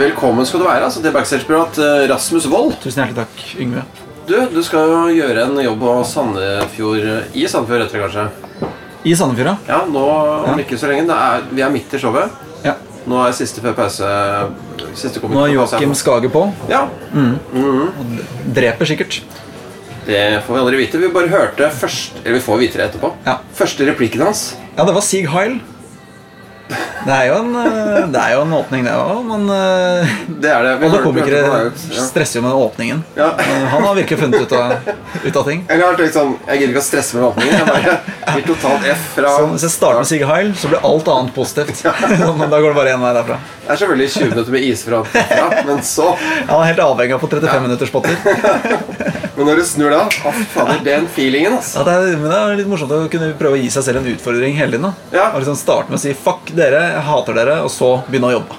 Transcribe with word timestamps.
Velkommen 0.00 0.46
skal 0.48 0.62
du 0.62 0.64
være 0.64 0.86
altså, 0.86 1.02
til 1.04 1.12
backstage-prat 1.12 1.78
Rasmus 2.08 2.46
Wold. 2.48 2.76
Tusen 2.80 3.02
hjertelig 3.02 3.18
takk, 3.20 3.40
Yngve. 3.60 3.82
Du, 4.28 4.36
du 4.54 4.60
skal 4.64 4.86
jo 4.88 5.00
gjøre 5.12 5.42
en 5.44 5.58
jobb 5.60 5.82
på 5.82 5.94
Sandefjord 6.08 7.34
i 7.36 7.42
Sandefjord 7.50 7.84
etter 7.84 8.04
kanskje? 8.06 8.24
I 9.10 9.12
Sandefjord, 9.18 9.50
ja. 9.50 9.56
Ja, 9.68 9.80
nå 9.90 10.04
om 10.06 10.46
Ja. 10.54 10.54
ikke 10.62 10.78
så 10.80 10.88
lenge. 10.88 11.04
Er, 11.12 11.44
vi 11.50 11.64
er 11.66 11.72
midt 11.74 11.92
i 11.92 12.00
showet. 12.00 12.32
ja. 12.64 12.76
Nå 13.10 13.18
er 13.26 13.32
siste 13.36 13.60
før 13.64 13.74
pause. 13.76 14.08
Siste 14.96 15.20
Nå 15.24 15.44
er 15.46 15.54
Joakim 15.54 15.92
Skage 15.96 16.28
på. 16.32 16.46
Ja, 16.70 16.86
Dreper 18.56 18.88
sikkert. 18.88 19.20
det 20.06 20.42
får 20.46 20.54
vi 20.54 20.60
aldri 20.60 20.76
vite. 20.80 20.98
Vi 21.00 21.08
bare 21.12 21.28
hørte 21.28 21.68
først 21.70 22.20
Eller 22.24 22.38
vi 22.38 22.44
får 22.44 22.58
vite 22.58 22.78
det 22.78 22.88
etterpå. 22.90 23.12
Ja. 23.26 23.38
Første 23.56 23.84
replikken 23.88 24.24
hans. 24.24 24.54
Ja, 24.76 24.84
det 24.84 24.94
var 24.94 25.04
Sig 25.04 25.26
Heil. 25.28 25.60
Det 27.06 27.14
er 27.16 27.26
jo 27.30 27.36
en, 27.40 27.54
eh, 27.56 28.06
det 28.12 28.20
er 28.20 28.34
jo 28.34 28.40
en 28.44 28.52
åpning, 28.58 28.84
det 28.84 28.92
òg, 28.92 29.20
men 29.24 29.46
eh, 29.54 30.10
Det 30.42 30.50
er 30.52 30.66
det. 30.66 30.72
Alle 30.88 31.00
komikere. 31.04 31.40
Ja. 31.94 32.04
stresser 32.04 32.40
jo 32.40 32.42
med 32.46 32.52
åpningen. 32.58 33.02
Ja. 33.16 33.30
Eh, 33.38 33.64
Han 33.72 33.82
har 33.86 33.94
virkelig 33.96 34.18
funnet 34.20 34.40
ut 34.44 34.52
av, 34.52 34.74
ut 35.24 35.36
av 35.36 35.44
ting. 35.48 35.64
Jeg 35.68 35.80
har 35.82 35.96
tenkt 35.96 36.14
sånn 36.18 36.34
Jeg 36.46 36.60
gidder 36.60 36.74
ikke 36.74 36.82
å 36.82 36.88
stresse 36.90 37.16
med 37.16 37.24
åpningen. 37.30 37.56
Jeg 37.56 37.66
bare 37.70 38.36
gir 38.36 38.46
totalt 38.50 38.84
F 38.92 39.06
fra 39.16 39.32
Så 39.38 39.46
hvis 39.54 39.64
jeg 39.68 39.74
starter 39.76 40.02
med 40.04 40.10
Sig 40.12 40.26
Heil, 40.32 40.52
så 40.60 40.68
blir 40.72 40.84
alt 40.90 41.08
annet 41.14 41.34
positivt. 41.34 41.84
Men 42.40 42.50
da 42.52 42.60
går 42.60 42.74
det 42.74 42.78
bare 42.82 42.94
én 42.96 43.00
vei 43.06 43.14
derfra. 43.16 43.40
Det 43.70 43.76
er 43.76 43.80
selvfølgelig 43.84 44.10
20 44.10 44.30
minutter 44.34 44.52
med 44.52 44.62
is 44.66 44.80
fra, 44.82 44.98
men 45.66 45.78
så 45.86 46.06
Han 46.18 46.56
er 46.56 46.64
helt 46.72 46.80
avhengig 46.82 47.14
av 47.14 47.20
å 47.20 47.22
få 47.22 47.28
35 47.30 47.62
minutters 47.62 47.92
spotter. 47.92 48.16
Men 49.36 49.46
når 49.46 49.60
du 49.60 49.64
snur 49.64 49.92
da 49.94 50.00
å 50.26 50.32
fader, 50.52 50.80
den 50.84 51.06
feelingen, 51.14 51.54
altså. 51.56 51.78
Ja, 51.80 51.84
det 51.86 51.92
er, 52.10 52.16
men 52.18 52.26
det 52.32 52.38
er 52.40 52.56
litt 52.58 52.68
morsomt 52.68 52.90
å 52.92 52.98
kunne 53.12 53.30
prøve 53.38 53.56
å 53.56 53.60
gi 53.62 53.70
seg 53.72 53.86
selv 53.86 54.00
en 54.02 54.08
utfordring 54.10 54.56
hele 54.58 54.74
tiden. 54.74 54.88
da 54.90 55.16
Ja. 55.16 55.28
Og 55.30 55.38
liksom 55.40 55.56
Starte 55.60 55.88
med 55.88 55.96
å 55.96 56.02
si 56.02 56.12
'fuck 56.12 56.50
dere, 56.56 56.82
jeg 56.92 57.06
hater 57.06 57.38
dere', 57.40 57.62
og 57.64 57.70
så 57.70 58.02
begynne 58.08 58.30
å 58.30 58.36
jobbe. 58.38 58.58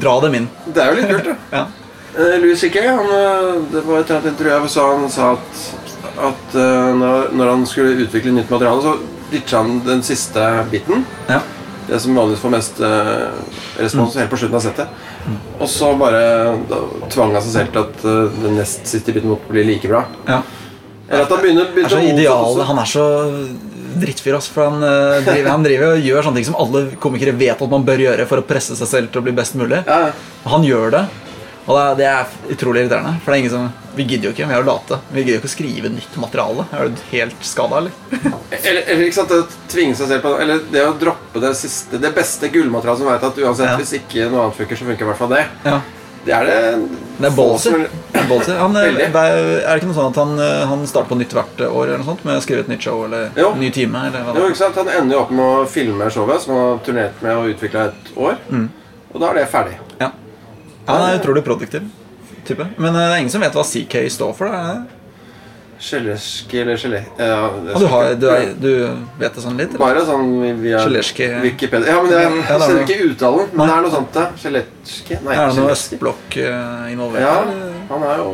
Dra 0.00 0.20
dem 0.24 0.38
inn. 0.40 0.48
Det 0.66 0.82
er 0.82 0.92
jo 0.92 1.00
litt 1.00 1.10
kult, 1.10 1.32
da. 1.32 1.36
Ja. 1.58 1.66
Eh, 2.16 2.38
Louis 2.40 2.60
C.K. 2.60 2.80
han, 2.88 3.10
eh, 3.12 3.56
det 3.72 3.82
var 3.84 4.00
et 4.00 4.10
intervju 4.10 4.52
jeg 4.52 4.70
så 4.72 4.86
han 4.94 5.10
sa 5.12 5.32
at, 5.34 5.66
at 6.30 6.54
eh, 6.56 6.94
når, 6.96 7.34
når 7.36 7.50
han 7.52 7.66
skulle 7.68 8.06
utvikle 8.06 8.32
nytt 8.32 8.50
materiale, 8.50 8.80
så 8.82 8.96
ditcha 9.30 9.60
han 9.60 9.82
den 9.84 10.02
siste 10.06 10.64
biten. 10.70 11.04
Ja. 11.28 11.42
Det 11.86 12.00
som 12.02 12.16
vanligvis 12.18 12.42
får 12.42 12.50
mest 12.50 12.80
uh, 12.82 13.30
respons 13.78 14.16
helt 14.18 14.30
på 14.30 14.38
slutten 14.40 14.56
av 14.58 14.62
settet. 14.64 15.02
Og 15.60 15.68
så 15.70 15.92
bare 15.94 16.22
da, 16.66 16.80
tvang 17.12 17.36
han 17.36 17.44
seg 17.44 17.52
selv 17.52 17.70
til 17.76 17.84
at 17.84 18.00
uh, 18.02 18.40
den 18.42 18.56
nest 18.58 18.88
siste 18.90 19.14
biten 19.14 19.30
måtte 19.30 19.52
bli 19.52 19.62
like 19.68 19.90
bra. 19.90 20.02
ja. 20.26 20.40
Eller 21.06 21.22
at 21.22 21.30
han 21.30 21.42
begynner, 21.44 21.68
begynner 21.70 21.92
er 21.92 21.94
så 21.94 22.14
ideal. 22.16 22.60
Han 22.66 22.78
er 22.82 22.88
så 22.90 23.04
drittfyr, 24.00 24.36
altså, 24.38 24.52
for 24.54 24.70
han, 24.70 24.82
uh, 24.84 25.20
driver, 25.26 25.50
han 25.52 25.66
driver 25.66 25.94
og 25.96 26.06
gjør 26.08 26.26
sånne 26.28 26.40
ting 26.40 26.48
som 26.50 26.58
alle 26.62 26.86
komikere 27.02 27.34
vet 27.36 27.62
at 27.62 27.72
man 27.72 27.84
bør 27.86 28.02
gjøre 28.06 28.26
for 28.30 28.42
å 28.42 28.46
presse 28.46 28.76
seg 28.78 28.90
selv 28.90 29.12
til 29.12 29.22
å 29.22 29.26
bli 29.26 29.34
best 29.36 29.56
mulig. 29.58 29.82
Ja, 29.86 30.10
Han 30.46 30.64
gjør 30.66 30.92
det, 30.94 31.04
og 31.66 31.74
det 31.98 32.06
er, 32.06 32.28
det 32.46 32.54
utrolig 32.54 32.84
irriterende. 32.84 33.16
For 33.24 33.32
det 33.32 33.36
er 33.38 33.42
ingen 33.44 33.54
som 33.56 33.72
Vi 33.96 34.04
gidder 34.04 34.28
jo 34.28 34.32
ikke, 34.34 34.46
vi 34.46 34.54
er 34.54 34.60
jo 34.60 34.66
late. 34.68 34.98
Vi 35.10 35.22
gidder 35.22 35.32
jo 35.32 35.40
ikke 35.40 35.48
å 35.48 35.54
skrive 35.56 35.88
nytt 35.90 36.16
materiale. 36.20 36.66
Er 36.76 36.90
du 36.92 36.98
helt 37.10 37.46
skada, 37.48 37.78
eller? 37.80 37.94
Eller, 38.60 38.82
eller 38.84 39.04
ikke 39.06 39.16
sant, 39.16 39.32
det 39.32 39.56
tvinge 39.72 39.96
seg 39.98 40.10
selv 40.10 40.22
på 40.22 40.34
Eller 40.38 40.60
det 40.70 40.82
å 40.86 40.92
droppe 41.00 41.40
det 41.42 41.50
siste 41.58 41.98
Det 41.98 42.12
beste 42.14 42.50
gullmaterialet 42.52 43.00
som 43.00 43.08
vet 43.10 43.24
at 43.26 43.40
uansett 43.42 43.66
Ja. 43.72 43.76
hvis 43.80 43.94
ikke 43.98 44.28
noe 44.30 44.44
annet 44.44 44.58
funker, 44.60 44.78
så 44.78 44.86
funker 44.86 45.06
i 45.06 45.08
hvert 45.10 45.18
fall 45.24 45.32
det. 45.32 45.42
Ja. 45.64 45.80
Det 46.26 46.34
er 46.34 46.48
det 46.48 46.60
Det 47.20 47.28
er 47.28 47.30
få 47.30 47.44
ballsy. 47.46 47.70
Det 47.70 48.48
er. 48.50 48.58
Han, 48.58 48.76
eh, 48.76 48.82
er 48.82 49.12
det 49.14 49.76
ikke 49.78 49.88
noe 49.88 49.96
sånn 49.96 50.10
at 50.10 50.18
han, 50.20 50.32
eh, 50.42 50.64
han 50.66 50.82
starter 50.90 51.12
på 51.12 51.18
nytt 51.20 51.34
hvert 51.36 51.60
år 51.68 51.84
eller 51.86 52.02
noe 52.02 52.08
sånt, 52.10 52.24
med 52.26 52.40
å 52.40 52.42
skrive 52.42 52.64
et 52.64 52.72
nytt 52.72 52.82
show 52.82 53.04
eller 53.06 53.30
Jo. 53.38 53.52
ny 53.54 53.70
time? 53.70 54.02
Eller 54.08 54.26
Jo, 54.34 54.48
ikke 54.50 54.58
sant? 54.58 54.74
Han 54.80 54.88
ender 54.88 55.16
jo 55.16 55.22
opp 55.22 55.30
med 55.30 55.44
å 55.44 55.66
filme 55.70 56.10
showet, 56.10 56.42
som 56.42 56.54
han 56.56 56.64
har 56.72 56.82
turnert 56.84 57.22
med 57.22 57.36
og 57.36 57.54
utvikla 57.54 57.86
et 57.92 58.10
år. 58.16 58.36
Mm. 58.50 58.68
Og 59.14 59.20
da 59.20 59.30
er 59.30 59.34
det 59.34 59.46
ferdig. 59.48 59.78
Ja. 60.00 60.10
Han 60.88 61.02
er 61.06 61.18
utrolig 61.20 61.44
produktiv 61.44 61.86
type. 62.44 62.66
Men 62.76 62.94
eh, 62.94 63.06
det 63.06 63.14
er 63.14 63.22
ingen 63.22 63.30
som 63.30 63.40
vet 63.40 63.54
hva 63.54 63.64
CK 63.64 64.10
står 64.10 64.34
for. 64.34 64.46
Er 64.50 64.82
det? 65.78 65.84
Gelerski 65.90 66.60
eller 66.60 66.76
gelé... 66.80 67.00
Ja, 67.18 67.50
det 67.66 67.78
du, 67.80 67.86
har, 67.92 68.10
du, 68.20 68.26
er, 68.32 68.52
du 68.60 68.70
vet 69.20 69.34
det 69.36 69.42
sånn 69.44 69.56
litt? 69.60 69.74
Eller? 69.74 69.82
Bare 69.82 70.04
sånn 70.08 70.30
via 70.62 70.80
Sjeleski 70.84 71.28
Wikipedia. 71.44 71.94
Ja, 71.94 72.02
men 72.02 72.10
det, 72.12 72.20
Ja, 72.22 72.28
jeg 72.30 72.56
er 72.56 72.66
kjenner 72.66 72.84
ikke 72.86 73.08
uttalen, 73.10 73.48
men 73.52 73.62
Nei. 73.62 73.66
det 73.68 73.76
er 73.78 73.86
noe 73.86 73.94
sånt. 73.96 74.12
det. 74.16 74.26
Geletski? 74.42 75.18
Nei, 75.24 75.34
Er 75.36 75.50
det 75.52 75.58
noe 75.60 75.72
østblokk 75.76 76.38
eh, 76.42 76.92
involvert? 76.94 77.26
Ja, 77.26 77.34
eller? 77.42 77.80
han 77.90 78.06
er 78.10 78.22
jo 78.22 78.30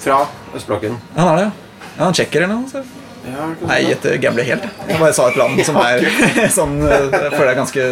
fra 0.00 0.22
østblokken. 0.56 0.96
Han 1.16 1.28
er 1.34 1.36
det, 1.42 1.44
ja. 1.50 1.52
Ja, 1.90 2.04
han 2.06 2.16
tsjekker 2.16 2.44
eller 2.46 2.54
noe? 2.56 2.68
Så. 2.70 2.82
Ja, 3.20 3.50
Nei, 3.68 3.80
jeg 3.84 4.20
gambler 4.22 4.46
helt. 4.48 4.62
jeg. 4.64 4.86
Jeg 4.88 5.00
bare 5.02 5.12
sa 5.12 5.26
et 5.28 5.36
land 5.36 5.58
som 5.68 5.76
er 5.76 6.06
sånn 6.58 6.78
eh, 6.86 7.02
Jeg 7.12 7.34
føler 7.34 7.50
det 7.50 7.52
er 7.52 7.58
ganske 7.58 7.88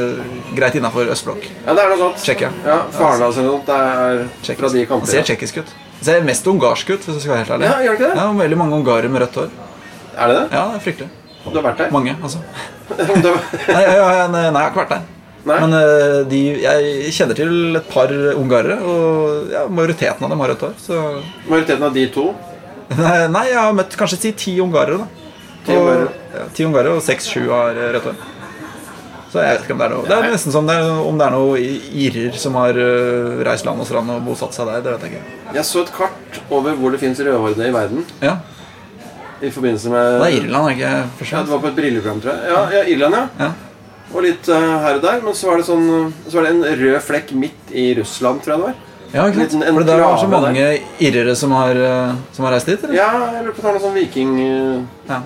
greit 0.57 0.79
innafor 0.81 1.11
østblokk. 1.13 1.45
ja, 1.67 1.75
det 1.77 1.83
er 1.85 1.93
noe 1.93 2.01
sånt. 2.01 2.23
Tsjekkia. 2.25 2.49
Ja, 2.65 2.79
Faren 2.97 3.21
hans 3.27 3.37
eller 3.37 3.51
noe 3.51 3.59
sånt. 3.61 3.69
Er 3.69 4.57
fra 4.57 4.57
de 4.57 4.63
Han 4.65 4.73
ser 4.73 4.89
kampene. 4.95 5.25
tsjekkisk 5.29 5.61
ut. 5.61 5.75
Ser 6.03 6.23
mest 6.27 6.47
ungarsk 6.47 6.91
ut, 6.95 7.03
hvis 7.05 7.15
jeg 7.19 7.23
skal 7.25 7.33
være 7.35 7.43
helt 7.45 7.55
ærlig. 7.57 7.67
Ja, 7.69 7.77
gjør 7.85 7.95
det 7.97 8.01
ikke 8.01 8.11
det? 8.13 8.21
Ja, 8.23 8.27
Veldig 8.43 8.59
mange 8.61 8.77
ungarer 8.79 9.09
med 9.11 9.23
rødt 9.25 9.39
hår. 9.41 9.49
Er 10.19 10.31
det 10.31 10.37
det? 10.39 10.45
Ja, 10.55 10.65
det 10.73 10.79
er 10.79 10.85
fryktelig. 10.87 11.09
Du 11.49 11.55
har 11.57 11.65
vært 11.65 11.79
der? 11.81 11.91
Mange, 11.95 12.15
altså. 12.23 12.39
Nei, 12.99 13.83
ja, 13.83 14.09
ja, 14.19 14.27
nei, 14.33 14.43
jeg 14.47 14.53
har 14.55 14.69
ikke 14.71 14.81
vært 14.83 14.93
der. 14.95 15.07
Nei? 15.49 15.57
Men 15.63 15.75
eh, 15.79 16.17
de, 16.29 16.41
jeg 16.61 17.13
kjenner 17.17 17.39
til 17.39 17.79
et 17.79 17.87
par 17.93 18.13
ungarere, 18.37 18.77
og 18.85 19.53
ja, 19.55 19.63
majoriteten 19.73 20.27
av 20.27 20.33
dem 20.35 20.43
har 20.45 20.51
rødt 20.53 20.65
hår. 20.67 20.75
Så 20.83 20.99
Majoriteten 21.49 21.87
av 21.89 21.95
de 21.95 22.07
to 22.15 22.27
Nei, 22.99 23.15
nei, 23.33 23.45
jeg 23.51 23.59
har 23.61 23.75
møtt 23.77 23.97
kanskje 24.01 24.19
si 24.23 24.33
ti 24.45 24.55
ungarere. 24.65 24.99
da 25.03 25.09
Ti 25.67 25.75
Og- 25.77 25.83
ungarere. 25.83 26.11
Ja, 26.39 26.45
ti 26.57 26.65
ungarere, 26.69 26.97
og 26.99 27.05
seks-sju 27.07 27.47
har 27.51 27.77
eh, 27.79 27.91
rødt 27.97 28.11
hår. 28.11 28.19
Så 29.39 29.45
jeg 29.47 29.55
vet 29.55 29.67
ikke 29.67 29.75
om 29.77 29.81
det 29.81 29.87
er 29.87 29.93
noe 29.95 30.09
Det 30.09 30.17
er 30.17 30.33
nesten 30.33 30.55
som 30.55 30.69
det 30.69 30.75
er, 30.75 30.89
om 31.07 31.19
det 31.21 31.27
er 31.29 31.35
noe 31.37 31.59
irer 32.05 32.39
som 32.43 32.57
har 32.59 32.79
eh, 32.83 33.43
reist 33.47 33.69
land 33.69 33.85
og 33.85 33.87
strand 33.87 34.11
og 34.15 34.25
bosatt 34.27 34.57
seg 34.57 34.67
der. 34.67 34.81
Det 34.83 34.95
vet 34.97 35.05
jeg 35.07 35.13
ikke. 35.15 35.37
Jeg 35.55 35.69
så 35.69 35.85
et 35.85 35.93
kart 35.95 36.41
over 36.59 36.75
hvor 36.81 36.95
det 36.95 37.01
fins 37.03 37.21
rødhårede 37.23 37.69
i 37.69 37.75
verden. 37.77 38.03
Ja, 38.25 38.35
I 39.39 39.53
forbindelse 39.55 39.93
med 39.93 40.19
Det 40.19 40.27
er 40.27 40.37
Irland, 40.41 40.73
ikke 40.75 40.91
først? 41.21 41.33
Ja, 41.33 41.45
det 41.47 41.55
var 41.55 41.63
på 41.63 41.71
et 41.71 41.79
brilleprogram, 41.79 42.21
tror 42.25 42.35
jeg. 42.35 42.51
Ja, 42.51 42.65
ja 42.75 42.83
Irland, 42.95 43.19
ja. 43.21 43.25
Ja. 43.45 43.53
Og 44.09 44.25
litt 44.25 44.51
eh, 44.51 44.69
her 44.87 44.99
og 44.99 45.07
der. 45.07 45.23
Men 45.23 45.39
så 45.39 45.53
var 45.53 45.63
det 45.63 45.69
sånn 45.69 45.87
Så 46.27 46.41
var 46.41 46.49
det 46.49 46.53
en 46.57 46.83
rød 46.83 46.99
flekk 47.07 47.33
midt 47.39 47.71
i 47.71 47.87
Russland, 48.01 48.43
tror 48.43 48.57
jeg 48.57 48.65
det 48.65 48.67
var. 48.73 48.85
Ja, 49.13 49.29
ikke 49.31 49.47
sant? 49.47 49.65
For 49.71 49.87
det 49.89 49.95
er 49.95 50.19
så 50.21 50.33
mange 50.35 50.67
irrere 51.07 51.39
som 51.39 51.55
har, 51.57 51.79
eh, 51.93 52.19
som 52.35 52.49
har 52.49 52.59
reist 52.59 52.75
dit? 52.75 52.83
Eller? 52.83 52.99
Ja, 52.99 53.13
jeg 53.39 53.47
lurer 53.47 53.55
på 53.55 53.63
om 53.63 53.69
det 53.69 53.71
er 53.71 53.79
noe 53.79 53.87
sånn 53.87 53.97
viking... 54.03 54.35
Ja. 55.09 55.23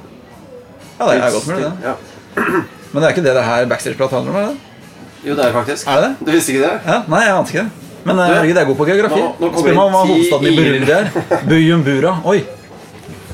ja, 1.01 1.09
det 1.09 1.17
er 1.17 1.35
godt 1.39 1.51
mulig, 1.51 1.65
det. 1.65 1.75
Ja. 1.89 1.97
Men 2.93 3.03
det 3.03 3.07
er 3.09 3.15
ikke 3.15 3.25
det 3.25 3.35
det 3.37 3.45
her 3.45 3.67
backstage-prat 3.71 4.11
handler 4.11 4.31
om? 4.33 4.37
er 4.37 4.47
det? 4.47 4.57
Jo, 5.25 5.35
det 5.39 5.45
er 5.47 5.53
faktisk. 5.55 5.87
Er 5.89 6.01
det? 6.05 6.11
Du 6.27 6.31
visste 6.35 6.53
ikke 6.53 6.65
det? 6.67 6.73
Ja, 6.87 6.97
Nei, 7.09 7.21
jeg 7.25 7.35
ante 7.37 7.53
ikke 7.55 7.63
det. 7.65 7.71
Men 8.05 8.19
eh, 8.19 8.27
Du, 8.27 8.35
herregud, 8.35 8.55
jeg 8.57 8.63
er 8.63 8.69
god 8.73 8.77
på 8.81 8.87
geografi. 8.89 9.21
nå- 9.21 9.35
nå 9.41 9.53
Spør 9.61 9.75
meg 9.77 9.83
om 9.85 9.93
hva 9.95 10.03
hovedstaden 10.09 10.47
i. 10.51 10.57
Burundi 10.57 10.93
er. 10.93 11.11
Bujumbura. 11.49 12.13
Oi. 12.27 12.41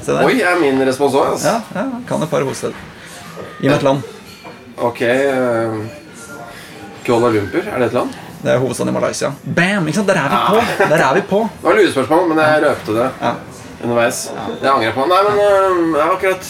Se 0.02 0.12
der. 0.12 0.24
Oi, 0.28 0.36
er 0.44 0.60
min 0.60 0.82
respons 0.86 1.14
òg, 1.16 1.30
altså. 1.32 1.48
Ja, 1.48 1.80
ja, 1.80 1.86
kan 2.08 2.22
et 2.22 2.30
par 2.30 2.44
hovedsteder. 2.44 2.74
Gi 3.60 3.68
meg 3.68 3.76
et 3.78 3.86
land. 3.88 4.02
Ok 4.78 5.00
uh, 5.02 5.78
Kuala 7.06 7.28
Lumpur, 7.34 7.64
er 7.66 7.78
det 7.82 7.88
et 7.88 7.96
land? 7.96 8.12
Det 8.42 8.52
er 8.52 8.60
hovedstaden 8.62 8.92
i 8.92 8.94
Malaysia. 9.00 9.32
Bam! 9.56 9.88
ikke 9.88 9.98
sant? 9.98 10.08
Der 10.12 10.20
er 10.20 10.28
vi 10.30 10.38
på! 10.52 10.84
Der 10.92 11.02
er 11.08 11.14
vi 11.16 11.22
på. 11.32 11.40
Det 11.56 11.64
var 11.66 11.78
lurespørsmål, 11.80 12.28
men 12.30 12.38
jeg 12.44 12.62
røpte 12.68 12.94
det 13.00 13.08
Ja. 13.24 13.32
underveis. 13.82 14.20
Det 14.60 14.68
angrer 14.70 14.84
jeg 14.90 14.94
på. 14.94 15.06
Nei, 15.10 15.18
men 15.26 15.96
ja, 15.96 16.04
akkurat 16.12 16.46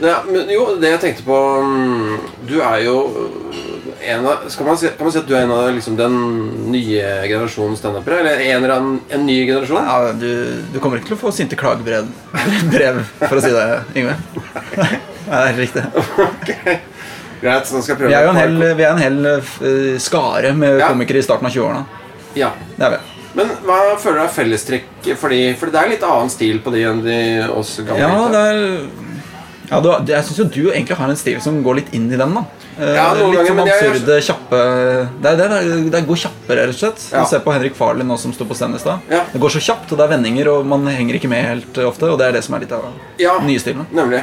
ja, 0.00 0.16
men, 0.28 0.50
Jo, 0.52 0.66
det 0.80 0.90
jeg 0.90 1.00
tenkte 1.00 1.24
på 1.26 1.36
mm, 1.64 2.16
Du 2.48 2.58
er 2.60 2.82
jo 2.84 2.96
øh, 3.22 3.76
en 4.06 4.26
av 4.28 4.44
skal 4.52 4.66
man 4.68 4.76
si, 4.78 4.90
Kan 4.96 5.08
man 5.08 5.14
si 5.14 5.20
at 5.22 5.28
du 5.28 5.34
er 5.34 5.46
en 5.46 5.54
av 5.54 5.70
liksom, 5.74 5.96
den 5.98 6.16
nye 6.72 7.04
generasjonen 7.26 7.78
standupere? 7.80 8.20
Eller 8.20 8.42
en 8.44 8.58
eller 8.64 8.74
annen 8.76 8.98
en 9.08 9.24
ny 9.26 9.38
generasjon? 9.48 9.88
Ja, 9.88 10.12
du, 10.12 10.28
du 10.74 10.78
kommer 10.82 11.00
ikke 11.00 11.12
til 11.14 11.18
å 11.18 11.22
få 11.24 11.32
sinte 11.34 11.58
klagebrev, 11.58 12.10
brev, 12.74 13.00
for 13.24 13.40
å 13.40 13.42
si 13.44 13.54
det, 13.54 13.66
Yngve. 13.96 14.14
Nei, 14.76 14.90
det 15.32 15.40
er 15.40 15.58
riktig. 15.62 15.86
Greit, 17.40 17.66
så 17.68 17.76
nå 17.76 17.82
skal 17.82 17.94
jeg 17.94 18.00
prøve 18.00 18.12
Vi 18.12 18.16
er 18.16 18.24
jo 18.28 18.32
en 18.32 18.40
hel, 18.40 18.56
vi 18.78 18.86
er 18.86 18.92
en 18.92 19.02
hel 19.02 19.18
eh, 19.32 19.96
skare 20.02 20.52
med 20.56 20.80
Ja. 20.80 20.92
komikere 20.92 21.20
i 21.20 21.26
starten 21.26 21.48
av 21.48 21.56
20-årene. 21.56 22.02
Ja. 22.36 22.52
Det 22.76 22.86
er 22.86 22.96
vi. 22.98 23.02
Men 23.36 23.50
hva 23.66 23.80
føler 24.00 24.22
du 24.22 24.24
er 24.24 24.32
fellestrekk 24.32 25.08
Fordi, 25.20 25.40
fordi 25.60 25.74
det 25.74 25.80
er 25.82 25.90
litt 25.90 26.04
annen 26.08 26.30
stil 26.32 26.60
på 26.64 26.72
de 26.72 26.86
enn 26.88 27.02
de 27.04 27.18
oss 27.52 27.74
gamle. 27.82 28.00
Ja, 28.00 28.28
det 28.32 28.44
er 28.52 28.62
ja, 29.70 29.80
du, 29.80 29.88
jeg 30.12 30.24
syns 30.24 30.38
jo 30.38 30.44
du 30.44 30.70
egentlig 30.72 30.96
har 30.96 31.08
en 31.10 31.16
stil 31.18 31.40
som 31.42 31.58
går 31.64 31.74
litt 31.80 31.92
inn 31.94 32.06
i 32.12 32.16
den. 32.16 32.34
da 32.34 32.44
Eh, 32.78 32.90
Ja, 32.92 33.06
noen 33.16 33.32
Litt 33.32 33.46
sånn 33.48 33.60
absurde, 33.62 34.16
kjappe 34.20 34.58
Det, 35.22 35.30
er, 35.30 35.36
det, 35.48 35.90
det 35.94 36.00
går 36.06 36.18
kjappere, 36.20 36.66
rett 36.68 36.74
og 36.74 36.80
slett. 36.82 37.04
Ja. 37.12 37.22
Du 37.24 37.30
ser 37.30 37.40
på 37.40 37.52
Henrik 37.54 37.74
Farley 37.78 38.04
nå 38.04 38.18
som 38.20 38.34
sto 38.36 38.44
på 38.44 38.52
scenen 38.58 38.76
i 38.76 38.82
stad. 38.82 39.00
Ja. 39.08 39.22
Det 39.32 39.40
går 39.40 39.54
så 39.54 39.62
kjapt, 39.64 39.92
og 39.92 39.96
det 39.98 40.04
er 40.04 40.12
vendinger, 40.12 40.50
og 40.52 40.66
man 40.68 40.84
henger 40.86 41.16
ikke 41.16 41.30
med 41.32 41.40
helt 41.48 41.78
ofte. 41.88 42.10
Og 42.12 42.18
det 42.20 42.26
er 42.28 42.36
det 42.36 42.44
som 42.44 42.54
er 42.58 42.66
litt 42.66 42.72
av 42.76 42.84
Ja. 43.18 43.38
nye 43.40 43.58
stilen. 43.58 43.86
Nemlig. 43.96 44.20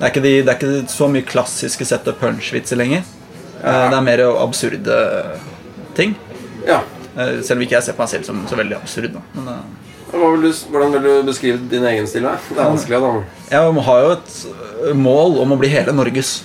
Det 0.00 0.08
er 0.16 0.20
de, 0.24 0.32
det 0.42 0.48
er 0.48 0.56
ikke 0.56 0.88
så 0.90 1.10
mye 1.12 1.22
klassiske 1.28 1.84
setup 1.86 2.18
punch-vitser 2.24 2.76
lenger. 2.80 3.04
Eh, 3.62 3.90
Det 3.90 3.98
er 4.00 4.00
mer 4.08 4.24
absurde 4.32 4.96
ting. 5.94 6.16
Ja. 6.66 6.80
Eh, 7.16 7.40
Selv 7.42 7.58
om 7.60 7.66
ikke 7.66 7.76
jeg 7.76 7.82
ser 7.82 7.92
på 7.92 8.02
meg 8.02 8.08
selv 8.08 8.24
som 8.24 8.46
så 8.48 8.56
veldig 8.56 8.76
absurd. 8.80 9.12
Da. 9.12 9.20
Men 9.36 9.48
eh, 9.48 9.83
du, 10.14 10.48
hvordan 10.70 10.94
vil 10.94 11.06
du 11.06 11.28
beskrive 11.28 11.60
din 11.70 11.84
egen 11.90 12.06
stil? 12.10 12.26
Det 12.26 12.58
er 12.58 12.70
vanskelig, 12.70 13.00
da. 13.02 13.12
jeg 13.50 13.84
har 13.88 14.02
jo 14.04 14.10
et 14.14 14.34
eh, 14.88 14.96
mål 14.96 15.40
om 15.44 15.54
å 15.54 15.60
bli 15.60 15.70
hele 15.72 15.94
Norges. 15.96 16.36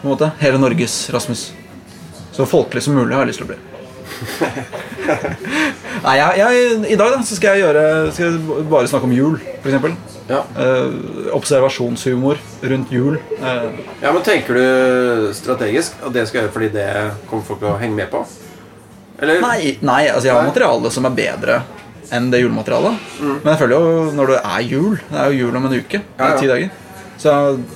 På 0.00 0.06
en 0.08 0.14
måte. 0.14 0.30
Hele 0.40 0.60
Norges 0.60 1.02
Rasmus. 1.12 1.50
Så 2.32 2.46
folkelig 2.48 2.82
som 2.86 2.96
mulig 2.96 3.12
har 3.12 3.26
jeg 3.26 3.34
lyst 3.34 3.42
til 3.42 3.48
å 3.48 3.52
bli. 3.52 3.60
Nei, 6.04 6.14
jeg, 6.16 6.38
jeg, 6.40 6.78
I 6.92 6.96
dag 6.98 7.12
da, 7.12 7.20
så 7.24 7.36
skal 7.38 7.56
jeg 7.56 7.62
gjøre 7.64 7.82
Skal 8.12 8.26
jeg 8.26 8.66
bare 8.70 8.88
snakke 8.90 9.08
om 9.08 9.14
jul, 9.14 9.36
f.eks. 9.62 10.10
Ja. 10.30 10.44
Eh, 10.62 11.32
observasjonshumor 11.34 12.38
rundt 12.72 12.92
jul. 12.94 13.16
Eh, 13.40 13.64
ja, 14.02 14.12
men 14.12 14.22
tenker 14.26 14.54
du 14.56 15.32
strategisk 15.34 15.98
at 16.06 16.14
det 16.14 16.28
skal 16.30 16.44
gjøre 16.44 16.54
fordi 16.54 16.70
det 16.76 16.88
kommer 17.30 17.46
folk 17.48 17.60
til 17.62 17.72
å 17.72 17.78
henge 17.80 17.98
med 17.98 18.12
på? 18.12 18.22
Eller? 19.20 19.42
nei, 19.42 19.74
nei, 19.84 20.06
altså 20.08 20.30
jeg 20.30 20.32
har 20.32 20.46
Nei. 20.46 20.52
materiale 20.52 20.92
som 20.94 21.04
er 21.04 21.16
bedre 21.18 21.58
enn 22.16 22.30
det 22.32 22.42
julematerialet. 22.42 23.10
Mm. 23.20 23.34
Men 23.42 23.50
jeg 23.52 23.60
føler 23.62 23.76
jo 23.76 24.06
når 24.18 24.32
det 24.34 24.38
er 24.40 24.64
jul 24.66 24.96
Det 25.00 25.18
er 25.18 25.30
jo 25.30 25.44
jul 25.44 25.58
om 25.60 25.68
en 25.68 25.76
uke. 25.78 26.02
Ja, 26.18 26.30
ja. 26.32 26.38
ti 26.38 26.50
dager. 26.50 26.70
Så 27.20 27.34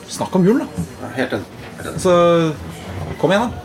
snakk 0.09 0.35
om 0.39 0.47
jul, 0.47 0.63
da. 0.63 1.11
Helt 1.19 1.37
enig. 1.37 1.63
Helt 1.77 1.89
enig. 1.91 2.01
Så 2.01 2.15
kom 3.21 3.35
igjen, 3.35 3.51
da. 3.51 3.63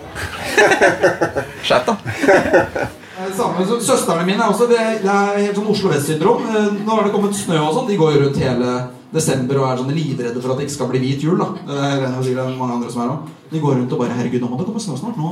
Skjerp 1.66 1.90
deg. 1.90 2.88
Samme 3.36 3.66
som 3.68 3.82
Søstrene 3.84 4.26
mine 4.28 4.42
er 4.44 4.52
også 4.52 4.68
det, 4.70 4.80
det 5.04 5.12
er 5.12 5.42
helt 5.44 5.58
sånn 5.58 5.70
Oslo 5.72 5.92
Vest-syndrom. 5.92 6.46
Eh, 6.50 6.70
Nå 6.86 6.96
har 6.96 7.06
det 7.06 7.14
kommet 7.14 7.36
snø 7.38 7.60
og 7.62 7.76
sånn. 7.76 7.90
De 7.90 7.98
går 8.00 8.16
jo 8.16 8.22
rundt 8.24 8.40
hele 8.42 8.78
desember 9.14 9.60
og 9.60 9.68
er 9.68 9.82
sånn 9.82 9.92
livredde 9.96 10.42
for 10.42 10.54
at 10.54 10.60
det 10.60 10.68
ikke 10.68 10.78
skal 10.78 10.90
bli 10.92 11.02
hvit 11.04 11.26
jul. 11.26 11.40
da 11.40 11.50
Det 11.68 11.78
er 11.78 12.08
det 12.24 12.34
er 12.36 12.58
mange 12.58 12.80
andre 12.80 12.92
som 12.92 13.04
er 13.04 13.14
også. 13.14 13.36
De 13.52 13.62
går 13.64 13.78
rundt 13.80 13.94
og 13.96 14.02
bare 14.04 14.18
Herregud, 14.18 14.44
nå 14.44 14.52
må 14.52 14.60
det 14.60 14.68
komme 14.70 14.84
snø 14.84 14.98
snart. 15.00 15.20
Nå, 15.20 15.30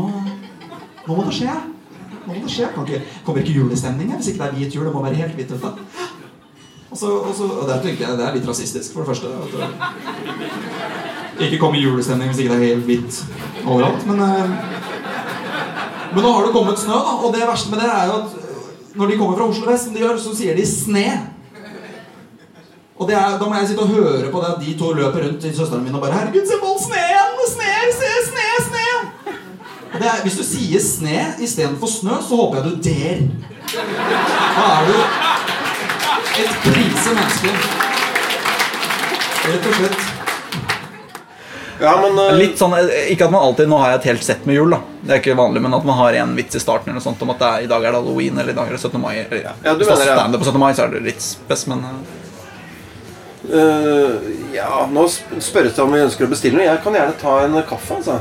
nå 1.07 1.17
må 1.17 1.27
det 1.27 1.35
skje. 1.37 1.57
Nå 2.27 2.33
må 2.33 2.43
det 2.43 2.53
skje. 2.53 2.69
Kan 2.75 2.87
ikke, 2.87 3.01
kommer 3.25 3.41
ikke 3.41 3.57
julestemning 3.59 4.11
her 4.11 4.19
hvis 4.19 4.31
ikke 4.33 4.43
det 4.43 4.49
er 4.49 4.57
hvit 4.59 4.75
jul. 4.75 4.85
Det 4.85 4.93
må 4.93 5.03
være 5.05 5.21
helt 5.23 5.37
hvitt. 5.39 5.51
ute. 5.51 5.69
Og 6.91 6.97
så, 6.97 7.07
og 7.11 7.33
så, 7.35 7.43
og 7.43 7.67
der 7.67 7.81
tenker 7.83 8.07
jeg 8.07 8.17
det 8.17 8.25
er 8.25 8.35
litt 8.35 8.47
rasistisk, 8.47 8.93
for 8.93 9.03
det 9.03 9.07
første. 9.11 9.27
At 9.27 9.51
det 11.39 11.49
ikke 11.49 11.59
kommer 11.61 11.79
julestemning 11.79 12.31
hvis 12.31 12.39
ikke 12.43 12.53
det 12.55 12.59
er 12.61 12.67
helt 12.73 12.85
hvitt 12.87 13.25
overalt. 13.65 14.05
Men 14.07 14.19
eh, 14.27 14.75
men 16.13 16.23
nå 16.23 16.29
har 16.31 16.45
det 16.47 16.53
kommet 16.55 16.79
snø, 16.79 16.95
da, 16.97 17.15
og 17.21 17.33
det 17.35 17.47
verste 17.47 17.71
med 17.71 17.81
det 17.83 17.89
er 17.91 18.05
jo 18.09 18.13
at 18.21 18.37
øh, 18.39 18.61
når 18.97 19.09
de 19.11 19.17
kommer 19.19 19.37
fra 19.37 19.49
Oslo 19.51 19.65
vest, 19.69 19.83
som 19.85 19.93
de 19.93 20.01
gjør, 20.01 20.17
så 20.17 20.35
sier 20.35 20.55
de 20.55 20.63
'sne'. 20.65 21.17
Og 22.97 23.11
er, 23.11 23.37
da 23.39 23.45
må 23.45 23.55
jeg 23.55 23.67
sitte 23.67 23.83
og 23.85 23.93
høre 23.93 24.31
på 24.31 24.39
det 24.41 24.53
at 24.53 24.61
de 24.65 24.77
to 24.79 24.93
løper 24.97 25.27
rundt 25.27 25.41
til 25.41 25.57
søsteren 25.57 25.83
min 25.83 25.95
og 25.95 26.01
bare 26.01 26.13
'Herregud, 26.13 26.47
se 26.47 26.57
på 26.61 26.71
all! 26.71 26.81
Sne! 26.87 27.06
Er, 30.07 30.21
hvis 30.23 30.37
du 30.39 30.43
sier 30.45 30.79
'sne' 30.79 31.35
istedenfor 31.43 31.89
'snø', 31.91 32.21
så 32.23 32.35
håper 32.39 32.55
jeg 32.57 32.65
du 32.65 32.75
der. 32.89 33.17
Da 34.57 34.67
er 34.73 34.85
du 34.87 34.93
et 36.43 36.53
prise 36.63 37.15
menneske. 37.17 37.51
Rett 39.47 39.67
og 39.67 39.75
slett. 39.79 40.05
Ja, 41.79 41.91
men 42.01 42.17
uh... 42.17 42.31
Litt 42.37 42.57
sånn, 42.57 42.73
eh, 42.73 43.11
Ikke 43.13 43.27
at 43.27 43.33
man 43.33 43.43
alltid 43.45 43.69
Nå 43.69 43.77
har 43.77 43.91
jeg 43.91 43.99
et 43.99 44.07
helt 44.09 44.23
sett 44.25 44.45
med 44.49 44.57
jul, 44.57 44.71
da. 44.73 44.79
Det 45.01 45.13
er 45.13 45.19
ikke 45.21 45.35
vanlig, 45.37 45.61
men 45.61 45.75
at 45.77 45.85
man 45.85 45.99
har 45.99 46.17
en 46.23 46.31
vits 46.37 46.57
i 46.57 46.61
starten 46.63 46.89
eller 46.89 46.97
noe 46.97 47.05
sånt 47.05 47.21
om 47.21 47.33
at 47.35 47.43
det 47.43 47.49
er, 47.49 47.65
i 47.67 47.69
dag 47.69 47.83
er 47.83 47.93
det 47.93 47.99
halloween 48.01 48.39
eller 48.39 48.55
i 48.55 48.57
dag 48.57 48.71
er 48.71 48.77
det 48.77 48.81
17. 48.81 49.01
mai. 49.01 49.13
Eller, 49.19 49.43
ja. 49.43 49.53
Ja, 49.63 49.75
du 49.75 49.83
Hvis 49.83 49.91
det 49.91 49.99
mener 49.99 50.13
er 50.13 50.21
standup 50.23 50.41
på 50.41 50.49
17. 50.49 50.63
mai, 50.63 50.71
så 50.73 50.87
er 50.87 50.95
det 50.95 51.03
litt 51.05 51.27
spes, 51.27 51.67
men 51.69 51.85
uh... 51.85 51.91
eh, 53.59 54.31
Ja, 54.55 54.71
nå 54.89 55.05
spørres 55.11 55.77
det 55.77 55.85
om 55.85 55.93
vi 55.93 56.01
ønsker 56.07 56.25
å 56.25 56.33
bestille 56.33 56.57
noe. 56.57 56.65
Jeg 56.65 56.81
kan 56.85 56.97
gjerne 56.97 57.19
ta 57.21 57.37
en 57.45 57.61
kaffe, 57.69 57.99
altså. 57.99 58.17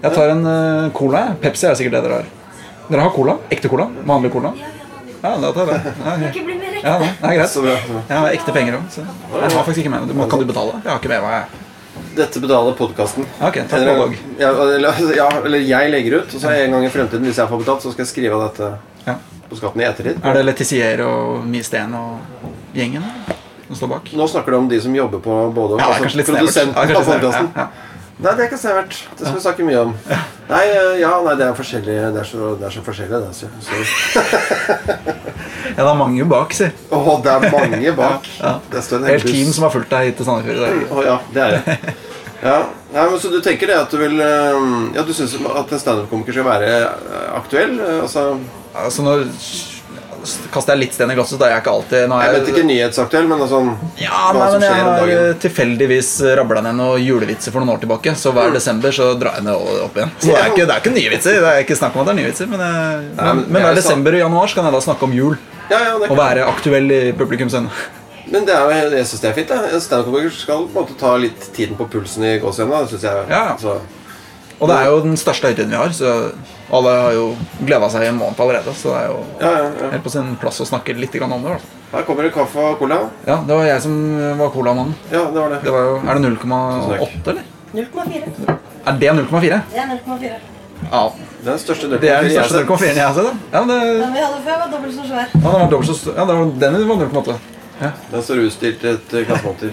Jeg 0.00 0.12
tar 0.16 0.30
en 0.32 0.46
uh, 0.46 0.90
cola. 0.96 1.26
Pepsi 1.40 1.66
er 1.68 1.74
sikkert 1.76 1.98
det 1.98 2.04
dere 2.06 2.20
har. 2.22 2.28
Dere 2.90 3.02
har 3.04 3.10
cola? 3.12 3.34
Ekte 3.52 3.68
cola? 3.68 3.84
Vanlig 4.08 4.32
cola? 4.32 4.54
Ja, 5.20 5.34
da 5.36 5.50
tar 5.52 5.68
jeg 5.68 5.80
det. 5.84 5.90
Ja, 6.00 6.14
ja, 6.16 6.94
det 7.00 7.28
er 7.28 7.34
greit. 7.36 7.56
Jeg 8.08 8.16
har 8.16 8.28
ekte 8.32 8.54
penger 8.56 8.78
òg, 8.78 8.94
jeg 8.96 9.42
har 9.42 9.50
faktisk 9.66 9.82
ikke 9.82 9.92
med 9.92 10.14
meg. 10.14 10.30
Kan 10.32 10.40
du 10.40 10.46
betale? 10.48 10.78
Jeg 10.80 10.88
har 10.88 11.02
ikke 11.02 11.10
med 11.12 11.26
meg 11.26 11.58
Dette 12.16 12.40
betaler 12.40 12.72
podkasten. 12.78 13.26
Ja, 13.36 13.50
ok, 13.50 13.58
takk 13.68 13.84
for 13.84 14.14
Eller, 14.64 15.02
ja, 15.18 15.28
eller, 15.44 15.66
jeg 15.68 15.92
legger 15.92 16.16
ut, 16.22 16.32
og 16.34 16.40
så 16.40 16.54
en 16.54 16.72
gang 16.74 16.86
i 16.86 16.92
fremtiden, 16.94 17.28
hvis 17.28 17.42
jeg 17.42 17.52
får 17.52 17.60
betalt, 17.60 17.84
så 17.84 17.92
skal 17.92 18.06
jeg 18.06 18.12
skrive 18.14 18.38
av 18.38 18.46
dette 18.48 18.70
Ja. 19.04 19.18
på 19.50 19.60
skatten 19.60 19.84
i 19.84 19.86
ettertid. 19.90 20.24
Er 20.24 20.40
det 20.40 20.46
Letizier 20.48 21.04
og 21.04 21.44
Mie 21.44 21.66
Steen 21.68 21.92
og 21.94 22.48
gjengen 22.74 23.04
som 23.68 23.76
står 23.76 23.92
bak? 23.92 24.10
Nå 24.16 24.30
snakker 24.32 24.56
du 24.56 24.62
om 24.62 24.72
de 24.72 24.80
som 24.80 24.96
jobber 24.96 25.20
på 25.20 25.38
både 25.52 25.76
Ja, 25.76 25.84
det 25.84 25.84
er 25.84 25.92
altså, 25.92 26.02
kanskje 26.08 26.22
litt 26.22 26.32
snevert. 26.56 27.56
Ja, 27.60 27.68
Ja, 28.20 28.26
ja. 28.26 28.26
Nei, 28.26 28.36
det 28.36 28.44
er 28.44 28.50
ikke 28.50 28.58
severt. 28.60 28.96
Det 29.16 29.24
skal 29.24 29.36
vi 29.38 29.42
snakke 29.46 29.64
mye 29.64 29.80
om. 29.86 29.94
Nei, 30.50 30.64
eh, 30.66 30.98
ja, 31.00 31.12
nei, 31.24 31.34
det 31.40 31.46
er 31.46 31.56
forskjellig. 31.56 31.96
Det 32.12 32.20
er 32.20 32.28
så, 32.28 32.50
det 32.60 32.66
er 32.68 32.74
så 32.74 32.82
forskjellig, 32.84 33.20
det. 33.24 33.32
Så. 33.36 33.48
Ja, 35.70 35.84
det 35.84 35.90
er 35.92 35.98
mange 35.98 36.24
bak, 36.26 36.52
si. 36.56 36.66
Å, 36.90 36.98
det 37.22 37.30
er 37.30 37.44
mange 37.54 37.92
bak. 37.96 38.26
Ja. 38.40 38.56
Det 38.72 38.80
står 38.84 39.00
en 39.00 39.10
Helt 39.12 39.22
hel 39.24 39.34
team 39.36 39.52
som 39.54 39.64
har 39.68 39.72
fulgt 39.72 39.92
deg 39.92 40.08
hit 40.08 40.16
til 40.18 40.26
Sandefjord 40.26 40.58
i 40.58 40.64
dag. 40.64 40.80
Oh, 40.90 41.02
ja, 41.06 41.16
det 41.34 41.44
er 41.46 41.56
det. 41.56 41.76
Ja, 42.40 42.54
nei, 42.94 43.02
men 43.04 43.18
Så 43.20 43.28
du 43.28 43.36
tenker 43.44 43.68
det 43.68 43.74
at 43.76 43.92
du 43.92 43.98
vil 44.00 44.14
eh, 44.24 44.62
Ja, 44.96 45.02
du 45.04 45.10
syns 45.12 45.34
at 45.36 45.72
en 45.76 45.82
standup-komiker 45.82 46.32
skal 46.32 46.46
være 46.46 46.70
eh, 46.72 47.26
aktuell? 47.36 47.74
Altså 48.00 48.22
Altså, 48.72 49.04
nå 49.04 49.18
kaster 50.52 50.74
jeg 50.74 50.80
litt 50.82 50.96
sten 50.96 51.10
i 51.12 51.16
glasset, 51.18 51.38
da 51.40 51.46
er 51.48 51.54
jeg 51.54 51.62
ikke 51.64 51.74
alltid 51.74 51.98
er 52.04 52.24
Jeg 52.24 52.34
vet 52.36 52.50
ikke 52.52 52.64
nyhetsaktuell, 52.68 53.28
men 53.30 53.44
altså 53.44 53.60
Ja, 54.00 54.18
hva 54.30 54.40
nei, 54.40 54.48
som 54.50 54.56
men 54.56 54.66
jeg 54.66 54.72
skjer 54.74 54.80
om 54.80 54.90
har 54.92 55.12
Jeg 55.12 55.20
har 55.20 55.38
tilfeldigvis 55.44 56.10
rabla 56.40 56.64
ned 56.66 56.76
noen 56.80 57.04
julevitser 57.04 57.54
for 57.54 57.64
noen 57.64 57.74
år 57.74 57.82
tilbake. 57.84 58.14
Så 58.20 58.32
hver 58.36 58.52
desember 58.56 58.96
så 58.96 59.12
drar 59.20 59.38
jeg 59.38 59.46
det 59.48 59.54
opp 59.86 59.96
igjen. 60.00 60.12
Så 60.18 60.32
det 60.32 60.40
er 60.40 60.50
ikke, 60.52 60.66
det 60.66 60.74
er 60.74 60.82
ikke 60.84 60.94
nye 60.96 61.14
vitser. 61.14 61.38
Det 61.44 61.54
er 61.54 61.64
ikke 61.64 61.78
snakk 61.80 61.96
om 61.96 62.02
at 62.02 62.10
det 62.10 62.14
er 62.16 62.20
nye 62.20 62.32
vitser 62.32 62.50
Men, 62.50 62.66
jeg, 62.66 63.06
Nei, 63.20 63.30
men, 63.30 63.46
men 63.46 63.48
men 63.52 63.62
jeg 63.62 63.68
hver 63.68 63.80
desember 63.80 64.18
og 64.18 64.22
januar 64.24 64.52
så 64.52 64.60
kan 64.60 64.68
jeg 64.68 64.76
da 64.76 64.82
snakke 64.88 65.08
om 65.08 65.16
jul. 65.16 65.38
Ja, 65.70 65.78
ja, 65.86 65.96
det 66.02 66.10
Og 66.10 66.18
være 66.18 66.44
aktuell 66.50 66.92
i 66.92 67.00
publikums 67.16 67.54
øyne. 67.54 67.70
Men 68.30 68.44
det 68.46 68.54
er 68.54 68.62
jo, 68.62 68.90
jeg 68.94 69.06
syns 69.10 69.22
det 69.24 69.30
er 69.30 69.34
fint. 69.38 69.50
jeg. 69.50 69.72
En 69.74 69.82
standup-komiker 69.82 70.34
skal 70.36 70.66
på 70.66 70.70
en 70.70 70.84
måte 70.84 70.98
ta 71.00 71.16
litt 71.18 71.48
tiden 71.56 71.78
på 71.78 71.86
pulsen 71.90 72.26
i 72.26 72.36
gåsehudene. 72.42 72.86
Jeg 72.94 73.26
Ja. 73.30 73.56
Og 74.60 74.68
det 74.68 74.76
er 74.76 74.90
jo 74.92 75.00
den 75.06 75.16
største 75.16 75.48
høytiden 75.48 75.72
vi 75.72 75.78
har, 75.80 75.92
så 75.96 76.32
alle 76.70 76.90
har 77.02 77.12
jo 77.16 77.24
gleda 77.66 77.88
seg 77.90 78.04
i 78.06 78.10
en 78.10 78.18
måned 78.20 78.40
allerede. 78.40 78.74
Så 78.78 78.92
det 78.94 79.00
er 79.02 79.08
jo 79.10 79.18
ja, 79.40 79.50
ja, 79.50 79.68
ja. 79.80 79.90
helt 79.94 80.04
på 80.06 80.12
sin 80.14 80.34
plass 80.40 80.60
å 80.62 80.68
snakke 80.68 80.94
litt 80.98 81.14
grann 81.18 81.32
om 81.34 81.42
det. 81.46 81.56
Altså. 81.58 81.78
Her 81.90 82.06
kommer 82.06 82.26
det 82.28 82.32
kaffe 82.34 82.62
og 82.62 82.78
cola. 82.78 83.00
Ja, 83.26 83.40
det 83.46 83.56
var 83.58 83.66
jeg 83.66 83.82
som 83.82 83.96
var 84.38 84.52
colamannen. 84.54 84.94
Ja, 85.10 85.24
det 85.26 85.40
var 85.40 85.50
det. 85.56 85.60
Det 85.66 85.74
var 85.74 85.88
jo, 85.88 85.98
er 86.06 86.20
det 86.20 86.30
0,8, 86.30 87.34
eller? 87.34 87.44
0,4. 87.74 88.56
Er 88.86 88.96
det 89.02 89.12
0,4? 89.18 89.60
Det 89.74 89.82
er 89.82 89.92
0,4. 89.96 90.32
Ja. 90.90 91.02
Den 91.44 91.58
største 91.60 91.88
Det 91.92 92.08
er 92.08 92.22
den 92.24 92.32
største 92.32 92.64
0,4 92.64 92.92
jeg 92.94 93.04
har 93.04 93.14
sett. 93.16 93.46
Ja, 93.52 93.64
det, 93.68 93.78
Den 94.00 94.14
vi 94.14 94.22
hadde 94.24 94.42
før, 94.46 94.60
var 94.62 94.70
dobbelt 94.72 94.94
så 94.96 95.08
svær. 95.08 95.26
ja, 95.34 95.40
den 95.40 95.60
var 95.60 95.70
dobbelt 95.74 95.90
så 95.90 95.98
stor. 95.98 96.16
Ja, 96.16 96.24
det 96.30 96.38
var, 96.38 96.52
den 96.62 96.88
var 96.88 97.04
0,8. 97.04 97.38
Den 97.80 98.22
står 98.22 98.42
utstilt 98.44 98.82
et 98.84 99.12
eh, 99.16 99.22
glassmonter 99.24 99.70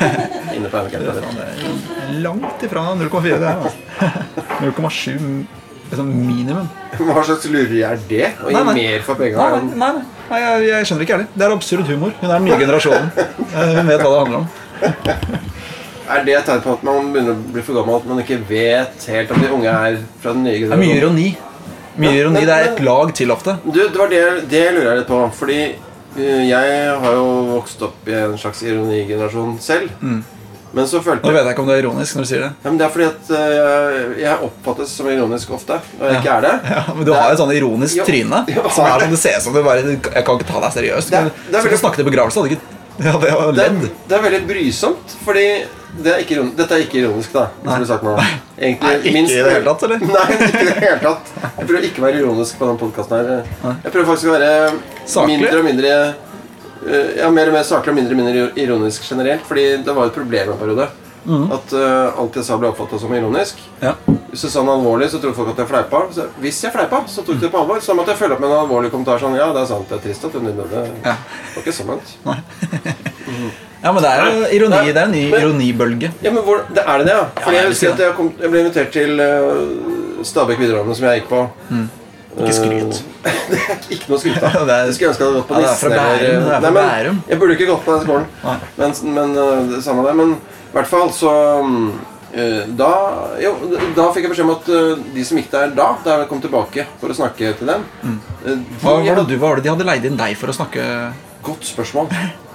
inne 0.56 0.70
på 0.72 0.80
Det 0.90 1.02
er 1.02 2.16
langt 2.24 2.64
ifra 2.66 2.82
0,4. 2.98 3.36
det 3.38 3.50
er 3.50 3.60
altså. 3.62 3.76
0,7 4.64 5.63
liksom 5.94 6.10
minimum. 6.26 6.68
Hva 6.98 7.22
slags 7.26 7.46
lureri 7.50 7.80
er 7.86 8.02
det? 8.10 8.26
Å 8.44 8.52
gi 8.52 8.64
mer 8.74 9.06
for 9.06 9.18
penga? 9.18 9.48
nei, 9.54 9.62
nei, 9.72 9.78
nei. 9.94 10.04
nei 10.30 10.42
jeg, 10.44 10.68
jeg 10.68 10.90
skjønner 10.90 11.06
ikke 11.06 11.16
heller. 11.16 11.32
Det 11.34 11.46
er 11.48 11.54
absurd 11.56 11.88
humor. 11.94 12.12
Hun 12.20 12.28
er 12.30 12.36
den 12.36 12.46
nye 12.50 12.60
generasjonen. 12.60 13.10
Eh, 13.16 13.74
Hun 13.78 13.90
vet 13.90 14.04
hva 14.04 14.12
det 14.12 14.20
handler 14.20 14.38
om. 14.42 14.46
Er 16.14 16.20
det 16.26 16.34
et 16.36 16.44
tegn 16.44 16.60
på 16.60 16.72
at 16.76 16.82
man 16.84 17.06
begynner 17.14 17.32
å 17.32 17.52
bli 17.54 17.62
for 17.64 17.78
gammel? 17.78 17.94
At 17.96 18.04
man 18.10 18.18
ikke 18.20 18.36
vet 18.44 19.06
helt 19.08 19.30
om 19.32 19.38
de 19.40 19.46
unge 19.56 19.70
er 19.72 19.94
fra 20.20 20.34
den 20.36 20.42
nye 20.44 20.58
Det 20.60 20.66
er 20.68 20.76
mye 20.76 20.90
generasjonen? 20.92 20.98
ironi. 21.00 21.28
Mye 22.04 22.18
ironi. 22.18 22.42
Det 22.44 22.52
er 22.58 22.66
et 22.74 22.82
lag 22.84 23.12
til 23.16 23.32
ofte. 23.32 23.54
Du, 23.64 23.78
det 23.80 23.96
var 23.96 24.10
det, 24.12 24.20
det 24.52 24.60
lurer 24.74 24.90
jeg 24.90 24.98
litt 25.00 25.08
på. 25.08 25.20
Fordi 25.38 25.56
eh, 25.64 26.42
jeg 26.50 26.98
har 27.06 27.16
jo 27.16 27.24
vokst 27.54 27.86
opp 27.88 28.10
i 28.12 28.18
en 28.20 28.36
slags 28.42 28.60
ironigenerasjon 28.68 29.56
selv. 29.64 29.94
Men 30.74 30.88
så 30.90 30.98
følte 31.04 31.28
Nå 31.28 31.32
vet 31.36 31.44
jeg 31.46 31.54
ikke 31.54 31.62
om 31.62 31.68
det 31.70 31.74
er 31.78 31.82
ironisk 31.84 32.16
når 32.18 32.24
du 32.26 32.28
sier 32.32 32.40
det. 32.44 32.50
ja, 32.64 32.70
men 32.70 32.78
Det 32.80 32.86
er 32.86 32.92
fordi 32.94 33.06
at 33.06 33.28
uh, 33.30 34.14
jeg 34.18 34.38
oppfattes 34.48 34.94
som 34.98 35.08
ironisk 35.12 35.50
ofte, 35.54 35.76
og 36.00 36.04
jeg 36.08 36.18
ikke 36.20 36.32
er 36.38 36.46
det. 36.48 36.54
Ja, 36.74 36.82
men 36.96 37.04
du 37.06 37.12
har 37.14 37.30
et 37.30 37.38
sånn 37.38 37.52
ironisk 37.54 38.00
Jo, 38.00 38.06
tryne. 38.08 38.40
jo, 38.50 38.64
Som 38.74 38.88
er 38.88 38.98
det. 38.98 39.06
sånn, 39.06 39.14
det 39.14 39.20
ser 39.22 39.38
ut 39.38 39.46
som 39.46 39.54
du 39.54 39.62
bare 39.62 39.84
Jeg 39.86 40.24
kan 40.26 40.34
ikke 40.40 40.48
ta 40.50 40.60
deg 40.66 40.74
seriøst. 40.80 41.12
Det 41.14 41.22
det 41.52 41.62
veldig- 41.62 41.78
snakke 41.84 42.00
til 42.02 42.08
begravelse, 42.10 42.42
hadde 42.42 42.56
ikke 42.58 42.72
Ja, 43.04 43.12
det 43.18 43.30
var 43.34 43.52
ledd. 43.52 43.80
det 44.08 44.14
er 44.18 44.22
veldig 44.22 44.42
brysomt, 44.46 45.14
fordi 45.24 45.46
det 46.04 46.10
er 46.12 46.20
ikke, 46.22 46.44
dette 46.58 46.74
er 46.76 46.82
ikke 46.84 46.98
ironisk, 47.00 47.32
da. 47.34 47.48
Nei. 47.66 47.78
du. 47.80 47.86
Egentlig, 48.58 48.82
Nei, 48.82 48.94
ikke 48.98 49.22
i 49.30 49.42
det 49.42 49.52
hele 49.54 49.64
tatt, 49.66 49.82
eller? 49.86 49.98
Nei, 50.14 50.26
ikke 50.46 50.60
i 50.62 50.68
det 50.68 50.76
hele 50.82 51.00
tatt. 51.02 51.32
Jeg 51.58 51.66
prøver 51.68 51.86
ikke 51.88 52.02
å 52.02 52.06
være 52.06 52.20
ironisk 52.22 52.58
på 52.58 52.66
denne 52.68 52.78
podkasten 52.82 53.16
her. 53.18 53.50
Jeg 53.82 53.92
prøver 53.94 54.06
faktisk 54.12 54.30
å 54.30 54.34
være 54.36 54.52
Saklig? 55.06 55.26
mindre 55.38 55.58
og 55.58 55.66
mindre 55.66 55.92
Ja, 57.18 57.30
mer 57.30 57.48
og 57.48 57.56
mer 57.56 57.64
saklig 57.66 57.94
og 57.94 57.98
mindre 58.00 58.14
og 58.16 58.20
mindre 58.20 58.50
ironisk 58.60 59.06
generelt. 59.08 59.46
Fordi 59.48 59.64
det 59.86 59.94
var 59.96 60.10
et 60.10 60.16
problem 60.16 60.52
en 60.52 60.60
periode. 60.60 60.88
Mm. 61.24 61.46
At 61.56 61.72
uh, 61.72 62.18
alt 62.20 62.34
jeg 62.36 62.44
sa, 62.44 62.58
ble 62.60 62.68
oppfattet 62.68 63.00
som 63.00 63.12
ironisk. 63.16 63.60
Ja. 63.80 63.94
Hvis 64.28 64.42
jeg 64.44 64.52
sa 64.52 64.64
noe 64.66 64.74
alvorlig, 64.76 65.08
så 65.08 65.20
trodde 65.22 65.36
folk 65.38 65.54
at 65.54 65.62
jeg 65.62 65.70
fleipa. 65.70 66.02
Så 66.12 66.26
hvis 66.42 66.58
jeg 66.66 66.74
fleipa, 66.74 67.00
så 67.08 67.24
tok 67.24 67.38
de 67.38 67.46
det 67.46 67.50
på 67.54 67.62
alvor. 67.62 67.80
Så 67.80 67.96
måtte 67.96 68.12
jeg 68.12 68.20
følge 68.20 68.36
opp 68.36 68.42
med 68.44 68.50
en 68.52 68.60
alvorlig 68.66 68.90
kommentar 68.92 69.22
sånn 69.22 69.36
Ja, 69.38 69.48
det 69.56 69.62
er 69.62 69.70
sant, 69.70 69.88
det 69.88 69.96
er 70.00 70.04
trist 70.04 70.26
at 70.28 70.36
hun 70.36 70.50
døde. 70.50 70.84
Det 71.00 71.14
var 71.14 71.62
ikke 71.62 71.76
så 71.78 71.88
langt. 71.88 72.12
ja, 72.28 73.92
men 73.92 74.00
det 74.04 74.12
er 74.12 74.22
jo 74.28 74.44
ironi. 74.58 74.76
Nei, 74.76 74.92
Det 74.92 75.00
er 75.00 75.04
en 75.08 75.16
ny 75.16 75.24
men- 75.30 75.40
ironibølge. 75.40 76.12
Ja, 76.20 76.30
men 76.30 76.42
hvor, 76.44 76.64
det 76.68 76.84
Er 76.84 76.98
det 76.98 77.06
det, 77.08 77.16
ja? 77.16 77.24
Fordi 77.40 77.56
jeg 77.56 77.62
jeg 77.62 77.72
husker 77.72 77.92
at 77.92 78.04
jeg, 78.04 78.14
kom, 78.20 78.32
jeg 78.40 78.50
ble 78.52 78.64
invitert 78.66 78.92
til 78.92 79.20
uh, 79.20 80.24
Stabekk 80.24 80.60
videregående, 80.60 80.96
som 80.96 81.08
jeg 81.08 81.22
gikk 81.22 81.28
på. 81.32 81.46
Ikke 82.38 82.54
skryt. 82.56 83.02
Eh, 83.24 83.42
det 83.50 83.60
er 83.70 83.84
ikke 83.96 84.10
noe 84.10 84.18
skryt 84.22 84.42
av. 84.42 84.56
Det 84.68 84.74
er- 84.74 84.88
Jeg 84.88 84.94
skulle 84.96 85.12
ønske 85.12 85.22
jeg 85.24 85.28
hadde 85.28 85.38
gått 85.38 85.48
på 85.48 85.54
Ja, 85.54 85.60
det 85.60 85.70
er 85.70 85.76
fra 85.82 85.92
eller- 85.92 86.34
er 86.34 86.48
fra 86.48 86.70
Nei, 86.70 87.04
men 87.04 87.22
Jeg 87.28 87.38
burde 87.42 87.54
ikke 87.58 87.68
gått 87.70 87.84
på 87.84 87.94
den 87.94 88.02
skolen. 88.08 88.26
Men, 88.80 88.98
men 89.18 89.38
uh, 89.38 89.70
det 89.74 89.84
samme 89.84 90.04
det. 90.08 90.16
Men 90.22 90.34
i 90.34 90.74
hvert 90.78 90.90
fall 90.90 91.12
så 91.14 91.36
Eh, 92.34 92.64
Da, 92.74 92.88
jo, 93.38 93.52
da 93.94 94.08
fikk 94.10 94.24
jeg 94.26 94.30
beskjed 94.32 94.48
om 94.48 94.54
at 94.56 94.68
eh, 94.74 95.02
de 95.14 95.22
som 95.22 95.38
gikk 95.38 95.52
der 95.52 95.68
da, 95.76 95.84
da 96.02 96.16
jeg 96.18 96.26
kom 96.32 96.40
tilbake 96.42 96.82
for 96.98 97.12
å 97.12 97.14
snakke 97.14 97.52
til 97.60 97.68
dem 97.70 97.84
eh, 98.02 98.08
de 98.08 98.56
Mm. 98.56 98.64
Hva 98.82 98.94
var, 98.96 99.04
det 99.20 99.26
du, 99.28 99.36
hva 99.38 99.52
var 99.52 99.60
det 99.60 99.62
de 99.68 99.70
hadde 99.70 99.86
leid 99.86 100.08
inn 100.10 100.16
deg 100.18 100.34
for 100.40 100.50
å 100.50 100.56
snakke 100.56 100.82
Godt 101.46 101.62
spørsmål. 101.68 102.08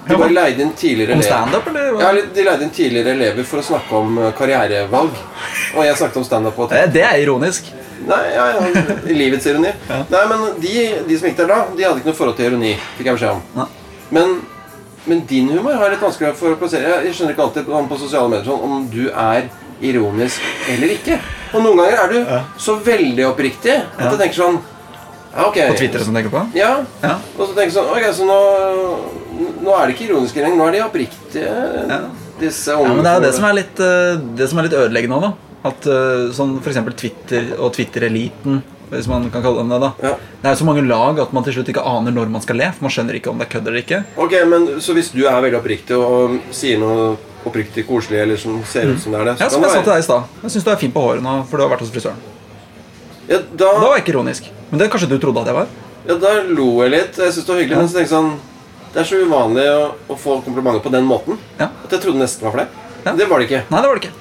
De 0.08 0.16
bare 0.18 0.34
leide 0.34 0.60
inn 0.64 0.72
tidligere 0.76 1.14
om 1.14 1.20
elever. 1.22 1.30
standup, 1.30 1.66
eller? 1.70 1.96
Ja, 2.02 2.12
de 2.34 2.44
leide 2.44 2.62
inn 2.66 2.72
tidligere 2.74 3.12
elever 3.16 3.46
for 3.48 3.62
å 3.62 3.64
snakke 3.70 4.00
om 4.02 4.18
eh, 4.18 4.32
karrierevalg. 4.36 5.16
Og 5.76 5.84
jeg 5.86 5.96
snakket 5.96 6.20
om 6.20 6.24
standup. 6.28 6.60
det 6.92 7.04
er 7.06 7.16
ironisk. 7.24 7.72
Nei, 8.06 8.20
ja, 8.34 8.46
ja, 8.54 8.84
i 9.06 9.14
livets 9.16 9.46
ironi. 9.50 9.72
Nei, 10.14 10.22
men 10.30 10.46
de, 10.62 10.74
de 11.08 11.18
som 11.18 11.28
gikk 11.28 11.36
der 11.42 11.50
da, 11.52 11.58
de 11.76 11.84
hadde 11.84 12.00
ikke 12.00 12.10
noe 12.12 12.16
forhold 12.20 12.36
til 12.38 12.48
ironi. 12.50 12.74
Fikk 12.96 13.10
jeg 13.10 13.18
beskjed 13.18 13.34
om. 13.36 13.68
Men, 14.10 14.36
men 15.06 15.20
din 15.30 15.50
humor 15.52 15.76
har 15.78 15.92
litt 15.92 16.00
vanskelig 16.04 16.32
for 16.40 16.54
å 16.54 16.58
plassere. 16.60 16.88
Jeg- 17.04 17.14
skjønner 17.18 17.36
ikke 17.36 17.44
alltid 17.48 17.68
på, 17.68 17.82
på 17.92 17.98
sosiale 18.00 18.28
medier 18.32 18.48
sånn, 18.48 18.64
om 18.64 18.86
du 18.92 19.04
er 19.10 19.50
ironisk 19.80 20.40
eller 20.68 20.92
ikke. 20.96 21.16
Og 21.54 21.62
noen 21.64 21.78
ganger 21.80 22.02
er 22.04 22.10
du 22.12 22.60
så 22.60 22.74
veldig 22.84 23.24
oppriktig 23.30 23.76
at 23.78 24.00
Ja. 24.04 24.10
jeg 24.10 24.18
tenker 24.24 24.40
sånn 24.42 24.58
ja, 25.30 25.44
okay. 25.46 25.68
På 25.70 25.76
Twitter 25.78 26.02
som 26.02 26.14
tenker 26.16 26.32
på? 26.32 26.40
Ja. 26.58 26.72
Ja. 27.04 27.12
Og 27.38 27.44
så 27.46 27.52
tenker 27.54 27.68
jeg 27.70 27.76
sånn 27.76 27.86
Ok, 27.94 28.02
så 28.16 28.24
nå, 28.26 28.38
nå 29.62 29.76
er 29.76 29.86
det 29.86 29.94
ikke 29.94 30.08
ironiske 30.08 30.42
lenger. 30.42 30.58
Nå 30.58 30.66
er 30.66 30.72
de 30.74 30.80
oppriktige, 30.82 32.00
disse 32.40 32.74
Ja, 32.74 32.82
men 32.82 33.04
Det 33.04 33.12
er 33.12 33.20
jo 33.20 33.24
det 33.28 33.34
som 33.36 33.46
er 33.46 33.54
litt, 33.60 33.80
eh, 33.86 34.18
det 34.40 34.48
som 34.50 34.58
er 34.58 34.66
litt 34.66 34.74
ødeleggende 34.80 35.20
òg, 35.20 35.28
da 35.28 35.49
At 35.64 35.84
uh, 35.86 36.30
sånn 36.32 36.54
eksempel 36.64 36.94
Twitter 36.96 37.50
og 37.60 37.74
Twitter-eliten, 37.76 38.62
hvis 38.90 39.06
man 39.10 39.26
kan 39.30 39.42
kalle 39.44 39.60
dem 39.60 39.68
det. 39.70 39.80
da 39.82 39.90
Ja. 40.02 40.14
Det 40.42 40.48
er 40.50 40.54
så 40.56 40.64
mange 40.64 40.82
lag 40.88 41.18
at 41.20 41.32
man 41.36 41.44
til 41.44 41.52
slutt 41.58 41.68
ikke 41.68 41.84
aner 41.84 42.10
når 42.16 42.30
man 42.32 42.40
skal 42.42 42.56
le. 42.56 42.70
For 42.72 42.86
man 42.88 42.94
skjønner 42.94 43.18
ikke 43.18 43.30
om 43.30 43.38
det 43.38 43.46
er 43.48 43.52
kødd 43.58 43.68
eller 43.68 43.82
ikke. 43.84 44.00
Ok, 44.16 44.32
men 44.48 44.80
Så 44.80 44.94
hvis 44.96 45.10
du 45.12 45.20
er 45.26 45.36
veldig 45.44 45.58
oppriktig 45.60 45.96
og 45.98 46.38
sier 46.50 46.78
noe 46.80 47.16
oppriktig 47.46 47.86
koselig, 47.88 48.18
eller 48.24 48.36
som 48.40 48.58
ser 48.64 48.88
ut 48.90 48.98
som 49.00 49.12
det 49.12 49.20
er 49.20 49.24
det 49.30 49.36
Ja, 49.40 49.48
Som 49.48 49.62
jeg 49.62 49.70
sa 49.70 49.82
til 49.82 49.92
deg 49.92 49.98
i 50.02 50.08
stad. 50.08 50.22
Jeg 50.42 50.50
syns 50.56 50.64
du 50.64 50.70
er 50.72 50.76
fin 50.80 50.92
på 50.92 51.00
håret 51.04 51.22
nå, 51.22 51.36
for 51.48 51.56
du 51.56 51.62
har 51.64 51.70
vært 51.72 51.80
hos 51.84 51.92
frisøren. 51.92 52.16
ja, 53.28 53.38
da, 53.38 53.70
Da 53.80 53.86
var 53.88 53.98
ikke 54.00 54.12
ironisk. 54.14 54.48
Men 54.70 54.78
det 54.80 54.90
kanskje 54.90 55.08
du 55.08 55.18
trodde 55.18 55.40
at 55.40 55.46
jeg 55.52 55.54
var? 55.60 55.66
ja, 56.08 56.14
da 56.16 56.32
lo 56.48 56.82
jeg 56.82 56.90
litt. 56.90 57.16
Jeg 57.20 57.32
syns 57.36 57.44
det 57.46 57.52
var 57.54 57.60
hyggelig, 57.62 57.76
men 57.76 57.88
så 57.88 57.94
tenkte 58.00 58.08
jeg 58.08 58.16
sånn 58.16 58.32
Det 58.92 59.00
er 59.00 59.04
så 59.06 59.20
uvanlig 59.22 59.66
å, 59.70 59.84
å 60.08 60.16
få 60.18 60.40
komplimenter 60.42 60.80
på 60.82 60.90
den 60.90 61.04
måten 61.06 61.38
Ja. 61.60 61.68
at 61.84 61.90
jeg 61.92 62.00
trodde 62.00 62.18
nesten 62.18 62.48
var 62.50 62.56
deg. 62.64 62.68
Ja. 63.04 63.12
Det 63.14 63.28
var 63.28 63.38
det 63.38 63.46
ikke. 63.48 63.62
Nei, 63.70 63.80
det 63.80 63.88
var 63.88 63.94
det 64.00 64.02
ikke. 64.08 64.16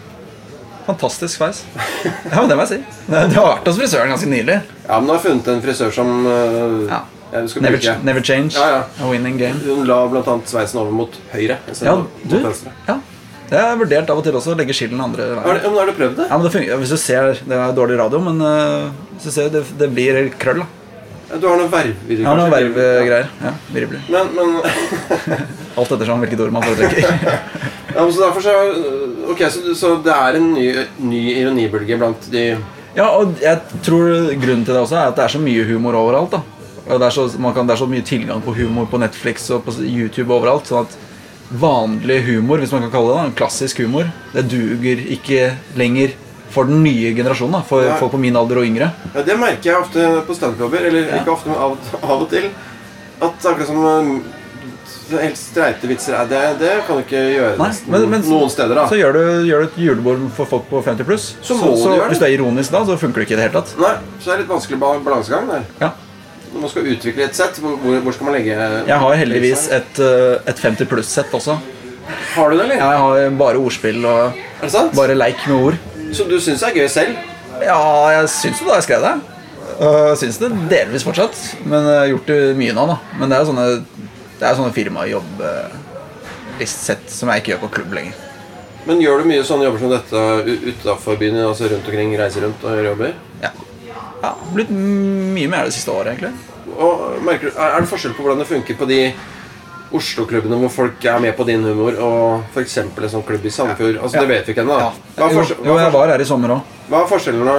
Fantastisk 0.89 1.37
sveis. 1.37 1.61
Ja, 2.03 2.39
men 2.41 2.49
det 2.49 2.57
må 2.57 2.65
jeg 2.65 2.71
si. 2.73 2.79
Du 3.09 3.15
har 3.37 3.47
vært 3.53 3.67
hos 3.69 3.77
frisøren 3.77 4.09
ganske 4.13 4.29
nylig. 4.31 4.57
Ja, 4.87 4.97
men 4.97 5.05
du 5.09 5.13
har 5.13 5.21
funnet 5.23 5.47
en 5.53 5.61
frisør 5.63 5.93
som 5.93 6.11
uh, 6.25 6.89
Ja. 6.89 7.03
Never, 7.29 7.75
bruke. 7.77 7.93
never 8.07 8.23
change. 8.25 8.55
Ja, 8.57 8.69
ja. 8.73 9.05
A 9.05 9.09
winning 9.11 9.35
game. 9.37 9.59
Hun 9.61 9.83
la 9.85 9.99
annet 10.33 10.49
sveisen 10.49 10.79
over 10.81 10.89
mot 10.97 11.13
høyre. 11.29 11.59
Ja, 11.77 11.93
du, 12.25 12.39
mot 12.41 12.63
ja. 12.87 12.95
Det 13.49 13.57
har 13.57 13.67
jeg 13.71 13.79
vurdert 13.83 14.09
av 14.09 14.17
og 14.21 14.25
til 14.25 14.37
også. 14.39 14.55
Legge 14.57 14.73
skillen 14.77 15.01
andre 15.01 15.27
Har, 15.35 15.43
veien. 15.43 15.59
du- 15.59 15.67
ja, 15.67 15.69
men 15.69 15.77
har 15.77 15.91
du 15.91 15.93
prøvd 15.99 16.17
det? 16.17 16.25
Ja, 16.29 16.37
men 16.39 16.47
det 16.47 16.51
fungerer. 16.55 16.81
Hvis 16.81 16.89
du 16.89 16.97
ser, 16.97 17.37
Det 17.45 17.59
er 17.59 17.77
dårlig 17.77 17.99
radio, 18.01 18.19
men 18.25 18.41
uh, 18.41 18.89
hvis 19.13 19.29
du 19.29 19.31
ser, 19.35 19.49
det, 19.53 19.63
det 19.77 19.91
blir 19.93 20.19
krøll. 20.41 20.63
da 20.65 20.78
Du 21.29 21.45
har 21.45 21.59
noen 21.59 21.69
verv 21.69 22.09
i 22.09 22.17
Ja, 22.23 22.33
noen 22.33 22.49
vervgreier. 22.49 23.27
Ja, 23.43 23.51
virvler. 23.73 24.01
Men, 24.09 24.31
men 24.33 24.55
Alt 25.77 25.91
ettersom 25.93 26.23
hvilket 26.23 26.41
ord 26.41 26.53
man 26.55 26.65
foretrekker. 26.65 27.49
ja, 27.95 28.05
så 28.09 28.23
derfor 28.23 28.45
så 28.45 28.55
Ok, 29.29 29.43
så, 29.53 29.75
så 29.77 29.91
det 30.01 30.15
er 30.15 30.39
en 30.39 30.47
ny, 30.55 30.67
ny 31.05 31.19
ironibølge 31.35 31.99
blant 32.01 32.29
de 32.33 32.45
Ja, 32.97 33.11
og 33.11 33.37
jeg 33.43 33.81
tror 33.85 34.31
grunnen 34.41 34.65
til 34.65 34.73
det 34.73 34.81
også 34.81 34.97
er 34.97 35.11
at 35.11 35.19
det 35.19 35.27
er 35.27 35.35
så 35.35 35.41
mye 35.43 35.67
humor 35.69 35.99
overalt. 35.99 36.33
da 36.33 36.41
Og 36.87 36.95
det 36.97 37.11
er 37.11 37.13
så, 37.13 37.27
man 37.37 37.53
kan, 37.53 37.69
det 37.69 37.75
er 37.75 37.83
så 37.83 37.89
mye 37.91 38.07
tilgang 38.07 38.41
på 38.41 38.55
humor 38.57 38.89
på 38.89 39.01
Netflix 39.01 39.45
og 39.53 39.67
på 39.67 39.75
YouTube 39.85 40.33
overalt. 40.33 40.65
Sånn 40.71 40.89
at 40.89 40.97
vanlig 41.61 42.23
humor, 42.25 42.61
hvis 42.61 42.73
man 42.73 42.87
kan 42.87 42.93
kalle 42.93 43.13
det 43.13 43.27
det, 43.29 43.37
klassisk 43.37 43.83
humor, 43.85 44.09
det 44.33 44.47
duger 44.49 45.05
ikke 45.13 45.51
lenger 45.77 46.17
for 46.49 46.65
den 46.69 46.81
nye 46.83 47.13
generasjonen. 47.17 47.59
da 47.59 47.61
For 47.67 47.83
ja. 47.85 47.95
folk 47.99 48.11
på 48.15 48.19
min 48.21 48.35
alder 48.39 48.61
og 48.61 48.65
yngre. 48.65 48.91
Ja, 49.13 49.21
Det 49.25 49.37
merker 49.39 49.71
jeg 49.71 49.77
ofte 49.83 50.07
på 50.27 50.35
standup-jobber. 50.37 50.85
Eller 50.89 51.13
ikke 51.19 51.31
ofte, 51.35 51.49
men 51.49 51.57
av, 51.57 51.77
av 52.03 52.21
og 52.23 52.29
til. 52.31 52.49
At 53.19 53.45
akkurat 53.45 53.67
som 53.67 53.83
um, 53.85 54.11
helt 55.19 55.37
streite 55.39 55.87
vitser 55.89 56.15
er 56.15 56.27
det, 56.29 56.41
det 56.61 56.73
kan 56.87 56.99
du 56.99 57.03
ikke 57.03 57.21
gjøre 57.33 57.57
Nei, 57.59 57.69
men- 57.87 58.09
men- 58.09 58.21
noen 58.29 58.49
steder. 58.49 58.75
da 58.75 58.87
Så 58.87 58.95
gjør 58.99 59.13
du, 59.13 59.21
gjør 59.49 59.59
du 59.61 59.67
et 59.67 59.77
julebord 59.77 60.31
for 60.35 60.45
folk 60.45 60.69
på 60.69 60.83
50 60.83 61.03
pluss. 61.05 61.35
Så 61.41 61.55
må 61.55 61.73
du 61.75 61.83
gjøre 61.83 61.97
det. 61.99 62.09
Hvis 62.09 62.19
du 62.19 62.25
er 62.25 62.35
ironisk 62.37 62.71
da, 62.71 62.85
så 62.85 62.97
funker 62.97 63.21
det 63.21 63.27
ikke 63.27 63.37
i 63.37 63.41
det 63.41 63.51
hele 63.51 63.61
tatt. 63.61 63.73
Nei, 63.79 63.95
Så 64.19 64.25
det 64.25 64.33
er 64.33 64.37
litt 64.43 64.47
vanskelig 64.53 64.79
balansegang 64.79 65.49
der. 65.49 65.63
Ja. 65.81 65.91
Når 66.53 66.61
man 66.61 66.69
skal 66.69 66.81
utvikle 66.89 67.23
et 67.25 67.35
sett, 67.35 67.59
hvor, 67.61 67.77
hvor 67.77 68.13
skal 68.13 68.25
man 68.25 68.33
legge 68.33 68.55
Jeg 68.87 68.99
har 68.99 69.13
heldigvis 69.15 69.67
et, 69.69 69.99
øh, 69.99 70.39
et 70.47 70.57
50 70.57 70.85
pluss-sett 70.87 71.31
også. 71.31 71.59
Har 72.35 72.49
du 72.49 72.57
det, 72.57 72.63
eller? 72.65 72.75
Jeg 72.75 72.97
har 73.03 73.29
bare 73.37 73.57
ordspill 73.61 74.05
og 74.05 74.33
det 74.61 74.95
bare 74.95 75.15
leik 75.15 75.47
med 75.47 75.55
ord. 75.67 75.77
Så 76.13 76.23
du 76.29 76.37
syns 76.41 76.63
er 76.65 76.73
gøy 76.75 76.87
selv? 76.91 77.15
Ja, 77.61 78.09
jeg 78.15 78.29
syns 78.33 78.61
jo 78.61 78.67
da 78.69 78.75
jeg 78.79 78.85
skrev 78.87 79.01
det. 79.05 79.15
Og 79.79 80.17
syns 80.19 80.37
det 80.41 80.49
delvis 80.71 81.07
fortsatt. 81.07 81.35
Men 81.63 81.79
jeg 81.85 81.99
har 81.99 82.11
gjort 82.13 82.29
det 82.31 82.39
mye 82.59 82.73
nå, 82.75 82.83
da. 82.89 82.95
Men 83.19 83.25
det 83.29 83.35
er 83.37 83.41
jo 83.43 83.49
sånne, 83.51 83.67
det 84.39 84.45
er 84.47 84.57
sånne 84.57 84.75
firmajobb-sett 84.75 87.05
som 87.13 87.27
jeg 87.31 87.37
ikke 87.41 87.51
gjør 87.53 87.63
på 87.65 87.75
klubb 87.77 87.91
lenger. 87.99 88.15
Men 88.87 89.03
gjør 89.03 89.15
du 89.21 89.25
mye 89.29 89.45
sånne 89.45 89.65
jobber 89.67 89.81
som 89.83 89.93
dette 89.93 90.17
utafor 90.71 91.13
byen? 91.19 91.35
Altså 91.45 91.63
rundt 91.69 91.89
omkring, 91.91 92.09
reiser 92.19 92.41
rundt 92.47 92.61
og 92.63 92.69
gjør 92.73 92.89
jobber? 92.93 93.11
Ja. 93.43 93.51
ja 94.23 94.31
Blitt 94.55 94.71
mye 94.73 95.49
mer 95.51 95.63
det 95.67 95.75
siste 95.77 95.91
året, 95.93 96.09
egentlig. 96.15 96.33
Og 96.79 96.93
merker 97.25 97.45
du, 97.49 97.53
Er 97.55 97.69
er 97.75 97.79
det 97.83 97.91
forskjell 97.91 98.15
på 98.17 98.23
hvordan 98.23 98.41
det 98.41 98.49
funker 98.49 98.73
på 98.79 98.85
de 98.89 99.01
Oslo-klubbene 99.95 100.57
hvor 100.61 100.69
folk 100.69 101.05
er 101.09 101.21
med 101.23 101.33
på 101.37 101.45
din 101.47 101.63
humor, 101.65 101.95
og 102.05 102.43
f.eks. 102.53 102.75
en 102.83 102.91
sånn 103.09 103.23
klubb 103.25 103.45
i 103.45 103.51
Sandefjord? 103.53 103.97
Altså, 103.97 104.19
Ja. 104.19 104.21
Det 104.21 104.29
vet 104.29 104.45
vi 104.47 104.53
ikke 104.53 104.61
ennå. 104.65 104.77
Ja. 104.77 104.91
Jo, 105.17 105.43
jo, 105.65 105.77
jeg 105.79 105.93
var 105.95 106.11
her 106.13 106.21
i 106.21 106.27
sommer 106.29 106.53
òg. 106.53 106.75
hva 106.89 107.01
er 107.03 107.09
forskjellene? 107.09 107.55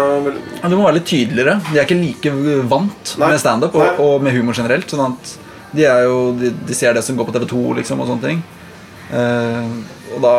Ja, 0.63 0.69
Det 0.69 0.79
må 0.79 0.85
være 0.87 0.99
litt 1.01 1.09
tydeligere. 1.11 1.57
De 1.73 1.79
er 1.79 1.89
ikke 1.89 1.99
like 1.99 2.35
vant 2.71 3.15
Nei. 3.19 3.29
med 3.33 3.41
standup 3.43 3.75
og, 3.75 3.99
og 3.99 4.23
med 4.23 4.37
humor 4.37 4.55
generelt. 4.55 4.87
Sånn 4.91 5.07
at 5.09 5.35
de, 5.73 5.85
er 5.85 6.05
jo, 6.07 6.33
de, 6.39 6.53
de 6.67 6.75
ser 6.75 6.95
det 6.95 7.03
som 7.07 7.17
går 7.19 7.27
på 7.27 7.35
TV2 7.35 7.75
liksom, 7.81 8.01
og 8.01 8.11
sånne 8.13 8.29
ting. 8.29 8.43
Uh, 9.11 9.83
og 10.15 10.23
da, 10.23 10.35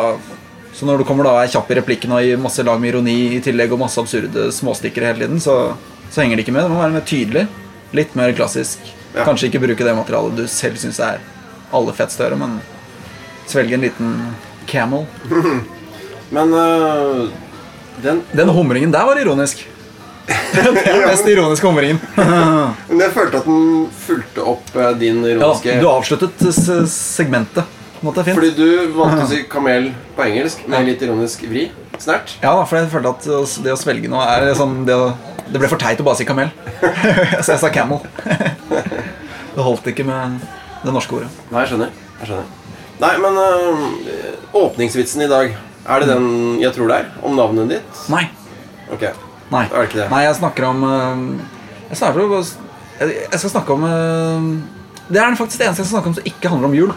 så 0.72 0.88
når 0.88 1.02
du 1.02 1.04
kommer 1.08 1.28
da 1.28 1.34
er 1.42 1.52
kjapp 1.52 1.68
i 1.72 1.76
replikken 1.76 2.12
og 2.16 2.24
gir 2.24 2.40
masse 2.40 2.64
lag 2.64 2.80
med 2.80 2.94
ironi 2.94 3.36
i 3.36 3.42
tillegg 3.44 3.72
og 3.76 3.82
masse 3.84 4.00
absurde 4.00 4.48
småstikkere 4.48 5.12
hele 5.12 5.26
tiden, 5.26 5.40
så, 5.44 5.74
så 6.08 6.24
henger 6.24 6.40
det 6.40 6.46
ikke 6.46 6.56
med. 6.56 6.64
Det 6.64 6.72
må 6.72 6.80
være 6.80 6.96
mer 6.96 7.04
tydelig. 7.04 7.46
Litt 7.92 8.16
mer 8.16 8.32
klassisk. 8.32 8.80
Ja. 9.12 9.26
Kanskje 9.28 9.50
ikke 9.50 9.60
bruke 9.60 9.84
det 9.84 9.92
materialet 9.92 10.40
du 10.40 10.46
selv 10.48 10.80
syns 10.80 10.96
er 11.04 11.20
aller 11.72 11.96
fett 11.96 12.12
større, 12.14 12.38
men 12.38 12.60
svelge 13.50 13.74
en 13.74 13.86
liten 13.88 14.16
camel. 14.66 15.06
Men 16.32 16.54
uh, 16.56 17.28
den 18.00 18.22
Den 18.32 18.48
humringen 18.48 18.92
der 18.92 19.04
var 19.04 19.18
ironisk. 19.20 19.66
Den 20.54 20.74
mest 21.04 21.26
ironiske 21.28 21.66
humringen. 21.66 21.98
Men 22.88 23.00
jeg 23.02 23.12
følte 23.12 23.42
at 23.42 23.48
den 23.48 23.88
fulgte 24.06 24.44
opp 24.54 24.70
din 24.72 25.20
din 25.20 25.24
Ja, 25.26 25.34
ironiske 25.34 25.76
du 25.82 25.88
avsluttet 25.90 26.44
segmentet. 26.88 27.78
Fordi 28.02 28.50
du 28.56 28.68
valgte 28.96 29.26
å 29.26 29.28
si 29.30 29.42
kamel 29.50 29.92
på 30.16 30.24
engelsk 30.24 30.64
med 30.70 30.88
litt 30.88 31.04
ironisk 31.04 31.44
vri. 31.46 31.68
Snert. 32.02 32.32
Ja, 32.42 32.54
for 32.64 32.80
jeg 32.80 32.88
følte 32.90 33.12
at 33.12 33.28
det 33.62 33.74
å 33.76 33.78
svelge 33.78 34.10
noe 34.10 34.24
er 34.26 34.48
sånn 34.58 34.80
Det, 34.88 34.96
å, 34.96 35.12
det 35.52 35.60
ble 35.60 35.70
for 35.70 35.78
teit 35.78 36.00
å 36.02 36.06
bare 36.08 36.18
si 36.18 36.26
kamel. 36.26 36.50
Så 36.80 37.52
jeg 37.52 37.60
sa 37.62 37.70
camel. 37.74 38.00
Det 39.52 39.62
holdt 39.68 39.92
ikke 39.92 40.08
med 40.08 40.40
det 40.82 40.92
norske 40.94 41.14
ordet. 41.18 41.28
Nei, 41.50 41.60
jeg 41.64 41.72
skjønner. 41.72 41.90
Jeg 42.20 42.28
skjønner. 42.30 42.48
Nei, 43.02 43.12
men 43.22 43.38
øh, 43.42 43.84
åpningsvitsen 44.62 45.24
i 45.24 45.28
dag, 45.30 45.54
er 45.88 46.02
det 46.02 46.08
den 46.12 46.26
jeg 46.62 46.72
tror 46.76 46.90
det 46.92 46.96
er? 47.02 47.08
Om 47.26 47.34
navnet 47.38 47.70
ditt? 47.76 48.02
Nei. 48.12 48.24
Ok. 48.92 49.06
Nei. 49.52 49.64
Da 49.68 49.76
er 49.76 49.80
det 49.80 49.88
ikke 49.90 50.00
det. 50.02 50.08
Nei, 50.12 50.20
jeg 50.26 50.36
snakker 50.38 50.66
om 50.68 50.84
øh, 50.86 51.22
Jeg 51.90 51.98
snakker 51.98 52.22
om 52.24 52.34
Jeg 53.02 53.38
skal 53.42 53.50
snakke 53.50 53.74
om 53.74 53.82
øh, 53.88 54.46
Det 55.08 55.20
er 55.20 55.34
faktisk 55.36 55.58
det 55.60 55.66
eneste 55.66 55.82
jeg 55.82 55.88
skal 55.88 55.94
snakke 55.96 56.12
om 56.12 56.14
som 56.18 56.28
ikke 56.30 56.52
handler 56.52 56.68
om 56.70 56.76
jul. 56.78 56.92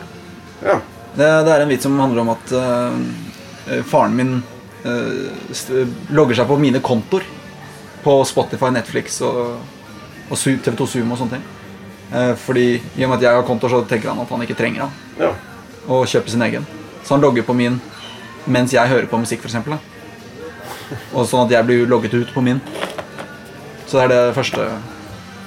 Ja. 0.64 0.78
Det, 1.16 1.30
det 1.48 1.52
er 1.56 1.64
en 1.64 1.72
vits 1.72 1.84
som 1.88 1.98
handler 2.00 2.22
om 2.26 2.30
at 2.36 2.54
øh, 2.60 3.82
faren 3.90 4.16
min 4.16 4.36
st- 5.52 5.88
logger 6.14 6.38
seg 6.38 6.48
på 6.50 6.58
mine 6.62 6.82
kontoer. 6.86 7.24
På 8.06 8.20
Spotify, 8.30 8.70
Netflix 8.76 9.18
og, 9.26 9.56
og 10.30 10.38
TV2 10.38 10.86
Zoom 10.92 11.12
og 11.16 11.18
sånne 11.18 11.40
ting. 11.40 11.46
Eh, 12.14 12.36
fordi 12.38 12.68
i 12.98 13.04
og 13.04 13.10
med 13.10 13.18
at 13.18 13.24
jeg 13.28 13.36
har 13.36 13.46
konto, 13.48 13.70
så 13.70 13.82
tenker 13.90 14.12
han 14.12 14.22
at 14.22 14.30
han 14.30 14.42
ikke 14.46 14.58
trenger 14.58 14.86
han. 14.86 14.92
ja. 15.20 15.34
Og 15.86 16.08
kjøper 16.10 16.34
sin 16.34 16.42
egen. 16.42 16.64
Så 17.04 17.14
han 17.14 17.22
logger 17.22 17.44
på 17.46 17.54
min 17.54 17.82
mens 18.46 18.74
jeg 18.74 18.90
hører 18.90 19.06
på 19.10 19.18
musikk, 19.18 19.46
f.eks. 19.46 19.56
Og 21.14 21.26
sånn 21.26 21.46
at 21.46 21.54
jeg 21.54 21.66
blir 21.66 21.88
logget 21.90 22.14
ut 22.14 22.34
på 22.34 22.42
min. 22.46 22.62
Så 23.86 23.98
det 23.98 24.04
er 24.04 24.12
det 24.14 24.36
første 24.38 24.68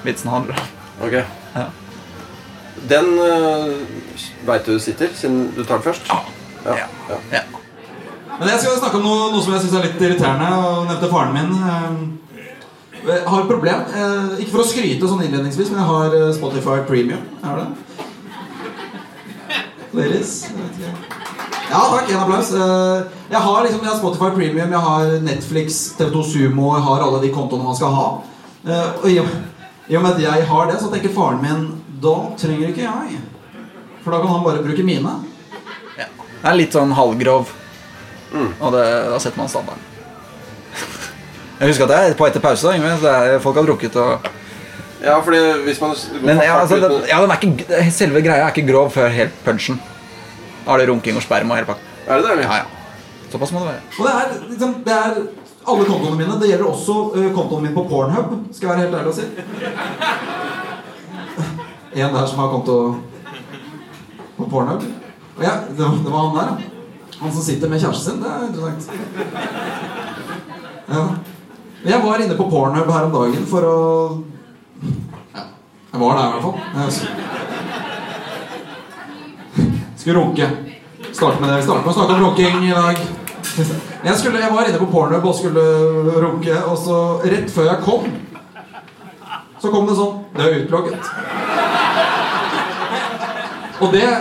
vitsen 0.03 0.31
handler 0.31 0.55
om. 0.59 0.73
Ok. 1.07 1.15
Ja. 1.55 1.65
Den 2.89 3.13
uh, 3.19 3.71
veit 4.47 4.67
du 4.67 4.79
sitter, 4.79 5.11
siden 5.15 5.49
du 5.55 5.63
tar 5.63 5.79
den 5.79 5.87
først? 5.89 6.07
Ja. 6.07 6.19
Ja. 6.65 6.87
ja. 7.09 7.19
Ja. 7.39 7.43
Men 8.39 8.47
jeg 8.53 8.61
skal 8.63 8.79
snakke 8.79 8.99
om 8.99 9.07
noe, 9.07 9.31
noe 9.33 9.43
som 9.43 9.55
jeg 9.55 9.65
syns 9.65 9.77
er 9.79 9.87
litt 9.87 10.03
irriterende. 10.03 10.49
Og 10.55 10.87
nevnte 10.87 11.11
faren 11.11 11.35
min. 11.35 12.18
Eh, 13.07 13.15
Jeg 13.15 13.27
har 13.27 13.41
et 13.41 13.47
problem. 13.49 13.79
Eh, 13.95 14.39
Ikke 14.43 14.51
for 14.51 14.63
å 14.63 14.67
skryte 14.69 15.07
sånn 15.09 15.23
innledningsvis, 15.25 15.69
men 15.71 15.79
jeg 15.81 15.89
har 15.89 16.15
eh, 16.19 16.33
Spotify 16.35 16.79
Premium. 16.87 17.21
Er 17.43 17.61
det? 17.61 17.67
Ladies? 19.93 20.33
Ja, 21.69 21.79
takk. 21.93 22.09
En 22.09 22.19
applaus. 22.23 22.51
Eh, 22.53 23.03
Jeg 23.29 23.41
har 23.45 23.63
liksom, 23.63 23.81
jeg 23.83 23.91
har 23.91 23.97
Spotify 23.99 24.29
Premium, 24.35 24.71
jeg 24.73 24.83
har 24.87 25.11
Netflix, 25.21 25.79
TV2 25.99 26.23
Sumo, 26.25 26.71
jeg 26.75 26.83
har 26.87 27.03
alle 27.05 27.21
de 27.21 27.29
kontoene 27.33 27.63
man 27.67 27.75
skal 27.77 27.93
ha. 27.93 28.07
Eh, 28.65 28.89
Og 29.03 29.09
i 29.09 29.19
og, 29.21 29.27
i 29.89 29.95
og 29.97 30.03
med 30.03 30.15
at 30.17 30.21
jeg 30.21 30.47
har 30.49 30.67
det, 30.71 30.79
så 30.81 30.89
tenker 30.91 31.13
faren 31.13 31.41
min 31.41 31.67
da 32.01 32.15
trenger 32.37 32.69
ikke 32.71 32.85
jeg. 32.87 33.19
For 34.03 34.11
da 34.13 34.19
kan 34.21 34.29
han 34.31 34.43
bare 34.45 34.63
bruke 34.63 34.83
mine. 34.85 35.11
Det 35.97 36.07
er 36.47 36.55
litt 36.55 36.71
sånn 36.73 36.93
halvgrov. 36.95 37.49
Og 38.61 38.71
det, 38.71 38.83
da 39.11 39.17
setter 39.19 39.37
man 39.41 39.49
standarden. 39.51 39.88
Jeg 41.59 41.67
husker 41.67 41.83
at 41.85 41.91
jeg 41.91 42.09
er 42.09 42.13
på 42.19 42.25
etter 42.27 42.39
pause. 42.43 42.67
da, 42.67 42.73
Yngve, 42.77 42.91
så 43.01 43.07
er, 43.09 43.39
folk 43.43 43.55
har 43.59 43.65
drukket 43.67 43.95
og 43.99 44.19
Ja, 45.03 45.15
fordi 45.23 45.37
hvis 45.63 45.81
man 45.81 45.95
Men 46.21 46.37
ja, 46.43 46.59
altså, 46.59 46.75
det, 46.75 46.89
ja, 47.09 47.21
den 47.21 47.31
er 47.31 47.35
ikke, 47.41 47.65
selve 47.91 48.21
greia 48.21 48.43
er 48.45 48.49
ikke 48.51 48.67
grov 48.73 48.89
før 48.91 49.07
helt 49.07 49.31
punchen. 49.45 49.79
Da 50.65 50.71
er 50.73 50.77
det 50.83 50.89
runking 50.89 51.15
og 51.15 51.21
sperma 51.23 51.53
og 51.53 51.57
hele 51.61 51.67
pakka. 51.69 51.81
Er 52.07 52.15
det 52.19 52.25
det. 52.25 52.39
Ja, 52.43 52.53
ja. 52.55 52.63
Såpass 53.31 53.51
må 53.53 53.59
det 53.59 53.67
være. 53.67 53.79
Og 53.99 54.05
det 54.07 54.13
er, 54.15 54.25
liksom, 54.49 54.73
det 54.85 54.93
er 54.93 55.13
alle 55.69 55.85
kontoene 55.85 56.17
mine. 56.19 56.39
Det 56.41 56.49
gjelder 56.49 56.65
også 56.71 56.93
uh, 57.15 57.31
kontoen 57.35 57.63
min 57.63 57.73
på 57.75 57.83
Pornhub, 57.89 58.25
skal 58.55 58.67
jeg 58.67 58.75
være 58.75 58.85
helt 58.85 58.95
ærlig 58.99 59.11
å 59.11 59.15
si. 59.19 59.25
En 61.99 62.13
der 62.13 62.25
som 62.29 62.39
har 62.39 62.47
konto 62.51 62.75
på 64.37 64.43
Pornhub. 64.51 64.81
Og 65.37 65.43
ja, 65.43 65.49
det, 65.69 65.79
var- 65.79 66.03
det 66.05 66.11
var 66.11 66.19
han 66.27 66.37
der, 66.37 66.47
ja. 66.51 66.55
Han 67.21 67.31
som 67.35 67.43
sitter 67.43 67.67
med 67.71 67.79
kjæresten 67.81 68.11
sin. 68.11 68.21
Det 68.23 68.29
er 68.29 68.39
interessant. 68.47 68.91
Ja. 70.89 71.01
Jeg 71.83 72.01
var 72.03 72.19
inne 72.19 72.35
på 72.35 72.49
Pornhub 72.51 72.89
her 72.91 73.05
om 73.07 73.13
dagen 73.13 73.45
for 73.47 73.63
å 73.63 73.75
Ja, 75.31 75.43
jeg 75.93 76.01
var 76.01 76.17
der 76.17 76.25
i 76.25 76.31
hvert 76.33 76.43
fall. 76.43 76.57
Skulle 79.99 80.19
runke. 80.19 80.49
Starte 81.13 81.39
med 81.39 81.49
det. 81.49 81.57
Vi 81.61 81.63
starter 81.67 81.85
med 81.85 81.91
å 81.91 81.93
snakke 81.95 82.13
om 82.17 82.23
runking 82.25 82.65
i 82.67 82.73
dag. 82.75 82.99
Jeg, 84.03 84.15
skulle, 84.19 84.41
jeg 84.43 84.51
var 84.51 84.67
inne 84.67 84.81
på 84.81 84.89
Pornhub 84.91 85.25
og 85.31 85.35
skulle 85.35 85.63
runke, 86.19 86.55
og 86.67 86.75
så 86.83 86.97
rett 87.23 87.49
før 87.51 87.71
jeg 87.71 87.85
kom, 87.87 88.03
så 89.59 89.71
kom 89.71 89.87
det 89.87 89.95
sånn 89.97 90.19
Det 90.35 90.43
er 90.45 90.59
utelukket. 90.59 91.03
Og 93.79 93.87
det 93.95 94.03
er, 94.03 94.19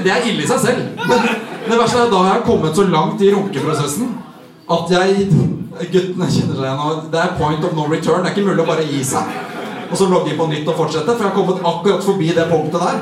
det 0.00 0.12
er 0.16 0.26
ille 0.32 0.42
i 0.44 0.48
seg 0.48 0.64
selv. 0.64 0.82
Men 0.96 1.18
det 1.68 1.76
verste 1.76 2.00
er 2.00 2.08
at 2.08 2.12
da 2.12 2.24
jeg 2.24 2.34
har 2.38 2.44
kommet 2.48 2.76
så 2.76 2.88
langt 2.88 3.20
i 3.20 3.32
runkeprosessen 3.36 4.08
at 4.76 4.92
jeg 4.96 5.30
Guttene 5.80 6.26
kjenner 6.28 6.58
seg 6.58 6.66
igjen. 6.66 7.06
Det 7.12 7.20
er 7.22 7.38
point 7.38 7.64
of 7.64 7.72
no 7.76 7.86
return. 7.88 8.20
Det 8.20 8.30
er 8.30 8.34
ikke 8.34 8.48
mulig 8.50 8.64
å 8.64 8.68
bare 8.68 8.84
gi 8.84 9.00
seg 9.06 9.30
og 9.90 9.98
så 9.98 10.06
logge 10.06 10.30
inn 10.30 10.38
på 10.38 10.46
nytt 10.50 10.68
og 10.70 10.76
fortsette. 10.78 11.14
For 11.16 11.24
jeg 11.24 11.30
har 11.32 11.36
kommet 11.36 11.64
akkurat 11.66 12.04
forbi 12.04 12.28
det 12.36 12.46
punktet 12.50 12.82
der. 12.84 13.00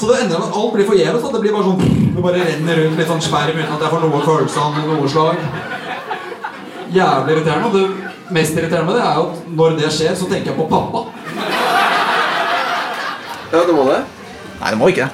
Så 0.00 0.08
det 0.08 0.20
ender 0.22 0.38
med 0.38 0.46
at 0.46 0.56
alt 0.56 0.72
blir 0.76 0.86
forgjeves. 0.88 1.26
Det 1.32 1.40
blir 1.42 1.56
bare 1.56 1.66
sånn 1.68 1.80
Det 2.14 2.22
bare 2.24 2.44
renner 2.44 2.80
rundt 2.80 2.98
litt 3.00 3.10
sånn 3.10 3.22
sperm 3.24 3.58
uten 3.58 3.74
at 3.74 3.84
jeg 3.84 3.92
får 3.92 4.02
noe 4.04 4.22
følelse 4.24 4.62
av 4.64 4.78
noe 4.88 5.10
slag. 5.12 5.36
Jævlig 6.94 7.36
irriterende. 7.36 7.68
Og 7.68 7.74
det 7.76 7.84
mest 8.38 8.56
irriterende 8.56 8.88
med 8.88 8.96
det 8.96 9.04
er 9.04 9.20
jo 9.20 9.26
at 9.28 9.34
når 9.60 9.76
det 9.82 9.92
skjer, 9.98 10.16
så 10.16 10.30
tenker 10.30 10.52
jeg 10.52 10.58
på 10.58 10.70
pappa. 10.72 11.04
Ja, 13.50 13.62
det 13.66 13.76
må 13.76 13.86
det. 13.90 14.00
Nei, 14.60 14.70
det 14.70 14.78
må 14.80 14.90
ikke. 14.94 15.08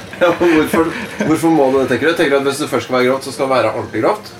Ja, 0.20 0.30
hvorfor, 0.38 0.90
hvorfor 1.26 1.52
må 1.54 1.70
du 1.72 1.78
det, 1.80 1.88
tenker 1.94 2.10
du? 2.10 2.14
Tenker 2.18 2.34
du 2.36 2.38
at 2.42 2.48
Hvis 2.50 2.60
det 2.64 2.68
først 2.70 2.88
skal 2.88 2.98
være 2.98 3.08
grovt, 3.10 3.24
så 3.28 3.32
skal 3.34 3.48
det 3.48 3.54
være 3.56 3.72
ordentlig 3.72 4.02
grovt? 4.04 4.32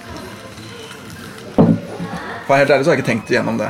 For 2.46 2.58
helt 2.58 2.70
ærlig 2.74 2.84
så 2.84 2.90
har 2.90 2.96
jeg 2.98 3.02
ikke 3.04 3.10
tenkt 3.12 3.30
igjennom 3.30 3.58
det. 3.60 3.68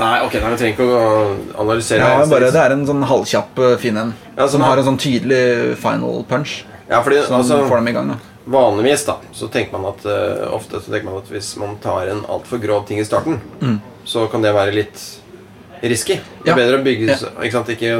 Nei, 0.00 0.12
ok, 0.24 0.34
nei, 0.40 0.50
vi 0.52 0.58
trenger 0.60 0.74
ikke 0.76 0.84
å 0.88 1.62
analysere. 1.64 2.04
Ja, 2.04 2.26
bare, 2.28 2.50
det 2.52 2.60
er 2.62 2.74
en 2.74 2.84
sånn 2.88 3.02
halvkjapp 3.08 3.58
eh, 3.60 3.74
fin 3.80 3.98
en. 4.00 4.12
Ja, 4.36 4.46
som 4.46 4.58
som 4.58 4.66
har 4.66 4.80
en 4.80 4.86
sånn 4.90 5.00
tydelig 5.00 5.40
final 5.80 6.22
punch. 6.28 6.58
Ja, 6.88 7.00
fordi 7.04 7.22
Som 7.26 7.38
altså, 7.40 7.58
får 7.68 7.80
dem 7.82 7.90
i 7.92 7.96
gang. 7.96 8.12
da 8.14 8.18
Vanligvis 8.52 9.04
da, 9.06 9.14
så 9.36 9.46
tenker 9.52 9.76
man 9.78 9.92
at 9.92 10.02
uh, 10.08 10.48
ofte 10.56 10.80
så 10.82 10.90
tenker 10.90 11.06
man 11.06 11.20
at 11.20 11.28
hvis 11.30 11.52
man 11.60 11.76
tar 11.80 12.08
en 12.10 12.24
altfor 12.26 12.58
grov 12.60 12.86
ting 12.88 12.98
i 12.98 13.04
starten, 13.06 13.38
så 14.04 14.24
kan 14.32 14.42
det 14.42 14.50
være 14.56 14.74
litt 14.74 14.98
risky. 15.82 16.16
Det 16.42 16.50
er 16.50 16.50
Mm. 16.50 16.50
Ja. 16.50 16.56
bedre 16.58 16.80
å 16.80 16.84
bygge 16.84 17.06
ja. 17.06 17.18
ikke 17.38 17.52
sant, 17.54 17.70
ikke 17.70 17.92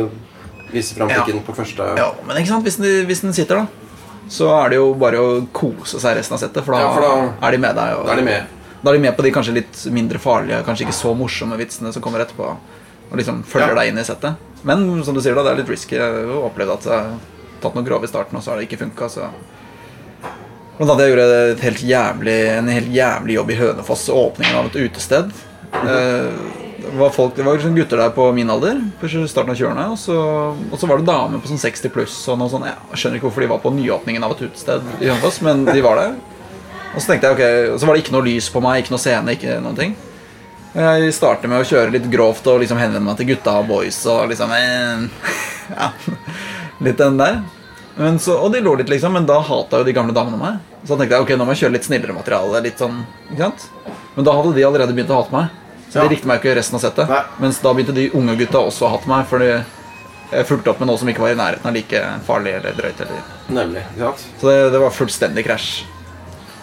vise 0.72 0.94
fram 0.96 1.08
Ja. 1.10 1.22
på 1.24 1.54
første 1.54 1.96
Ja, 1.96 2.10
Men 2.26 2.36
ikke 2.36 2.48
sant, 2.48 2.64
hvis 2.64 2.76
den, 2.80 3.06
hvis 3.06 3.20
den 3.22 3.32
sitter, 3.32 3.56
da, 3.56 3.66
så 4.28 4.48
er 4.64 4.70
det 4.70 4.76
jo 4.76 4.94
bare 4.94 5.16
å 5.20 5.46
kose 5.52 6.00
seg 6.00 6.16
resten 6.16 6.34
av 6.34 6.40
settet. 6.40 6.64
For 6.64 6.72
da, 6.72 6.80
Ja, 6.80 6.92
for 6.94 7.00
da- 7.02 7.46
er 7.48 7.50
de 7.52 7.58
med 7.58 7.74
deg. 7.76 7.96
Og, 7.98 8.06
Da 8.06 8.12
er 8.12 8.16
de 8.16 8.22
med. 8.22 8.46
Da 8.82 8.90
er 8.90 8.94
de 8.94 9.00
med 9.00 9.16
på 9.16 9.22
de 9.22 9.30
kanskje 9.30 9.52
litt 9.54 9.92
mindre 9.92 10.18
farlige, 10.18 10.64
kanskje 10.64 10.86
ikke 10.86 10.96
så 10.96 11.14
morsomme 11.16 11.56
vitsene 11.58 11.92
som 11.92 12.02
kommer 12.02 12.20
etterpå. 12.24 12.56
Og 13.12 13.16
liksom 13.18 13.42
følger 13.44 13.68
Ja. 13.68 13.74
deg 13.74 13.88
inn 13.92 13.98
i 13.98 14.02
settet. 14.02 14.34
Men 14.64 15.04
som 15.04 15.14
du 15.14 15.20
sier, 15.20 15.34
da, 15.34 15.42
det 15.42 15.52
er 15.52 15.56
litt 15.62 15.68
risky. 15.68 15.96
Jeg 15.96 16.26
har 16.26 16.50
opplevd 16.50 16.72
at 16.72 16.82
jeg 16.84 16.92
har 16.92 17.18
tatt 17.60 17.74
noe 17.74 17.84
grov 17.84 18.02
i 18.04 18.06
starten, 18.06 18.36
og 18.36 18.42
så 18.42 18.50
har 18.52 18.56
det 18.58 18.68
ikke 18.70 18.78
funka. 18.78 19.08
Blant 20.78 20.90
annet 20.90 21.04
jeg 21.04 21.12
gjorde 21.12 21.60
helt 21.60 21.82
jævlig, 21.84 22.36
en 22.58 22.68
helt 22.68 22.88
jævlig 22.92 23.34
jobb 23.36 23.50
i 23.50 23.54
Hønefoss, 23.60 24.08
åpningen 24.08 24.56
av 24.56 24.66
et 24.66 24.78
utested. 24.90 25.30
Eh, 25.72 26.32
Det 26.82 26.98
var, 26.98 27.12
folk, 27.14 27.36
det 27.36 27.44
var 27.46 27.56
liksom 27.56 27.76
gutter 27.76 28.00
der 28.00 28.10
på 28.14 28.24
min 28.34 28.50
alder, 28.50 28.80
på 29.00 29.08
starten 29.08 29.52
av 29.52 29.58
20-årene. 29.58 29.84
Og, 29.94 30.62
og 30.72 30.80
så 30.80 30.88
var 30.90 30.98
det 31.00 31.06
damer 31.08 31.42
på 31.42 31.50
sånn 31.50 31.60
60 31.62 31.92
pluss. 31.94 32.16
Og 32.28 32.42
sånn, 32.50 32.66
jeg 32.66 32.98
skjønner 32.98 33.20
ikke 33.20 33.28
hvorfor 33.28 33.44
de 33.44 33.50
var 33.52 33.62
på 33.62 33.72
nyåpningen 33.76 34.26
av 34.26 34.34
et 34.34 34.46
utested 34.48 34.88
i 34.98 35.10
Hønefoss, 35.10 35.40
men 35.46 35.64
de 35.68 35.78
var 35.84 36.00
der. 36.00 36.16
Og 36.92 37.00
så 37.00 37.12
tenkte 37.12 37.30
jeg, 37.30 37.36
ok, 37.36 37.78
så 37.80 37.88
var 37.88 37.96
det 37.96 38.04
ikke 38.04 38.16
noe 38.16 38.26
lys 38.26 38.50
på 38.52 38.60
meg, 38.64 38.82
ikke 38.82 38.94
noe 38.96 39.02
scene, 39.02 39.36
ikke 39.38 39.60
noen 39.64 39.78
ting. 39.78 39.94
Jeg 40.72 41.12
starter 41.12 41.50
med 41.52 41.60
å 41.60 41.68
kjøre 41.68 41.92
litt 41.92 42.08
grovt 42.12 42.46
og 42.48 42.62
liksom 42.62 42.78
henvende 42.80 43.04
meg 43.04 43.18
til 43.20 43.28
gutta 43.34 43.58
og 43.60 43.66
boys 43.68 43.98
og 44.08 44.30
liksom 44.30 44.54
eh, 44.56 45.02
Ja, 45.76 45.90
litt 46.80 47.00
den 47.00 47.18
der. 47.20 47.42
Så, 48.20 48.38
og 48.38 48.54
de 48.54 48.62
lo 48.64 48.72
litt, 48.80 48.88
liksom, 48.88 49.12
men 49.12 49.28
da 49.28 49.36
hata 49.44 49.82
jo 49.82 49.86
de 49.88 49.92
gamle 49.96 50.16
damene 50.16 50.40
meg. 50.40 50.60
Så 50.82 50.94
da 50.94 51.02
tenkte 51.02 51.18
jeg 51.18 51.26
ok, 51.26 51.32
nå 51.36 51.44
må 51.46 51.52
jeg 51.54 51.66
kjøre 51.66 51.76
litt 51.76 51.88
snillere 51.88 52.16
materiale. 52.16 52.62
litt 52.64 52.80
sånn, 52.80 53.02
ikke 53.30 53.50
sant? 53.50 53.66
Men 54.16 54.26
da 54.28 54.36
hadde 54.38 54.54
de 54.56 54.64
allerede 54.64 54.96
begynt 54.96 55.12
å 55.12 55.20
hate 55.20 55.36
meg. 55.36 55.58
Så 55.92 55.98
Ja. 56.00 56.08
likte 56.08 56.26
meg 56.26 56.40
ikke 56.40 56.54
resten 56.56 56.78
av 56.78 56.80
settet. 56.86 57.08
Nei. 57.08 57.22
Mens 57.44 57.58
da 57.60 57.72
begynte 57.74 57.92
de 57.94 58.06
unge 58.16 58.36
gutta 58.40 58.58
også 58.64 58.86
å 58.86 58.92
hate 58.94 59.08
meg, 59.10 59.26
fordi 59.28 59.48
jeg 60.32 60.46
fulgte 60.48 60.70
opp 60.72 60.78
med 60.80 60.88
noe 60.88 60.96
som 60.98 61.08
ikke 61.12 61.20
var 61.20 61.34
i 61.34 61.36
nærheten 61.36 61.66
av 61.68 61.74
like 61.76 62.00
farlig 62.24 62.54
eller 62.56 62.72
drøyt. 62.78 63.00
Eller. 63.04 63.26
Nemlig. 63.52 63.82
ja. 63.98 64.12
Så 64.40 64.48
det, 64.48 64.70
det 64.72 64.80
var 64.80 64.90
fullstendig 64.90 65.44
krasj. 65.44 65.82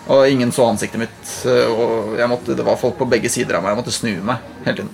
Og 0.10 0.26
ingen 0.28 0.50
så 0.52 0.66
ansiktet 0.66 0.98
mitt. 1.04 1.46
eh, 1.46 1.70
Og 1.70 2.18
måtte, 2.32 2.56
det 2.58 2.66
var 2.66 2.76
folk 2.82 2.98
på 2.98 3.06
begge 3.08 3.30
sider 3.30 3.56
av 3.60 3.64
meg. 3.64 3.76
Jeg 3.76 3.84
måtte 3.84 3.94
snu 3.94 4.24
meg 4.26 4.38
hele 4.66 4.76
tiden. 4.82 4.90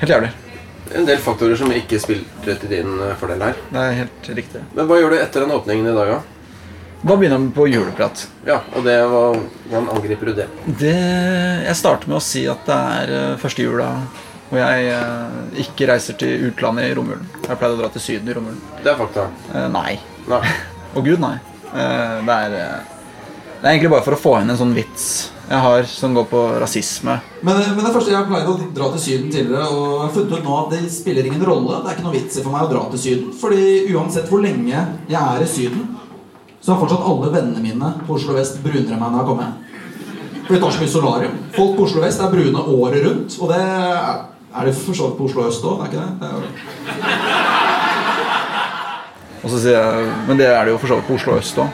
Helt 0.00 0.12
jævlig. 0.12 0.30
En 0.94 1.06
del 1.06 1.18
faktorer 1.22 1.56
som 1.58 1.70
ikke 1.74 1.98
spilte 2.02 2.54
til 2.60 2.68
din 2.70 3.00
eh, 3.02 3.16
fordel 3.18 3.42
her. 3.42 3.54
Det 3.72 3.82
er 3.82 3.92
helt 4.04 4.30
riktig. 4.38 4.62
Men 4.74 4.86
hva 4.86 5.00
gjør 5.00 5.10
du 5.10 5.18
etter 5.18 5.40
den 5.44 5.50
åpningen 5.58 5.90
i 5.90 5.96
dag, 5.96 6.14
da? 6.14 6.20
Da 7.00 7.16
begynner 7.16 7.38
vi 7.40 7.52
på 7.56 7.66
juleprat. 7.70 8.26
Ja, 8.44 8.58
og 8.76 8.84
det 8.84 8.96
var, 9.08 9.38
Hvordan 9.70 9.86
angriper 9.96 10.28
du 10.28 10.34
det? 10.36 10.48
Det, 10.82 10.96
jeg 11.64 11.78
starter 11.78 12.10
med 12.10 12.18
å 12.18 12.24
si 12.24 12.44
at 12.50 12.66
det 12.68 12.80
er 12.96 13.14
eh, 13.16 13.38
første 13.40 13.64
jula 13.64 13.94
og 14.50 14.58
jeg 14.58 14.86
eh, 14.90 15.34
ikke 15.62 15.86
reiser 15.92 16.16
til 16.18 16.48
utlandet 16.48 16.88
i 16.90 16.94
romjulen. 16.98 17.26
Jeg 17.44 17.58
pleide 17.58 17.76
å 17.76 17.78
dra 17.78 17.90
til 17.94 18.02
Syden 18.02 18.30
i 18.30 18.34
romjulen. 18.34 18.62
Det 18.82 18.90
er 18.90 18.96
fakta. 18.98 19.28
Eh, 19.54 19.66
nei. 19.70 19.92
Nei. 20.30 20.40
Å 20.96 21.02
gud, 21.06 21.20
nei. 21.22 21.36
Eh, 21.70 22.16
det, 22.26 22.38
er, 22.48 22.56
det 23.60 23.62
er 23.62 23.76
egentlig 23.76 23.92
bare 23.92 24.06
for 24.08 24.16
å 24.16 24.18
få 24.18 24.32
inn 24.40 24.50
en 24.50 24.58
sånn 24.58 24.74
vits 24.74 25.30
jeg 25.50 25.58
har 25.64 25.86
som 25.90 26.12
går 26.14 26.26
på 26.30 26.40
rasisme. 26.62 27.16
Men, 27.42 27.56
men 27.74 27.82
det 27.82 27.94
første 27.94 28.12
jeg 28.12 28.26
pleide 28.28 28.52
å 28.52 28.68
dra 28.74 28.90
til 28.92 29.02
Syden 29.02 29.32
tidligere, 29.34 29.66
og 29.70 29.86
jeg 29.86 30.02
har 30.02 30.12
funnet 30.14 30.34
ut 30.34 30.44
nå 30.46 30.58
at 30.60 30.74
det 30.74 30.82
spiller 30.94 31.26
ingen 31.26 31.46
rolle. 31.46 31.80
Det 31.80 31.90
er 31.90 31.96
ikke 31.96 32.06
noe 32.06 32.14
vits 32.14 32.38
i 32.38 32.44
for 32.44 32.54
meg 32.54 32.66
å 32.66 32.70
dra 32.70 32.84
til 32.92 33.02
Syden. 33.02 33.32
Fordi 33.38 33.64
uansett 33.94 34.30
hvor 34.30 34.42
lenge 34.44 34.84
jeg 35.10 35.18
er 35.20 35.42
i 35.42 35.48
Syden, 35.50 35.88
så 36.60 36.72
har 36.72 36.80
fortsatt 36.80 37.06
alle 37.08 37.32
vennene 37.32 37.62
mine 37.64 37.92
på 38.06 38.14
Oslo 38.18 38.34
vest 38.36 38.58
brunere 38.64 38.92
enn 38.94 39.00
meg 39.00 39.10
når 39.12 39.18
jeg 39.22 39.28
kommer 39.30 39.44
hjem. 39.46 39.56
For 40.44 40.52
de 40.54 40.60
tar 40.60 40.74
så 40.74 40.82
mye 40.82 40.92
solarium. 40.92 41.34
Folk 41.56 41.72
på 41.76 41.84
Oslo 41.86 42.00
vest 42.04 42.20
er 42.20 42.32
brune 42.34 42.60
året 42.74 43.04
rundt. 43.06 43.36
Og 43.40 43.46
det 43.52 43.60
er, 43.64 44.24
er 44.50 44.62
det 44.68 44.74
for 44.76 44.94
så 44.98 45.04
vidt 45.08 45.18
på 45.18 45.28
Oslo 45.30 45.40
øst 45.48 45.64
òg, 45.64 45.76
er 45.80 45.86
ikke 45.88 46.00
det? 46.02 46.10
det 46.20 46.26
er. 46.28 46.42
Og 49.40 49.48
så 49.48 49.58
sier 49.62 49.78
jeg, 49.78 50.10
Men 50.26 50.34
det 50.42 50.48
er 50.50 50.64
det 50.64 50.74
jo 50.74 50.80
for 50.82 50.92
så 50.92 50.98
vidt 51.00 51.08
på 51.08 51.16
Oslo 51.20 51.38
øst 51.40 51.62
òg. 51.64 51.70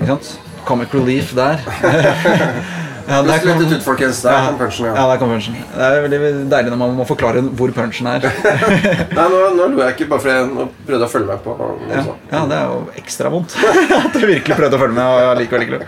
Ikke 0.00 0.12
sant? 0.14 0.26
Comic 0.64 0.94
relief 0.94 1.34
der. 1.36 1.56
ja, 3.10 3.20
der 3.26 3.42
kom- 3.42 3.62
ut, 3.66 3.82
folkens. 3.84 4.22
Der 4.22 4.32
Ja. 4.32 4.46
kom 4.46 4.58
punchen, 4.60 4.86
Ja, 4.86 4.94
ja. 4.94 5.06
der 5.10 5.18
kom 5.18 5.30
punchen. 5.34 5.56
Det 5.74 5.86
er 5.88 6.02
veldig 6.06 6.20
deilig 6.50 6.70
når 6.72 6.80
man 6.84 6.96
må 7.00 7.06
forklare 7.08 7.42
hvor 7.58 7.72
punchen 7.76 8.06
er. 8.06 8.20
Nei, 9.18 9.28
nå, 9.34 9.40
nå 9.58 9.66
lo 9.74 9.82
jeg 9.84 9.96
ikke 9.98 10.08
bare 10.12 10.20
fordi 10.24 10.36
jeg 10.38 10.68
prøvde 10.88 11.08
å 11.08 11.10
følge 11.10 11.26
meg 11.32 11.42
på 11.44 11.56
Ja, 11.90 12.04
ja, 12.32 12.44
det 12.46 12.58
er 12.60 12.64
jo 12.70 12.78
ekstra 13.02 13.30
vondt. 13.34 13.56
At 14.04 14.14
jeg 14.20 14.28
virkelig 14.36 14.56
prøvde 14.62 14.78
å 14.78 14.82
følge 14.84 14.94
med. 14.94 15.04
Og 15.30 15.38
likevel 15.42 15.66
ikke. 15.68 15.80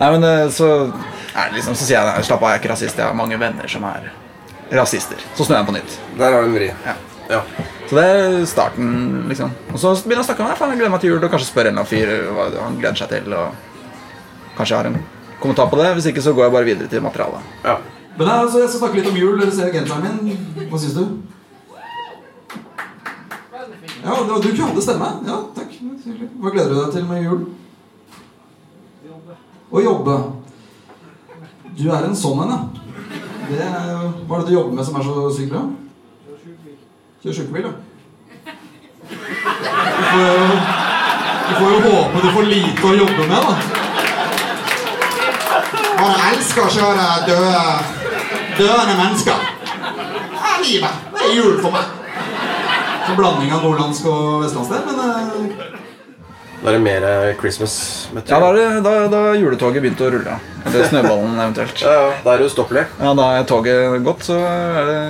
Nei, 0.00 0.10
men 0.16 0.24
eh, 0.30 0.46
så 0.54 0.70
er 1.34 1.50
det 1.50 1.60
liksom, 1.60 1.74
Så 1.78 1.86
sier 1.88 1.98
jeg 2.00 2.24
slapp 2.28 2.42
av, 2.42 2.50
jeg 2.52 2.58
er 2.60 2.62
ikke 2.64 2.72
rasist. 2.74 2.96
Jeg 3.00 3.06
har 3.06 3.14
mange 3.16 3.38
venner 3.40 3.68
som 3.70 3.84
er 3.90 4.10
rasister. 4.72 5.18
Så 5.34 5.44
snur 5.48 5.56
jeg 5.58 5.66
på 5.66 5.74
nytt. 5.80 5.96
Der 6.18 6.32
har 6.36 6.42
du 6.44 6.50
en 6.52 6.54
vri. 6.58 6.68
Ja. 6.86 6.94
Ja. 7.30 7.40
Så 7.88 7.94
det 7.96 8.04
er 8.10 8.44
starten, 8.46 8.90
liksom. 9.30 9.50
Og 9.72 9.78
så 9.78 9.92
begynner 10.02 10.20
jeg 10.20 10.26
å 10.26 10.28
snakke 10.28 10.42
med 10.44 10.50
meg. 10.52 10.58
Faen, 10.58 10.70
jeg 10.74 10.78
gleder 10.80 10.92
meg 10.94 11.00
til 11.02 11.10
jul. 11.12 11.24
Og 11.24 11.30
kanskje 11.32 11.48
spør 11.50 11.68
en 11.70 11.78
eller 11.78 11.82
annen 11.82 11.90
fyr 11.90 12.12
hva 12.34 12.46
han 12.64 12.78
gleder 12.82 12.98
seg 13.00 13.08
til. 13.12 13.34
Og 13.34 13.54
kanskje 14.58 14.74
jeg 14.74 14.78
har 14.80 14.88
en 14.90 14.98
kommentar 15.40 15.70
på 15.70 15.80
det. 15.80 15.88
Hvis 15.96 16.10
ikke 16.12 16.22
så 16.24 16.34
går 16.36 16.46
jeg 16.48 16.54
bare 16.58 16.68
videre 16.68 16.88
til 16.92 17.02
materialet. 17.02 17.56
ja. 17.64 17.78
Men 18.18 18.28
er, 18.28 18.40
altså, 18.42 18.58
jeg 18.60 18.68
skal 18.68 18.80
snakke 18.80 18.98
litt 18.98 19.08
om 19.08 19.16
jul. 19.16 19.38
Dere 19.40 19.52
ser 19.54 19.70
genseren 19.72 20.18
min. 20.24 20.66
Hva 20.68 20.78
syns 20.80 20.96
du? 20.98 21.04
Ja, 24.04 24.16
det 24.16 24.32
var 24.32 24.42
du 24.42 24.48
kunne 24.50 24.66
hadde 24.66 24.82
stemme. 24.84 25.08
Ja, 25.28 25.38
takk. 25.56 25.72
Hva 26.40 26.52
gleder 26.52 26.74
du 26.74 26.80
deg 26.82 26.92
til 26.92 27.06
med 27.08 27.24
jul? 27.24 27.40
Å 29.70 29.84
jobbe. 29.84 30.18
Du 31.78 31.86
er 31.88 32.08
en 32.10 32.16
sånn 32.18 32.44
en, 32.44 32.52
ja. 32.52 32.60
Det 33.50 33.60
er, 33.64 34.06
hva 34.28 34.36
er 34.36 34.44
det 34.44 34.50
du 34.50 34.56
jobber 34.58 34.76
med 34.78 34.86
som 34.86 35.00
er 35.00 35.06
så 35.06 35.28
sykt 35.38 35.54
bra? 35.54 35.64
Kjøre 37.22 37.36
sjukebil, 37.40 37.68
ja. 37.70 37.74
Du 39.10 40.04
får, 40.10 40.22
jo, 40.28 40.46
du 41.48 41.52
får 41.56 41.68
jo 41.70 41.80
håpe 41.88 42.24
du 42.24 42.32
får 42.36 42.50
lite 42.52 42.90
å 42.90 42.98
jobbe 43.00 43.30
med, 43.30 43.48
da. 43.48 43.79
Jeg 46.00 46.34
elsker 46.34 46.64
å 46.64 46.70
kjøre 46.72 47.06
døde, 47.26 47.64
døende 48.56 48.94
mennesker. 48.96 49.42
Det 50.30 50.52
er 50.52 50.62
livet. 50.64 51.02
Det 51.16 51.26
er 51.26 51.34
jul 51.36 51.58
for 51.60 51.74
meg. 51.74 51.90
Så 53.04 53.16
blanding 53.18 53.52
av 53.52 53.64
nordlandsk 53.66 54.06
og 54.08 54.44
vestlandssted, 54.44 54.86
men 54.86 54.96
eh, 55.04 55.66
Da 56.60 56.68
er 56.70 56.76
det 56.76 56.80
mer 56.84 57.06
eh, 57.08 57.30
Christmas 57.40 57.74
Ja, 58.14 58.22
da, 58.38 58.50
er 58.50 58.56
det, 58.56 58.66
da, 58.84 58.94
da 59.12 59.20
juletoget 59.36 59.82
begynte 59.84 60.06
å 60.06 60.12
rulle. 60.14 60.38
Eller 60.64 60.88
snøballen 60.88 61.34
eventuelt. 61.36 61.82
Ja, 61.84 61.96
ja, 61.96 62.08
da 62.24 62.34
er 62.34 62.42
det 62.42 62.48
ustoppelig. 62.52 62.86
Ja, 63.00 63.12
da 63.18 63.28
er 63.36 63.48
toget 63.50 64.00
gått, 64.06 64.24
så 64.28 64.38
er 64.40 64.90
det 64.90 65.00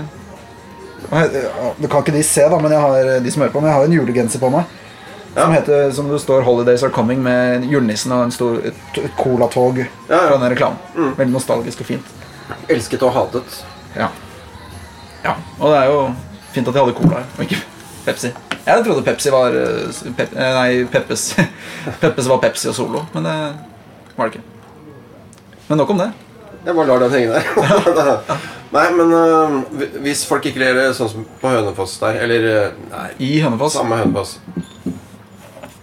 Det 1.83 1.91
kan 1.91 2.03
ikke 2.03 2.15
de 2.19 2.25
se, 2.27 2.47
da, 2.51 2.59
men 2.63 2.75
jeg 2.75 2.83
har, 2.83 3.13
de 3.23 3.35
som 3.35 3.45
hører 3.45 3.55
på, 3.55 3.63
men 3.63 3.71
jeg 3.71 3.79
har 3.79 3.91
en 3.91 3.99
julegenser 4.01 4.43
på 4.43 4.53
meg. 4.55 4.79
Som, 5.35 5.53
heter, 5.53 5.91
som 5.95 6.09
det 6.11 6.19
står 6.19 6.43
'Holidays 6.43 6.83
Are 6.83 6.91
Coming' 6.91 7.23
med 7.23 7.65
julenissen 7.71 8.13
og 8.13 8.25
en 8.25 8.33
stor, 8.35 8.59
et, 8.65 8.75
et 8.99 9.13
colatog 9.19 9.85
fra 10.07 10.39
den 10.39 10.51
reklamen. 10.51 10.79
Veldig 11.17 11.33
nostalgisk 11.33 11.81
og 11.81 11.87
fint. 11.87 12.07
Elsket 12.69 13.03
og 13.03 13.13
hatet. 13.15 13.65
Ja. 13.97 14.09
ja. 15.25 15.35
Og 15.59 15.71
det 15.71 15.79
er 15.79 15.85
jo 15.93 16.01
fint 16.53 16.69
at 16.69 16.75
de 16.75 16.83
hadde 16.83 16.97
cola 16.99 17.23
og 17.39 17.45
ikke 17.45 17.63
Pepsi. 18.05 18.33
Jeg 18.67 18.85
trodde 18.85 19.03
Pepsi 19.05 19.31
var 19.33 19.55
eh, 19.57 20.13
pep, 20.17 20.33
eh, 20.37 20.55
Nei, 20.57 20.85
Peppes 20.93 21.35
Peppes 22.03 22.29
var 22.29 22.41
Pepsi 22.43 22.69
og 22.69 22.75
Solo, 22.75 23.05
men 23.15 23.29
det 23.29 23.37
var 24.17 24.29
det 24.29 24.35
ikke. 24.35 24.47
Men 25.69 25.79
nok 25.79 25.91
om 25.95 26.01
det. 26.01 26.11
Jeg 26.65 26.75
bare 26.77 26.87
lar 26.87 27.05
den 27.05 27.15
henge 27.15 27.39
der. 27.39 28.41
Nei, 28.77 28.85
men 28.95 29.13
uh, 29.15 29.79
hvis 30.05 30.23
folk 30.29 30.45
ikke 30.47 30.61
ler 30.63 30.93
sånn 30.95 31.09
som 31.11 31.25
på 31.41 31.51
Hønefoss 31.51 31.97
der 31.99 32.21
Eller 32.23 32.45
nei, 32.93 33.07
I 33.19 33.31
Hønefoss. 33.43 33.75
samme 33.75 33.99
Hønefoss. 33.99 34.37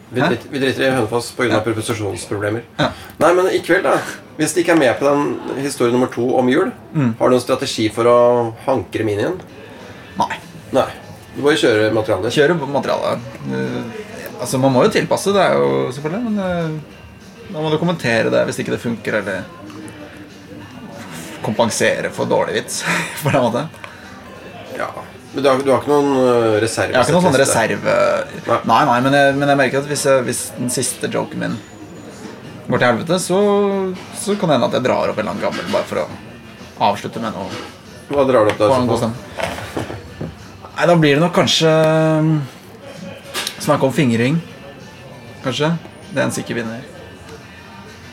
Vi, 0.09 0.21
dritt, 0.21 0.45
vi 0.51 0.59
driter 0.61 0.85
i 0.87 0.91
Hønefoss 0.95 1.31
pga. 1.35 1.49
Ja. 1.51 1.59
proposisjonsproblemer. 1.65 2.63
Ja. 2.79 2.91
Nei, 3.19 3.31
men 3.35 3.49
i 3.51 3.59
kveld, 3.59 3.83
da. 3.83 3.97
Hvis 4.37 4.53
de 4.55 4.61
ikke 4.63 4.71
er 4.75 4.79
med 4.79 4.93
på 4.99 5.03
den 5.07 5.59
historie 5.65 5.91
nummer 5.91 6.07
to 6.13 6.29
om 6.39 6.47
jul, 6.49 6.71
Mm. 6.93 7.15
har 7.19 7.27
du 7.29 7.35
noen 7.35 7.43
strategi 7.43 7.89
for 7.91 8.05
å 8.07 8.17
hankre 8.65 9.03
minien? 9.03 9.35
Nei. 10.17 10.37
Nei. 10.71 10.87
Du 11.35 11.41
må 11.43 11.51
jo 11.53 11.59
kjøre 11.67 11.91
materialet. 11.93 12.33
Kjøre 12.33 12.55
materialet. 12.71 13.19
Uh, 13.51 13.83
altså, 14.39 14.57
man 14.63 14.71
må 14.73 14.85
jo 14.87 14.93
tilpasse, 14.95 15.33
det 15.35 15.43
er 15.43 15.53
jo 15.59 15.91
selvfølgelig, 15.93 16.23
men 16.23 16.39
uh, 16.39 16.79
da 17.51 17.61
må 17.61 17.69
du 17.73 17.77
kommentere 17.77 18.31
det 18.33 18.45
hvis 18.47 18.59
ikke 18.63 18.73
det 18.77 18.81
funker, 18.81 19.19
eller 19.19 19.43
kompensere 21.43 22.09
for 22.15 22.25
dårlig 22.29 22.53
vits, 22.61 22.81
på 23.23 23.29
en 23.33 23.43
måte. 23.43 23.67
Ja. 24.77 24.89
Men 25.37 25.43
du 25.45 25.49
har, 25.51 25.59
du 25.61 25.67
har 25.69 25.83
ikke 25.83 25.91
noen 25.91 26.07
øh, 26.17 26.55
reserve? 26.63 26.89
Jeg 26.89 26.97
har 26.97 27.03
ikke 27.05 27.13
noen 27.13 27.25
sånne 27.27 27.39
reserve... 27.43 27.95
Nei. 28.47 28.55
Nei, 28.71 28.77
nei, 28.89 28.95
men 29.05 29.13
jeg, 29.19 29.33
men 29.37 29.51
jeg 29.51 29.59
merker 29.59 29.83
at 29.83 29.89
hvis, 29.91 30.05
jeg, 30.09 30.23
hvis 30.25 30.39
den 30.57 30.71
siste 30.73 31.09
joken 31.13 31.43
min 31.43 31.57
går 32.65 32.81
til 32.81 32.87
helvete, 32.87 33.19
så, 33.21 33.37
så 34.17 34.33
kan 34.33 34.49
det 34.49 34.55
hende 34.57 34.69
at 34.71 34.77
jeg 34.79 34.85
drar 34.87 35.11
opp 35.11 35.19
en 35.21 35.27
eller 35.27 35.35
annen 35.35 35.43
gammel 35.45 35.69
bare 35.75 35.85
for 35.91 36.01
å 36.01 36.07
avslutte 36.89 37.21
med 37.21 37.37
noe 37.37 37.61
Hva 38.09 38.25
drar 38.31 38.49
du 38.49 38.55
opp 38.55 38.63
da? 38.63 38.71
Nei, 40.79 40.89
da 40.89 40.95
blir 41.03 41.19
det 41.19 41.21
nok 41.27 41.37
kanskje 41.37 41.75
um, 42.17 42.33
Snakke 43.67 43.85
om 43.91 43.93
fingring. 43.93 44.41
Kanskje. 45.45 45.69
Det 46.09 46.17
er 46.17 46.25
en 46.31 46.33
sikker 46.33 46.57
vinner. 46.63 46.81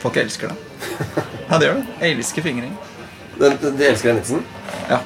Folk 0.05 0.21
elsker 0.21 0.53
det. 0.53 0.61
Ja, 1.49 1.57
det 1.57 1.67
gjør 1.71 1.81
det. 1.81 1.83
Jeg 2.05 2.15
elsker 2.19 2.45
fingring. 2.51 2.77
Den- 3.41 3.57
den- 3.65 3.75
De 3.81 3.89
elsker 3.89 4.13
den 4.13 4.21
vitsen? 4.21 4.45
Ja. 4.93 5.01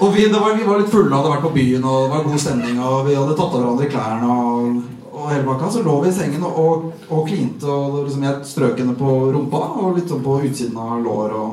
Og 0.00 0.14
vi, 0.14 0.24
var, 0.32 0.54
vi 0.58 0.64
var 0.66 0.78
litt 0.80 0.90
fulle, 0.92 1.14
hadde 1.14 1.30
vært 1.30 1.44
på 1.46 1.52
byen, 1.54 1.84
og 1.86 2.02
det 2.04 2.10
var 2.12 2.24
god 2.26 2.40
stemning, 2.42 2.80
og 2.82 3.06
vi 3.06 3.14
hadde 3.16 3.34
tatt 3.38 3.52
av 3.54 3.60
hverandre 3.60 3.90
klærne 3.92 4.28
og, 4.34 4.80
og 5.14 5.28
hele 5.30 5.46
bakka. 5.46 5.68
Så 5.70 5.82
lå 5.86 5.94
vi 6.02 6.08
i 6.10 6.16
sengen 6.16 6.42
og, 6.48 6.52
og, 6.58 6.72
og 7.14 7.28
klinte, 7.28 7.66
og 7.70 8.00
liksom 8.02 8.24
jeg 8.26 8.48
strøk 8.50 8.80
henne 8.82 8.96
på 8.98 9.08
rumpa, 9.36 9.60
og 9.80 9.94
litt 9.98 10.10
sånn 10.10 10.24
på 10.24 10.40
utsiden 10.48 10.78
av 10.82 10.98
lår 11.04 11.30
og 11.38 11.50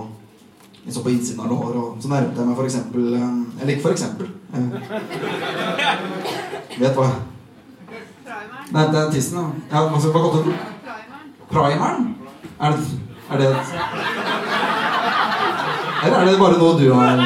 sånn 0.89 1.05
på 1.05 1.13
innsiden 1.13 1.43
av 1.45 1.51
lår. 1.53 1.73
Og 1.77 1.87
så 2.01 2.07
nærmet 2.11 2.39
jeg 2.41 2.47
meg 2.49 2.57
for 2.57 2.65
eksempel 2.67 3.01
eh, 3.13 3.31
Eller 3.61 3.71
ikke 3.75 3.85
for 3.85 3.93
eksempel. 3.93 4.25
eh, 4.57 4.67
Vet 6.81 6.97
hva 6.97 7.07
Nei, 8.71 8.85
det 8.87 8.99
er 9.01 9.09
tissen, 9.11 9.35
ja. 9.37 9.45
ja 9.73 9.79
altså, 9.91 10.09
hva 10.13 10.19
kalte 10.23 10.41
du 10.45 10.49
den? 10.49 10.59
Primeren? 11.51 12.05
Er 12.55 12.69
det, 12.71 12.81
er 13.27 13.41
det 13.41 13.47
et 13.51 13.57
Eller 16.01 16.17
er 16.17 16.25
det 16.31 16.37
bare 16.39 16.57
noe 16.57 16.77
du 16.79 16.87
har 16.95 17.19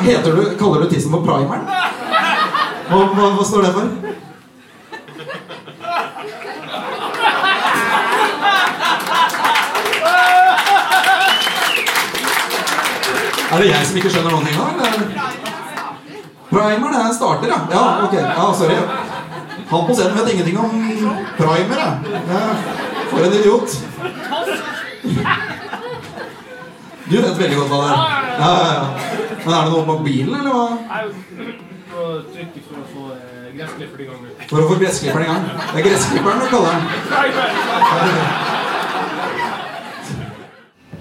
du, 0.00 0.56
Kaller 0.58 0.80
du 0.80 0.88
tissen 0.88 1.12
for 1.12 1.20
primeren? 1.24 1.66
Hva, 2.90 3.04
hva, 3.14 3.28
hva 3.36 3.44
står 3.44 3.62
det 3.66 3.72
for? 3.74 3.86
Er 13.50 13.58
det 13.58 13.68
jeg 13.68 13.86
som 13.86 13.96
ikke 13.98 14.10
skjønner 14.14 14.30
noen 14.34 14.46
ting 14.46 14.58
av? 14.62 14.68
Primer, 16.50 16.90
det 16.90 16.98
er 16.98 17.06
en 17.06 17.14
starter, 17.14 17.50
ja. 17.50 17.58
Ja, 17.70 17.84
ok. 18.06 18.14
Ja, 18.14 18.46
sorry. 18.58 18.76
Han 19.70 19.86
på 19.86 19.94
scenen 19.94 20.16
vet 20.18 20.32
ingenting 20.32 20.58
om 20.58 20.70
primer, 21.38 21.78
ja. 21.78 21.90
ja. 22.30 22.42
For 23.10 23.26
en 23.26 23.34
idiot. 23.38 23.68
Du 27.10 27.16
vet 27.18 27.38
veldig 27.38 27.58
godt 27.58 27.72
hva 27.74 27.82
det 27.82 27.90
er. 27.90 27.96
Ja, 28.40 28.50
ja, 28.50 28.70
ja. 28.78 29.19
Men 29.44 29.54
er 29.56 29.62
det 29.64 29.72
noe 29.72 29.84
på 29.88 29.96
bilen, 30.04 30.34
eller 30.40 30.52
hva? 30.54 30.66
Jeg 30.90 31.04
må 31.90 32.06
trykke 32.34 32.60
for 32.66 32.76
å 32.80 32.84
få 32.92 33.02
eh, 33.16 33.48
gressklipper 33.56 34.04
i 34.04 34.06
gang. 34.10 34.20
For 34.50 34.58
å 34.62 34.68
få 34.70 34.76
gressklipperen 34.82 35.24
i 35.24 35.30
gang. 35.30 35.42
Det 35.72 35.80
er 35.80 35.86
gressklipperen 35.88 36.38
du 36.40 36.46
kaller 36.52 36.70
den. 36.76 36.84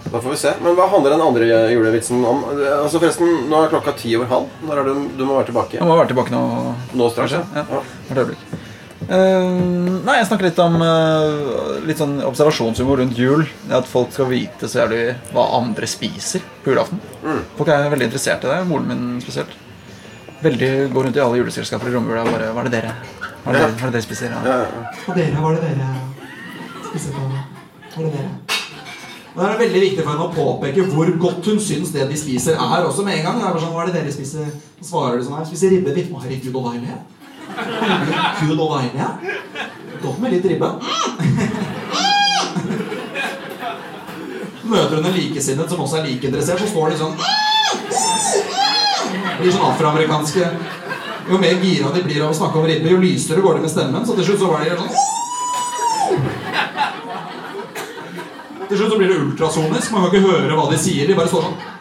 Da 0.10 0.18
får 0.24 0.30
vi 0.34 0.38
se. 0.42 0.52
Men 0.64 0.74
hva 0.78 0.88
handler 0.90 1.14
den 1.14 1.22
andre 1.22 1.50
julevitsen 1.70 2.24
om? 2.26 2.40
Altså 2.50 2.98
forresten, 2.98 3.30
Nå 3.52 3.60
er 3.62 3.70
klokka 3.76 3.94
ti 4.00 4.16
over 4.18 4.32
halv. 4.32 4.48
Når 4.66 4.82
er 4.82 4.90
det 4.90 4.96
du 5.20 5.24
må 5.28 5.36
være 5.38 5.52
tilbake? 5.52 5.78
Jeg 5.78 5.86
må 5.86 6.00
være 6.00 6.10
tilbake 6.14 6.34
nå. 6.34 6.42
Nå 6.98 7.12
straks? 7.14 7.38
ja. 7.38 7.44
Ja. 7.60 7.84
Ja. 8.16 8.59
Eh, 9.10 9.46
nei, 10.06 10.20
jeg 10.20 10.28
snakker 10.30 10.46
litt 10.46 10.60
om 10.62 10.76
uh, 10.86 11.80
Litt 11.88 11.98
sånn 11.98 12.20
observasjonshumor 12.28 13.00
rundt 13.02 13.18
jul. 13.18 13.46
At 13.74 13.88
folk 13.90 14.14
skal 14.14 14.30
vite 14.30 14.70
så 14.70 14.84
jævlig 14.84 15.16
hva 15.34 15.48
andre 15.58 15.90
spiser 15.90 16.44
på 16.64 16.74
julaften. 16.74 17.02
Mm. 17.24 17.42
Folk 17.58 17.72
er 17.74 17.90
veldig 17.90 18.10
interessert 18.12 18.46
i 18.46 18.52
det. 18.52 18.60
Moren 18.70 18.92
min 18.92 19.08
spesielt. 19.24 19.56
Veldig 20.44 20.70
Går 20.94 21.10
rundt 21.10 21.18
i 21.18 21.24
alle 21.24 21.42
juleselskaper 21.42 21.90
i 21.90 21.96
romjula 21.96 22.22
og 22.24 22.30
bare 22.32 22.52
Hva 22.56 22.62
er 22.62 22.70
det 22.70 22.78
dere 22.78 22.94
Hva 23.44 23.52
er 23.52 23.58
det 23.58 23.60
dere, 23.60 23.74
hva 23.74 23.82
er 23.82 23.90
det 23.90 23.96
dere 23.98 24.06
spiser? 24.06 24.32
Ja. 24.32 24.44
Ja, 24.46 24.60
ja. 24.62 24.86
Og 25.02 25.18
dere, 25.18 25.42
hva 25.42 25.50
er 25.50 25.58
det 25.58 25.74
dere 25.82 26.86
spiser 26.86 27.18
på? 27.18 27.26
Hva 27.26 27.98
er 27.98 28.06
det 28.06 28.14
dere? 28.14 28.32
Det 29.34 29.46
er 29.46 29.60
veldig 29.60 29.82
viktig 29.84 30.04
for 30.04 30.12
henne 30.14 30.26
å 30.26 30.34
påpeke 30.36 30.86
hvor 30.94 31.10
godt 31.22 31.50
hun 31.50 31.60
syns 31.64 31.92
det 31.96 32.08
de 32.10 32.18
spiser, 32.18 32.56
er. 32.60 32.86
Også 32.86 33.04
med 33.08 33.20
en 33.20 33.26
gang. 33.28 33.38
Det 33.40 33.46
er 33.46 33.54
bare 33.54 33.62
sånn, 33.66 33.76
hva 33.76 33.84
er 33.84 33.92
det 33.92 34.00
dere 34.00 34.14
spiser? 34.14 34.50
Så 34.80 34.88
svarer 34.90 35.20
de 35.20 35.28
sånn 35.28 35.38
her. 35.38 35.46
Spiser 35.48 35.74
ribbe. 35.74 35.94
Må 36.10 36.22
herregud 36.24 36.56
og 36.60 36.72
deilig. 36.72 36.98
Herregud 37.58 38.60
og 38.60 38.76
deilig. 38.78 39.08
Godt 40.04 40.20
med 40.24 40.34
litt 40.34 40.46
ribbe. 40.52 40.70
Møter 44.70 45.00
hun 45.00 45.08
en 45.10 45.16
likesinnet 45.16 45.72
som 45.72 45.82
også 45.82 45.98
er 46.00 46.06
like 46.06 46.28
interessert, 46.30 46.62
så 46.62 46.68
står 46.70 46.92
de 46.94 46.98
sånn 47.00 47.16
Blir 49.40 49.54
sånn 49.56 49.66
afroamerikanske 49.72 50.44
Jo 51.32 51.40
mer 51.42 51.64
gira 51.64 51.90
de 51.96 52.04
blir 52.06 52.22
av 52.22 52.34
å 52.34 52.38
snakke 52.38 52.60
om 52.60 52.68
ribbe, 52.70 52.92
jo 52.92 53.00
lysere 53.02 53.42
går 53.42 53.58
det 53.58 53.64
med 53.66 53.74
stemmen. 53.74 54.06
Så 54.06 54.18
til 54.18 54.28
slutt 54.28 54.44
så 54.44 54.52
var 54.52 54.60
de 54.66 54.78
sånn 54.78 54.94
Til 58.70 58.78
slutt 58.78 58.92
så 58.94 58.98
blir 59.00 59.10
det 59.10 59.22
ultrasonisk. 59.24 59.92
Man 59.96 60.06
kan 60.06 60.12
ikke 60.14 60.30
høre 60.30 60.54
hva 60.58 60.68
de 60.70 60.78
sier. 60.78 61.10
De 61.10 61.18
bare 61.18 61.32
står 61.32 61.48
sånn. 61.48 61.79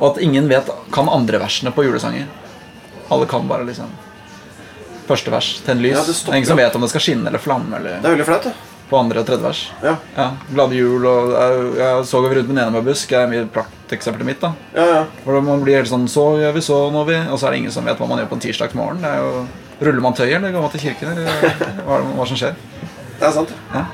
Og 0.00 0.12
at 0.16 0.22
ingen 0.22 0.48
vet 0.48 0.68
kan 0.94 1.08
andre 1.08 1.38
versene 1.42 1.72
på 1.74 1.84
julesanger. 1.84 2.26
Alle 3.10 3.26
kan 3.26 3.48
bare 3.48 3.64
liksom 3.66 3.90
første 5.08 5.30
vers. 5.32 5.60
Tenn 5.66 5.80
lys. 5.82 5.94
Ja, 5.96 6.00
det 6.04 6.06
det 6.12 6.14
stopper. 6.16 6.32
er 6.34 6.36
ingen 6.42 6.48
som 6.50 6.56
vet 6.60 6.74
om 6.76 6.82
det 6.84 6.90
skal 6.92 7.00
skinne 7.00 7.26
eller 7.30 7.38
flamme 7.42 7.76
eller 7.78 7.98
Det 8.02 8.04
er 8.10 8.14
veldig 8.16 8.26
flaut, 8.28 8.42
det. 8.44 8.52
på 8.90 8.98
andre 8.98 9.20
og 9.20 9.26
tredje 9.26 9.42
vers. 9.44 9.62
Ja. 9.82 9.94
Ja, 10.16 10.26
Glade 10.52 10.74
jul 10.76 11.06
og 11.06 11.30
Jeg, 11.32 11.78
jeg 11.78 12.04
så 12.06 12.18
over 12.20 12.34
rundt 12.36 12.48
med 12.48 12.62
enebærbusk. 12.64 13.12
er 13.12 13.26
mye 13.28 13.46
prakteksempelet 13.52 14.26
mitt. 14.26 14.40
da 14.40 14.52
Ja, 14.76 14.84
ja. 14.94 15.04
For 15.24 15.40
man 15.40 15.62
blir 15.64 15.76
helt 15.80 15.88
sånn 15.88 16.06
Så 16.08 16.38
gjør 16.40 16.52
vi, 16.54 16.60
så 16.60 16.90
når 16.92 17.04
vi 17.06 17.16
Og 17.32 17.38
så 17.38 17.46
er 17.46 17.50
det 17.52 17.58
ingen 17.58 17.70
som 17.72 17.84
vet 17.84 17.98
hva 17.98 18.06
man 18.08 18.18
gjør 18.18 18.28
på 18.28 18.34
en 18.34 18.40
tirsdagsmorgen. 18.40 19.00
Det 19.00 19.08
er 19.10 19.18
jo 19.18 19.46
Ruller 19.80 20.00
man 20.02 20.12
tøy, 20.14 20.26
eller 20.34 20.50
går 20.50 20.60
man 20.60 20.70
til 20.70 20.80
kirken, 20.80 21.08
eller 21.12 21.24
hva, 21.86 21.94
er 21.94 22.02
det- 22.02 22.14
hva 22.18 22.26
som 22.26 22.36
skjer? 22.36 22.54
Det 23.20 23.26
er 23.28 23.30
sant. 23.32 23.48
Ja, 23.72 23.84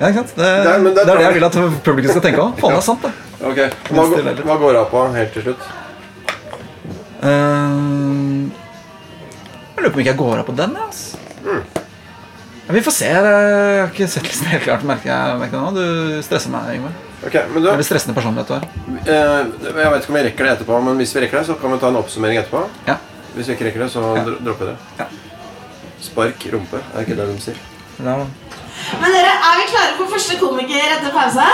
ja 0.00 0.06
ikke 0.06 0.14
sant? 0.14 0.36
Det, 0.36 0.36
Det 0.36 0.70
er- 0.70 0.78
det, 0.84 0.94
det 0.94 1.08
er 1.08 1.16
det 1.16 1.24
jeg 1.24 1.34
vil 1.34 1.44
at 1.44 1.52
publikum 1.82 2.10
skal 2.10 2.22
tenke 2.22 2.38
òg. 2.38 2.52
Faen, 2.60 2.70
det 2.70 2.78
er 2.78 2.80
sant, 2.86 3.02
det. 3.02 3.10
Ok, 3.44 3.58
Hva, 3.92 4.04
hva 4.44 4.56
går 4.62 4.76
av 4.80 4.86
på 4.90 5.00
helt 5.14 5.32
til 5.36 5.42
slutt? 5.44 5.64
Eh, 7.24 8.48
jeg 9.74 9.82
lurer 9.82 9.90
på 9.92 9.98
om 9.98 10.02
ikke 10.04 10.12
jeg 10.12 10.20
går 10.20 10.38
av 10.42 10.46
på 10.48 10.54
den. 10.56 10.72
jeg, 10.78 10.84
Altså. 10.88 11.18
Ja, 12.64 12.72
vi 12.72 12.80
får 12.80 12.94
se. 12.96 13.04
Jeg 13.12 13.20
har 13.20 13.90
ikke 13.92 14.06
sett 14.08 14.24
listen 14.24 14.46
helt 14.48 14.62
klart. 14.64 14.84
merker 14.88 15.10
jeg, 15.10 15.38
merker 15.42 15.58
jeg 15.58 15.64
nå. 15.64 15.70
Du 15.76 16.22
stresser 16.24 16.50
meg, 16.54 16.70
Ingvar. 16.78 16.94
Ok, 17.24 17.34
men 17.52 17.62
du, 17.62 17.68
Veldig 17.68 17.84
stressende 17.84 18.14
personlighet 18.16 18.48
du 18.48 18.54
har. 18.54 18.64
eh, 19.04 19.44
Jeg 19.76 19.90
vet 19.92 20.02
ikke 20.02 20.12
om 20.12 20.16
vi 20.18 20.22
rekker 20.28 20.44
det 20.48 20.52
etterpå, 20.58 20.78
men 20.84 20.96
hvis 21.00 21.12
vi 21.14 21.20
rekker 21.24 21.38
det, 21.40 21.46
så 21.50 21.54
kan 21.60 21.72
vi 21.72 21.78
ta 21.82 21.88
en 21.92 21.96
oppsummering 22.00 22.38
etterpå. 22.40 22.64
Ja. 22.88 22.96
Hvis 23.34 23.46
vi 23.48 23.52
ikke 23.58 23.66
rekker 23.68 23.80
det, 23.84 23.90
så 23.92 24.00
Ja. 24.16 24.24
dro- 24.24 24.40
dropper 24.44 24.64
vi 24.64 24.72
det. 24.72 24.78
Ja. 24.98 25.06
Spark 26.00 26.46
rumpe, 26.52 26.80
er 26.94 27.00
ikke 27.04 27.16
det 27.16 27.26
de 27.28 27.40
sier? 27.40 27.56
Er- 28.00 28.26
Men 29.00 29.10
dere, 29.12 29.32
er 29.48 29.54
vi 29.60 29.64
klare 29.72 29.96
for 29.96 30.06
første 30.16 30.38
komiker 30.40 30.88
etter 30.96 31.10
pause? 31.12 31.44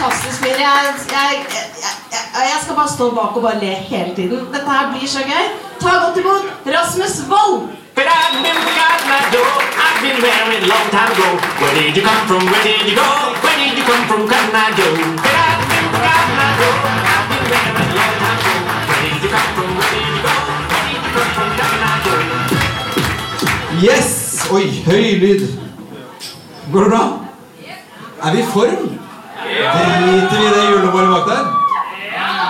Fantastisk. 0.00 0.40
Jeg, 0.46 0.56
jeg, 0.66 0.76
jeg, 1.16 1.92
jeg, 2.14 2.42
jeg 2.52 2.58
skal 2.62 2.74
bare 2.80 2.90
stå 2.96 3.04
bak 3.18 3.32
og 3.36 3.42
bare 3.46 3.58
le 3.64 3.72
hele 3.92 4.12
tiden. 4.18 4.38
Dette 4.54 4.68
her 4.74 4.84
blir 4.92 5.08
så 5.16 5.22
gøy. 5.30 5.44
Ta 5.82 5.88
godt 6.04 6.16
imot 6.20 6.44
Rasmus 6.74 7.14
Wold! 7.30 7.60
But 7.96 8.06
I've 8.16 8.36
been 8.44 8.58
forgotten 8.66 9.06
my 9.12 9.20
door. 9.34 9.56
I've 9.84 9.98
been 10.04 10.18
married 10.26 10.62
a 10.66 10.68
long 10.74 10.86
time 10.96 11.10
ago. 11.14 11.28
Where 11.60 11.72
did 11.76 11.92
you 11.96 12.04
come 12.08 12.22
from? 12.28 12.42
Where 12.52 12.62
did 12.68 12.82
you 12.90 12.96
go? 13.02 13.08
Where 13.44 13.56
did 13.60 13.72
you 13.78 13.84
come 13.90 14.04
from? 14.08 14.22
Can 14.32 14.46
I 14.64 14.68
go? 14.80 14.86
But 15.24 15.34
I've 15.44 15.64
been 15.70 15.86
forgotten 15.94 16.34
my 16.40 16.50
door. 16.60 16.76
I've 17.12 17.26
been 17.30 17.44
married 17.52 17.90
a 17.92 17.96
long 18.00 18.14
time 18.24 18.38
ago. 18.40 18.54
Where 18.88 19.00
did 19.04 19.18
you 19.24 19.30
come 19.34 19.50
from? 19.56 19.68
Where 19.78 19.90
did 19.94 20.08
you 20.16 20.22
go? 20.26 20.34
Where 20.70 20.84
did 20.88 21.00
you 21.04 21.12
come 21.16 21.30
from? 21.36 21.48
Can 21.58 21.72
I 21.90 21.96
go? 22.06 22.14
Yes! 23.86 24.08
Oi, 24.50 24.64
høy 24.88 25.04
lyd. 25.22 25.42
Går 26.72 26.80
det 26.86 26.90
bra? 26.90 27.04
Er 28.24 28.30
vi 28.34 28.40
i 28.42 28.48
form? 28.54 29.09
Driter 29.60 30.38
vi 30.40 30.48
det 30.48 30.70
julebordet 30.70 31.10
bak 31.10 31.26
der? 31.28 31.44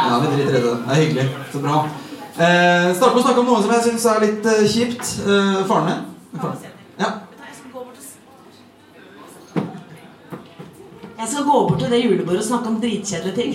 Ja, 0.09 0.19
vi 0.21 0.27
driter 0.37 0.59
i 0.59 0.63
det. 0.63 0.63
Det 0.63 0.91
er 0.91 0.95
hyggelig. 0.95 1.29
Så 1.53 1.59
bra. 1.59 1.89
Eh, 2.41 2.95
Starte 2.97 3.15
med 3.15 3.23
å 3.23 3.25
snakke 3.25 3.41
om 3.43 3.49
noe 3.51 3.63
som 3.65 3.73
jeg 3.75 3.85
syns 3.89 4.07
er 4.07 4.23
litt 4.23 4.47
eh, 4.47 4.63
kjipt. 4.71 5.11
Eh, 5.27 5.59
faren 5.69 5.89
min. 5.89 6.05
Faren. 6.41 6.57
Ja. 7.01 7.11
Jeg 11.21 11.29
skal 11.29 11.45
gå 11.45 11.51
bort 11.69 11.79
til 11.83 11.91
det 11.93 12.01
julebordet 12.05 12.41
og 12.41 12.47
snakke 12.47 12.71
om 12.71 12.79
dritkjedelige 12.81 13.35
ting. 13.37 13.51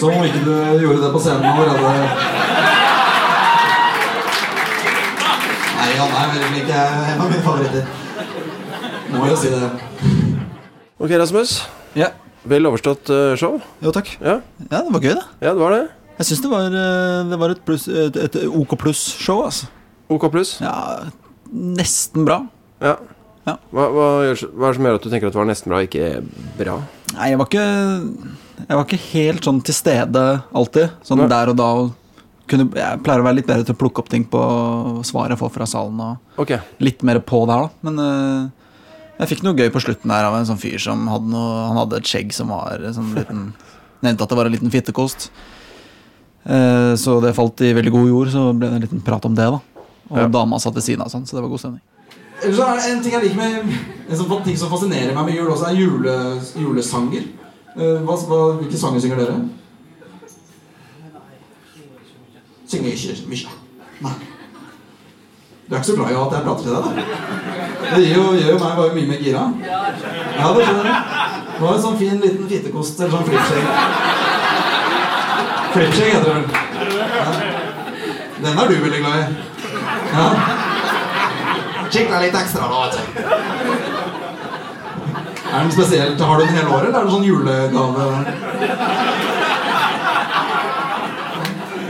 Som 0.00 0.12
om 0.12 0.24
ikke 0.26 0.42
du 0.44 0.52
gjorde 0.82 1.00
det 1.06 1.12
på 1.14 1.22
scenen 1.24 1.46
allerede. 1.46 2.45
Han 5.96 6.12
er 6.20 6.32
veldig 6.34 6.48
flink. 6.52 6.68
Jeg 6.70 6.76
er 6.76 7.10
en 7.14 7.22
av 7.24 7.30
mine 7.32 7.44
favoritter. 7.44 7.84
Må 9.16 9.28
jo 9.30 9.36
si 9.40 9.50
det. 9.52 9.70
Ok, 11.00 11.12
Rasmus. 11.20 11.54
Ja. 11.96 12.10
Vel 12.46 12.68
overstått 12.68 13.10
eh, 13.12 13.34
show. 13.40 13.56
Jo, 13.82 13.92
takk. 13.94 14.12
Ja, 14.22 14.38
Ja, 14.70 14.82
det 14.86 14.92
var 14.94 15.02
gøy, 15.02 15.14
det. 15.18 15.24
ja 15.42 15.52
det 15.56 15.60
var 15.62 15.74
det. 15.74 15.82
Jeg 16.16 16.28
syns 16.30 16.42
det 16.44 16.50
var, 16.52 16.66
eh, 16.72 17.24
det 17.32 17.38
var 17.40 17.52
et, 17.52 17.62
plus, 17.66 17.88
et, 17.90 18.16
et 18.22 18.38
OK 18.48 18.76
pluss-show. 18.80 19.42
Altså. 19.48 19.66
OK 20.12 20.28
pluss. 20.32 20.54
Ja, 20.62 20.76
nesten 21.52 22.24
bra. 22.28 22.40
Ja. 22.80 22.96
Ja. 23.46 23.56
Hva, 23.70 23.84
hva, 23.94 24.06
gjør, 24.26 24.40
hva 24.58 24.66
er 24.68 24.72
det 24.72 24.78
som 24.80 24.86
gjør 24.88 24.96
at 24.98 25.04
du 25.04 25.10
tenker 25.12 25.28
at 25.30 25.34
det 25.36 25.38
var 25.38 25.46
nesten 25.50 25.70
bra, 25.74 25.82
ikke 25.86 26.06
bra? 26.58 26.78
Nei, 27.14 27.28
jeg 27.30 27.38
var 27.38 27.46
ikke 27.46 27.66
Jeg 28.66 28.72
var 28.74 28.82
ikke 28.88 28.98
helt 29.12 29.46
sånn 29.46 29.60
til 29.68 29.76
stede 29.76 30.24
alltid. 30.56 30.96
Sånn 31.06 31.20
Nei. 31.22 31.28
der 31.30 31.52
og 31.52 31.58
da. 31.60 31.68
og 31.84 31.92
Kunne, 32.46 32.68
jeg 32.78 33.02
pleier 33.02 33.22
å 33.22 33.26
være 33.26 33.40
litt 33.40 33.48
bedre 33.48 33.66
til 33.66 33.74
å 33.74 33.78
plukke 33.80 34.02
opp 34.02 34.10
ting 34.12 34.22
på 34.30 34.40
svaret 35.06 35.34
jeg 35.34 35.40
får 35.40 35.50
fra 35.56 35.66
salen. 35.66 35.98
Og 35.98 36.42
okay. 36.44 36.62
litt 36.78 37.02
mer 37.06 37.18
på 37.26 37.40
der, 37.50 37.66
da. 37.66 37.88
Men 37.88 37.98
uh, 37.98 38.66
jeg 39.16 39.32
fikk 39.32 39.42
noe 39.46 39.58
gøy 39.58 39.72
på 39.74 39.82
slutten 39.82 40.12
der 40.12 40.28
av 40.28 40.36
en 40.38 40.46
sånn 40.46 40.60
fyr 40.60 40.78
som 40.82 41.06
hadde 41.08 41.32
noe 41.32 41.64
Han 41.70 41.80
hadde 41.80 42.02
et 42.02 42.10
skjegg 42.10 42.34
som 42.36 42.52
var 42.52 42.84
sånn 42.94 43.14
liten 43.16 43.46
Nevnte 44.04 44.26
at 44.26 44.30
det 44.30 44.36
var 44.36 44.46
en 44.46 44.52
liten 44.52 44.70
fittekost. 44.70 45.30
Uh, 46.46 46.94
så 47.00 47.16
det 47.24 47.34
falt 47.34 47.62
i 47.64 47.72
veldig 47.74 47.90
god 47.94 48.10
jord, 48.10 48.30
så 48.30 48.42
ble 48.52 48.68
det 48.68 48.76
en 48.76 48.84
liten 48.84 49.02
prat 49.02 49.24
om 49.26 49.34
det, 49.34 49.46
da. 49.50 49.86
Og 50.12 50.18
Ja. 50.20 50.26
dama 50.30 50.60
satt 50.62 50.76
ved 50.76 50.84
siden 50.84 51.02
av, 51.02 51.10
sånn, 51.10 51.24
så 51.26 51.34
det 51.34 51.42
var 51.42 51.50
god 51.50 51.62
stemning. 51.64 51.82
Ellers 52.44 52.58
så 52.60 52.66
er 52.68 52.76
det 52.76 52.90
en 52.92 53.02
ting 53.02 53.14
jeg 53.16 53.22
liker 53.24 53.36
med 53.40 53.78
En 54.10 54.18
sånn 54.20 54.44
ting 54.44 54.56
som 54.60 54.70
fascinerer 54.70 55.14
meg 55.16 55.24
med 55.24 55.34
jul 55.34 55.48
også, 55.48 55.70
er 55.70 55.80
jule, 55.80 56.14
julesanger. 56.54 57.24
Uh, 57.74 58.04
Hva, 58.04 58.14
hva, 58.28 58.40
hvilke 58.60 58.78
sanger 58.78 59.02
synger 59.02 59.24
dere? 59.24 59.40
Synger 62.66 62.90
ikke 62.92 63.28
mye. 63.30 63.48
Nei. 64.04 64.16
Du 65.66 65.74
er 65.74 65.78
ikke 65.80 65.90
så 65.90 65.96
glad 65.96 66.10
i 66.10 66.14
at 66.14 66.32
jeg 66.36 66.42
prater 66.46 66.62
til 66.62 66.72
deg, 66.74 66.82
da? 66.84 66.90
Det 67.86 68.02
gjør 68.06 68.16
jo, 68.16 68.34
gjør 68.38 68.50
jo 68.52 68.58
meg 68.62 68.76
bare 68.78 68.94
mye 68.94 69.08
mer 69.10 69.20
gira. 69.22 69.44
Ja, 69.66 70.48
det 70.54 70.62
skjønner 70.66 70.86
jeg. 70.90 71.00
Det 71.56 71.62
var 71.62 71.72
en 71.72 71.84
sånn 71.86 71.98
fin 72.00 72.18
liten 72.22 72.46
fittekost 72.50 73.00
eller 73.00 73.12
sånn 73.16 73.26
flippskjegg. 73.30 73.64
Flippskjegg 75.76 76.10
heter 76.14 76.30
den. 76.30 76.44
Ja. 77.16 77.26
Den 78.44 78.58
er 78.62 78.66
du 78.68 78.74
veldig 78.84 79.00
glad 79.00 79.16
i. 79.16 79.22
Ja. 80.12 80.26
Kikla 81.90 82.16
litt 82.22 82.36
ekstra 82.42 82.62
da, 82.70 82.76
vet 82.84 82.94
du. 82.96 83.02
Er 85.46 85.58
den 85.62 85.72
spesielt? 85.72 86.20
Har 86.20 86.36
du 86.36 86.42
den 86.44 86.56
hele 86.58 86.70
året, 86.74 86.88
eller 86.88 87.00
er 87.00 87.04
det 87.06 87.14
sånn 87.14 87.26
julegave? 87.26 88.06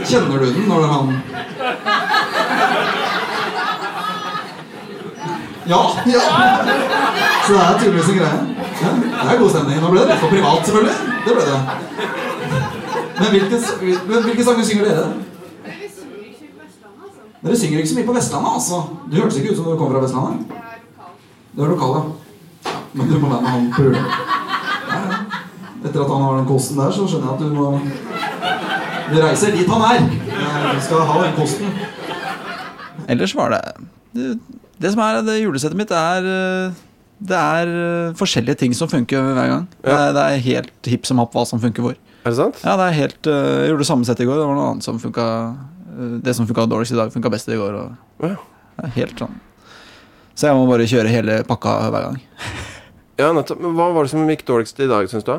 Kjenner 0.07 0.39
du 0.39 0.45
den 0.45 0.67
når 0.69 0.77
det 0.79 0.87
er 0.87 0.93
han 0.93 1.07
Ja, 5.67 5.81
ja. 6.07 6.21
Så 7.47 7.53
det 7.53 7.61
er 7.61 7.79
tydeligvis 7.79 8.09
en 8.09 8.17
greie. 8.17 8.39
Ja, 8.81 8.89
det 9.23 9.33
er 9.33 9.39
god 9.39 9.49
stemning. 9.49 9.81
Nå 9.83 9.89
ble 9.91 10.03
det 10.07 10.15
for 10.21 10.31
privat, 10.31 10.61
selvfølgelig. 10.65 10.95
Det 11.25 11.33
ble 11.35 11.43
det. 11.49 11.59
Men 13.19 13.27
hvilke, 13.33 13.59
men 14.07 14.23
hvilke 14.23 14.45
sanger 14.47 14.63
synger 14.69 14.85
dere? 14.85 15.07
Dere 17.43 17.57
synger 17.59 17.77
ikke 17.81 17.89
så 17.89 17.97
mye 17.99 18.07
på 18.07 18.15
Vestlandet, 18.15 18.51
altså. 18.53 18.81
Du 19.11 19.19
hørtes 19.19 19.37
ikke 19.41 19.51
ut 19.51 19.59
som 19.59 19.67
du 19.67 19.75
kom 19.77 19.91
fra 19.91 20.03
Vestlandet. 20.05 20.39
Du 21.57 21.63
er 21.63 21.73
lokal, 21.73 21.97
ja. 21.97 22.71
Men 22.93 23.11
du 23.11 23.19
må 23.19 23.27
være 23.33 23.41
med 23.41 23.49
han 23.49 23.71
på 23.75 23.83
jula. 23.89 24.05
Ja, 24.87 25.01
ja. 25.11 25.19
Etter 25.85 26.01
at 26.01 26.11
han 26.11 26.21
har 26.21 26.37
den 26.37 26.47
kosten 26.47 26.79
der, 26.79 26.91
så 26.91 27.07
skjønner 27.07 27.27
jeg 27.27 27.35
at 27.35 27.43
du 27.43 27.49
må 27.53 27.67
Du 29.07 29.17
reiser 29.23 29.53
dit 29.55 29.69
han 29.71 29.83
er. 29.87 30.07
Vi 30.07 30.81
skal 30.83 31.05
ha 31.07 31.19
den 31.23 31.35
kosten. 31.37 31.69
Ellers 33.07 33.33
var 33.37 33.53
det 33.53 33.61
Det, 34.17 34.33
det 34.81 34.91
som 34.93 35.01
er 35.05 35.21
det 35.25 35.37
julesettet 35.41 35.77
mitt, 35.79 35.91
er 35.95 36.25
eh, 36.27 36.75
Det 37.23 37.37
er 37.37 37.71
eh, 37.71 38.15
forskjellige 38.19 38.57
ting 38.63 38.73
som 38.75 38.89
funker 38.91 39.21
hver 39.21 39.47
gang. 39.53 39.65
Det, 39.83 39.93
er, 39.93 40.11
det 40.17 40.25
er 40.25 40.43
helt 40.49 40.89
hipp 40.91 41.07
som 41.07 41.21
happ 41.21 41.33
hva 41.37 41.45
som 41.47 41.61
funker 41.63 41.85
hvor. 41.85 41.95
Er 42.25 42.33
det 42.33 42.37
sant? 42.39 42.59
Ja, 42.65 42.75
det 42.79 42.89
er 42.89 42.97
helt 42.99 43.29
eh, 43.31 43.49
Jeg 43.63 43.71
gjorde 43.71 43.85
det 43.85 43.89
samme 43.93 44.07
settet 44.09 44.25
i 44.25 44.29
går. 44.29 44.41
Det 44.41 44.47
var 44.49 44.59
noe 44.59 44.69
annet 44.73 44.87
som 44.87 44.99
funka 45.01 45.27
Det 46.25 46.35
som 46.37 46.47
funka 46.49 46.67
dårligst 46.69 46.93
i 46.93 46.99
dag, 46.99 47.11
funka 47.15 47.31
best 47.33 47.49
i 47.53 47.57
går. 47.59 47.77
Og, 47.83 48.23
Ja. 48.27 48.35
det 48.77 48.89
er 48.89 48.95
helt 48.99 49.19
sånn 49.23 49.37
Så 50.37 50.49
jeg 50.49 50.57
må 50.59 50.67
bare 50.69 50.85
kjøre 50.89 51.09
hele 51.13 51.39
pakka 51.47 51.79
hver 51.93 52.09
gang. 52.09 52.19
Ja, 53.17 53.31
nettopp. 53.33 53.57
Men 53.63 53.71
hva 53.73 53.87
var 53.95 54.05
det 54.05 54.11
som 54.11 54.27
gikk 54.29 54.43
dårligst 54.45 54.77
i 54.85 54.85
dag, 54.85 55.07
syns 55.09 55.23
du? 55.25 55.31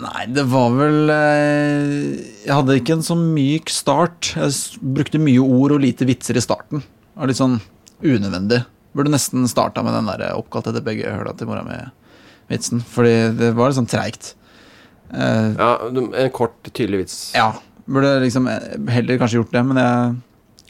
Nei, 0.00 0.24
det 0.32 0.46
var 0.48 0.70
vel 0.78 1.10
eh, 1.12 2.20
Jeg 2.46 2.54
hadde 2.56 2.76
ikke 2.80 2.94
en 2.96 3.04
så 3.04 3.16
myk 3.18 3.68
start. 3.72 4.30
Jeg 4.38 4.80
brukte 4.96 5.20
mye 5.20 5.42
ord 5.44 5.74
og 5.76 5.82
lite 5.84 6.06
vitser 6.08 6.38
i 6.40 6.44
starten. 6.44 6.80
Det 6.80 7.20
var 7.20 7.28
litt 7.32 7.40
sånn 7.40 7.58
unødvendig. 8.00 8.62
Burde 8.96 9.12
nesten 9.12 9.44
starta 9.50 9.82
med 9.86 9.92
den 9.94 10.08
der 10.08 10.30
oppkalt 10.38 10.70
etter 10.70 10.82
begge 10.86 11.10
høla 11.12 11.34
til 11.36 11.50
mora 11.50 11.62
mi-vitsen. 11.66 12.80
Fordi 12.94 13.12
det 13.38 13.52
var 13.58 13.70
litt 13.70 13.78
sånn 13.82 13.90
treigt. 13.92 14.32
Eh, 15.12 15.52
Ja, 15.58 15.74
En 15.90 16.30
kort, 16.34 16.56
tydelig 16.72 17.04
vits. 17.04 17.18
ja. 17.36 17.52
Burde 17.90 18.20
liksom 18.22 18.46
eh, 18.46 18.76
heller 18.92 19.18
kanskje 19.18 19.40
gjort 19.40 19.52
det, 19.52 19.62
men 19.66 19.76
jeg, 19.82 20.16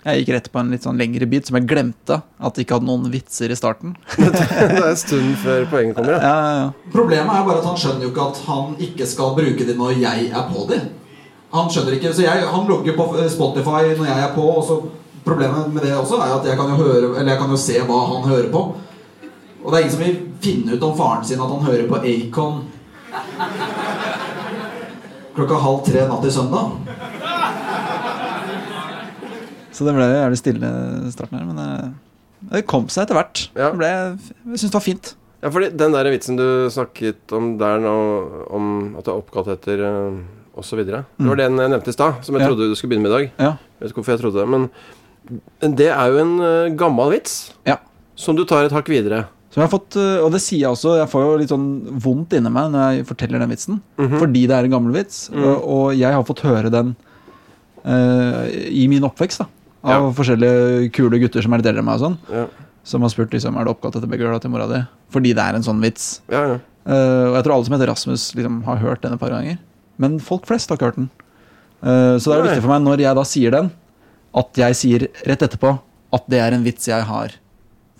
jeg 0.01 0.23
gikk 0.23 0.31
rett 0.33 0.47
på 0.53 0.61
en 0.63 0.71
litt 0.73 0.85
sånn 0.87 1.01
lengre 1.01 1.27
bit 1.29 1.49
som 1.49 1.59
jeg 1.59 1.67
glemte 1.69 2.21
at 2.23 2.57
det 2.57 2.65
ikke 2.65 2.79
hadde 2.79 2.89
noen 2.89 3.11
vitser 3.13 3.53
i 3.53 3.59
starten. 3.59 3.97
det 4.17 4.31
er 4.41 4.87
en 4.87 4.97
stund 4.97 5.35
før 5.43 5.67
poenget 5.73 5.99
kommer. 5.99 6.17
Ja. 6.17 6.21
Ja, 6.31 6.39
ja, 6.41 6.55
ja. 6.63 6.93
Problemet 6.95 7.35
er 7.35 7.45
bare 7.49 7.61
at 7.61 7.69
han 7.69 7.77
skjønner 7.81 8.07
jo 8.07 8.13
ikke 8.15 8.29
at 8.31 8.41
han 8.47 8.73
ikke 8.89 9.09
skal 9.11 9.37
bruke 9.37 9.67
det 9.69 9.77
når 9.77 9.99
jeg 10.01 10.31
er 10.31 10.49
på 10.49 10.65
det. 10.71 10.81
Han 11.51 11.69
skjønner 11.73 11.99
ikke, 11.99 12.15
så 12.15 12.25
jeg, 12.25 12.47
Han 12.47 12.69
logger 12.71 12.97
på 12.97 13.07
Spotify 13.29 13.93
når 13.99 14.07
jeg 14.07 14.25
er 14.25 14.35
på, 14.37 14.47
og 14.55 14.65
så 14.65 14.81
problemet 15.27 15.73
med 15.75 15.85
det 15.85 15.97
også 15.99 16.23
er 16.23 16.37
at 16.39 16.47
jeg 16.49 16.57
kan 16.57 16.71
jo 16.71 16.79
høre 16.79 17.09
Eller 17.19 17.35
jeg 17.35 17.41
kan 17.43 17.51
jo 17.51 17.59
se 17.61 17.81
hva 17.85 17.99
han 18.15 18.29
hører 18.31 18.51
på. 18.55 18.67
Og 19.61 19.67
det 19.69 19.77
er 19.77 19.85
ingen 19.85 19.97
som 19.97 20.05
vil 20.07 20.21
finne 20.41 20.77
ut 20.77 20.87
om 20.87 20.97
faren 20.97 21.27
sin 21.27 21.43
at 21.43 21.51
han 21.53 21.67
hører 21.67 21.89
på 21.91 22.01
Acon 22.01 22.63
klokka 25.37 25.59
halv 25.63 25.85
tre 25.87 26.07
natt 26.09 26.25
til 26.25 26.33
søndag. 26.35 26.73
Så 29.81 29.87
det 29.89 29.95
ble 29.97 30.05
jævlig 30.13 30.37
stille 30.37 30.71
starten 31.09 31.39
her, 31.39 31.45
men 31.49 31.61
eh, 31.65 31.93
det 32.51 32.67
kom 32.69 32.85
seg 32.93 33.07
etter 33.07 33.17
hvert. 33.17 33.41
Ja. 33.57 33.71
Det 33.71 33.79
ble, 33.81 33.89
jeg 34.53 34.59
syns 34.61 34.67
det 34.67 34.77
var 34.77 34.85
fint. 34.85 35.09
Ja, 35.41 35.49
fordi 35.49 35.71
Den 35.81 35.95
der 35.95 36.11
vitsen 36.13 36.37
du 36.37 36.45
snakket 36.69 37.33
om 37.33 37.55
der 37.57 37.81
nå, 37.81 37.95
om 38.53 38.67
at 39.01 39.07
det 39.07 39.15
er 39.15 39.21
oppkalt 39.23 39.49
etter 39.55 39.81
uh, 39.81 40.19
osv. 40.61 40.83
Det 40.85 41.01
var 41.17 41.39
den 41.41 41.57
jeg 41.57 41.73
nevnte 41.73 41.89
i 41.89 41.97
stad, 41.97 42.19
som 42.27 42.37
jeg 42.37 42.45
Ja. 42.45 42.51
trodde 42.51 42.69
du 42.69 42.75
skulle 42.77 42.93
begynne 42.93 43.09
med 43.09 43.15
i 43.15 43.15
dag. 43.15 43.31
Ja. 43.41 43.53
Jeg 43.57 43.81
vet 43.81 43.95
ikke 43.95 44.03
hvorfor 44.03 44.13
jeg 44.13 44.21
trodde 44.21 44.43
det, 44.43 44.51
men 44.53 45.79
det 45.79 45.89
er 45.95 46.13
jo 46.13 46.19
en 46.21 46.35
eh, 46.45 46.73
gammel 46.77 47.13
vits 47.15 47.55
ja. 47.65 47.79
som 48.17 48.37
du 48.37 48.43
tar 48.45 48.67
et 48.67 48.75
hakk 48.75 48.89
videre. 48.93 49.23
Som 49.49 49.63
jeg 49.63 49.69
har 49.71 49.73
fått, 49.73 49.97
og 49.97 50.29
det 50.35 50.43
sier 50.45 50.67
jeg 50.67 50.75
også, 50.75 50.99
jeg 51.01 51.09
får 51.09 51.25
jo 51.25 51.39
litt 51.41 51.53
sånn 51.55 51.71
vondt 52.05 52.37
inni 52.37 52.53
meg 52.53 52.69
når 52.75 52.99
jeg 52.99 53.09
forteller 53.09 53.41
den 53.41 53.53
vitsen. 53.55 53.81
Mhm. 53.97 54.19
Fordi 54.21 54.45
det 54.45 54.59
er 54.59 54.69
en 54.69 54.77
gammel 54.77 54.93
vits. 55.01 55.23
Og, 55.33 55.55
og 55.65 55.87
jeg 55.97 56.13
har 56.13 56.29
fått 56.29 56.45
høre 56.45 56.71
den 56.71 56.93
uh, 57.87 58.45
i 58.69 58.85
min 58.93 59.09
oppvekst. 59.09 59.41
da 59.41 59.49
Av 59.83 60.03
Ja. 60.03 60.11
forskjellige 60.13 60.91
kule 60.93 61.19
gutter 61.23 61.43
som 61.43 61.53
er 61.55 61.59
litt 61.63 61.67
eldre 61.71 61.81
enn 61.81 61.89
meg, 61.89 62.01
og 62.01 62.11
sånn 62.11 62.19
Ja, 62.33 62.47
som 62.85 63.03
har 63.03 63.11
spurt 63.13 63.31
liksom, 63.33 63.57
er 63.57 63.65
det 63.65 63.73
oppkalt 63.75 63.97
etter 63.97 64.09
begge 64.09 64.41
til 64.41 64.51
mora 64.51 64.67
di. 64.69 64.81
Fordi 65.11 65.33
det 65.35 65.43
er 65.45 65.55
en 65.57 65.63
sånn 65.63 65.81
vits. 65.81 66.21
ja, 66.31 66.47
ja. 66.47 66.59
Uh, 66.87 67.29
og 67.29 67.35
jeg 67.37 67.45
tror 67.45 67.55
alle 67.55 67.65
som 67.65 67.75
heter 67.77 67.91
Rasmus, 67.91 68.35
liksom, 68.35 68.63
har 68.65 68.77
hørt 68.81 69.03
den 69.03 69.13
et 69.13 69.21
par 69.21 69.29
ganger. 69.31 69.59
Men 69.99 70.19
folk 70.19 70.47
flest 70.47 70.71
har 70.71 70.79
ikke 70.79 70.89
hørt 70.89 70.97
den. 70.97 71.11
Uh, 71.83 72.17
så 72.17 72.33
det 72.33 72.33
er 72.33 72.43
Nei. 72.43 72.49
viktig 72.49 72.63
for 72.65 72.73
meg 72.73 72.83
når 72.83 72.99
jeg 73.05 73.15
da 73.17 73.25
sier 73.29 73.51
den, 73.51 73.71
at 74.35 74.55
jeg 74.57 74.75
sier 74.75 75.09
rett 75.27 75.43
etterpå 75.45 75.79
at 76.13 76.25
det 76.29 76.41
er 76.41 76.53
en 76.57 76.65
vits 76.65 76.89
jeg 76.89 77.05
har 77.05 77.37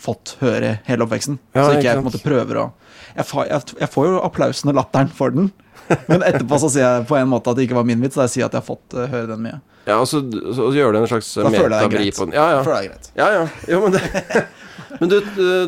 fått 0.01 0.37
høre 0.41 0.79
hele 0.89 1.05
oppveksten. 1.05 1.39
Ja, 1.55 1.67
så 1.67 1.77
ikke 1.77 1.85
jeg 1.91 1.97
på 2.01 2.03
en 2.05 2.09
måte 2.09 2.23
prøver 2.25 2.57
å 2.57 2.73
jeg, 3.17 3.27
fa, 3.27 3.45
jeg, 3.49 3.75
jeg 3.81 3.91
får 3.91 4.07
jo 4.07 4.21
applausen 4.25 4.71
og 4.73 4.79
latteren 4.79 5.11
for 5.13 5.35
den. 5.35 5.51
Men 6.11 6.23
etterpå 6.23 6.59
så 6.63 6.71
sier 6.73 6.87
jeg 6.87 7.07
på 7.11 7.19
en 7.19 7.29
måte 7.29 7.51
at 7.51 7.59
det 7.59 7.67
ikke 7.69 7.79
var 7.79 7.85
min 7.89 8.01
vits. 8.01 8.17
Da 8.17 8.27
jeg 8.29 8.35
sier 8.37 8.47
at 8.49 8.55
jeg 8.57 8.63
har 8.63 8.69
fått 8.69 8.95
eh, 8.97 9.11
høre 9.11 9.29
den 9.33 9.43
mye. 9.45 9.59
Ja 9.89 9.97
og 9.99 10.07
så, 10.11 10.21
så 10.57 10.69
gjør 10.77 10.93
du 10.93 10.99
en 11.01 11.09
slags 11.11 11.31
metabri 11.47 12.11
på 12.13 12.27
den. 12.29 12.35
Ja, 12.37 12.47
ja. 12.53 12.61
Da 12.61 12.65
føler 12.67 12.83
jeg 12.85 12.91
greit. 12.93 13.11
ja, 13.17 13.29
ja. 13.39 13.45
Jo, 13.71 13.81
men 13.87 13.97
det 13.97 14.47
Men 15.01 15.09
du, 15.09 15.21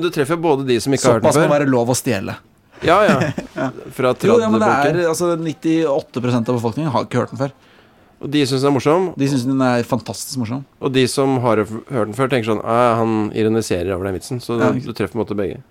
du 0.03 0.09
treffer 0.11 0.37
både 0.43 0.65
de 0.67 0.77
som 0.83 0.93
ikke 0.93 1.07
har 1.07 1.15
hørt 1.21 1.23
Såpass 1.23 1.37
den 1.39 1.45
må 1.47 1.49
før 1.49 1.59
være 1.61 1.69
lov 1.71 1.93
å 1.93 1.95
stjele. 1.97 2.35
Ja, 2.83 2.97
ja. 3.07 3.19
Fra 3.97 4.11
Jo, 4.27 4.39
ja, 4.43 4.49
men 4.51 4.61
det 4.61 4.71
er 4.91 4.99
altså 5.09 5.37
98% 5.39 6.51
av 6.51 6.57
befolkningen 6.59 6.91
har 6.93 7.07
ikke 7.07 7.21
hørt 7.23 7.31
den 7.35 7.41
før. 7.45 7.53
Og 8.23 8.31
de 8.31 8.43
syns 8.47 8.63
den 8.63 8.71
er 8.71 8.75
morsom. 8.77 9.07
De 9.19 9.29
syns 9.31 9.45
den 9.47 9.63
er 9.67 9.87
fantastisk 9.87 10.39
morsom. 10.43 10.65
Og 10.83 10.93
de 10.95 11.05
som 11.11 11.37
har 11.43 11.63
hørt 11.65 12.11
den 12.11 12.17
før, 12.19 12.29
tenker 12.31 12.51
sånn 12.53 12.61
«Ah, 12.67 12.97
Han 13.01 13.31
ironiserer 13.39 13.95
over 13.97 14.07
den 14.11 14.19
vitsen. 14.19 14.43
Så 14.43 14.59
Ja, 14.61 14.73
du, 14.75 14.83
du 14.83 14.93
treffer 14.95 15.15
på 15.15 15.21
en 15.21 15.25
måte 15.25 15.39
begge. 15.39 15.63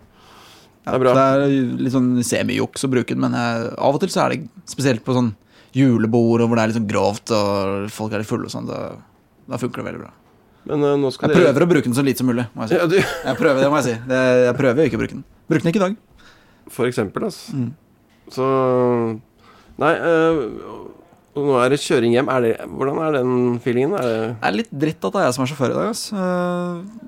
Ja, 0.81 0.93
Det 0.93 0.97
er 0.97 1.03
bra. 1.03 1.13
Det 1.15 1.27
er 1.27 1.55
litt 1.85 1.93
sånn 1.93 2.09
semijuks 2.25 2.87
å 2.87 2.91
bruke 2.91 3.13
den, 3.13 3.21
men 3.23 3.35
jeg, 3.37 3.69
av 3.77 3.95
og 3.99 4.01
til 4.03 4.11
så 4.11 4.25
er 4.25 4.35
det 4.35 4.71
spesielt 4.71 5.03
på 5.05 5.15
sånn 5.15 5.31
julebord 5.75 6.43
og 6.43 6.49
hvor 6.51 6.59
det 6.59 6.63
er 6.65 6.73
sånn 6.77 6.87
grovt 6.89 7.31
og 7.35 7.89
folk 7.93 8.13
er 8.15 8.23
litt 8.23 8.29
fulle 8.29 8.49
og 8.49 8.53
sånn, 8.53 8.67
da, 8.69 8.79
da 9.47 9.59
funker 9.61 9.81
det 9.81 9.87
veldig 9.91 10.01
bra. 10.03 10.11
Men 10.69 10.83
uh, 10.85 11.09
Jeg 11.09 11.31
prøver 11.33 11.63
å 11.65 11.69
bruke 11.71 11.87
den 11.87 11.97
så 11.97 12.03
lite 12.05 12.21
som 12.21 12.29
mulig, 12.29 12.45
må 12.53 12.67
jeg 12.67 12.73
si. 12.73 12.77
ja, 12.77 12.87
du, 12.91 12.97
Jeg 13.01 13.37
prøver, 13.39 13.63
det 13.63 13.69
må 13.73 13.79
jeg 13.81 13.87
si. 13.87 13.95
Det, 14.11 14.21
jeg 14.45 14.57
prøver 14.59 14.83
å 14.83 14.89
ikke 14.91 14.99
bruke 15.01 15.15
den. 15.17 15.23
Bruk 15.49 15.63
den 15.63 15.71
ikke 15.73 15.81
i 15.81 15.85
dag. 15.87 15.95
For 16.71 16.87
eksempel, 16.87 17.25
altså. 17.31 17.57
Mm. 17.57 17.71
Så 18.31 18.45
Nei, 19.81 19.93
uh, 19.97 21.41
nå 21.41 21.55
er 21.63 21.71
det 21.73 21.79
kjøring 21.81 22.13
hjem. 22.13 22.29
Er 22.29 22.45
det, 22.45 22.51
hvordan 22.69 22.99
er 23.01 23.15
den 23.17 23.31
feelingen? 23.63 23.95
Er 23.97 24.05
det 24.05 24.19
Det 24.27 24.49
er 24.51 24.57
litt 24.59 24.71
dritt 24.83 25.07
at 25.07 25.15
det 25.15 25.21
er 25.21 25.27
jeg 25.29 25.37
som 25.37 25.45
er 25.45 25.51
sjåfør 25.53 25.73
i 25.73 25.77
dag, 25.79 25.89
ass. 25.95 26.03
Eh, 26.11 27.07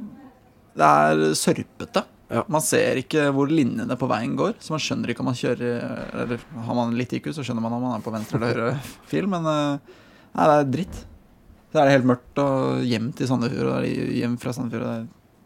Det 0.80 0.90
er 0.90 1.24
sørpete. 1.38 2.04
Ja. 2.34 2.44
Man 2.52 2.64
ser 2.66 2.98
ikke 3.02 3.28
hvor 3.36 3.52
linjene 3.52 3.96
på 4.00 4.08
veien 4.10 4.36
går, 4.40 4.56
så 4.64 4.74
man 4.74 4.82
skjønner 4.82 5.12
ikke 5.14 5.22
om 5.22 5.28
man 5.30 5.38
kjører 5.38 5.82
Eller 6.24 6.46
har 6.68 6.78
man 6.80 6.96
litt 6.98 7.14
IQ, 7.14 7.28
så 7.36 7.46
skjønner 7.46 7.62
man 7.62 7.76
om 7.78 7.84
man 7.86 7.98
er 8.00 8.06
på 8.06 8.14
venstre 8.14 8.40
eller 8.40 8.54
høyre 8.58 8.78
fil, 9.12 9.28
men 9.30 9.46
eh, 9.50 9.98
nei, 10.34 10.48
det 10.50 10.56
er 10.56 10.72
dritt. 10.78 11.02
Så 11.74 11.82
er 11.82 11.90
det 11.90 11.94
helt 11.98 12.10
mørkt 12.10 12.40
og 12.42 12.82
gjemt 12.86 13.22
i 13.22 13.28
Sandefjord 13.30 13.70
og 13.76 13.86
hjem 14.18 14.34
fra 14.42 14.54
Sandefjord. 14.54 14.84
Det 14.86 14.98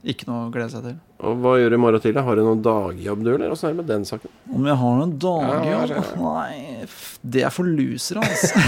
er 0.08 0.14
ikke 0.14 0.28
noe 0.30 0.46
å 0.48 0.50
glede 0.54 0.72
seg 0.72 0.84
til. 0.88 0.96
Og 1.28 1.40
hva 1.44 1.54
gjør 1.60 1.72
du 1.74 1.76
i 1.78 1.80
morgen 1.82 2.04
tidlig? 2.04 2.24
Har 2.28 2.38
du 2.38 2.44
noen 2.46 2.64
dagjobb, 2.64 3.24
du, 3.26 3.30
eller 3.34 3.54
åssen 3.56 3.70
er 3.70 3.74
det 3.76 3.80
med 3.82 3.88
den 3.92 4.04
saken? 4.08 4.34
Om 4.54 4.68
jeg 4.70 4.80
har 4.82 4.98
noen 5.02 5.14
dagjobb? 5.24 5.94
Ja, 5.96 6.02
Nei, 6.22 6.88
det 7.36 7.46
er 7.48 7.56
for 7.56 7.68
losere, 7.68 8.24
altså. 8.28 8.64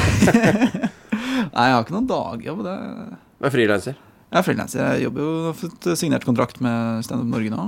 Nei, 1.53 1.65
jeg 1.67 1.75
har 1.75 1.83
ikke 1.83 1.95
noen 1.95 2.09
dagjobb. 2.09 2.63
Det 2.65 2.73
er 2.75 3.11
Du 3.39 3.47
er 3.47 3.53
frilanser. 3.53 3.99
Jeg 4.29 4.39
er 4.41 4.45
frilanser. 4.45 4.81
Jeg 4.93 5.05
jobber 5.07 5.23
jo 5.25 5.29
har 5.49 5.55
fått 5.57 5.87
signert 5.99 6.25
kontrakt 6.27 6.59
med 6.63 7.05
Stand 7.05 7.23
Up 7.25 7.31
Norge 7.35 7.53
nå. 7.53 7.67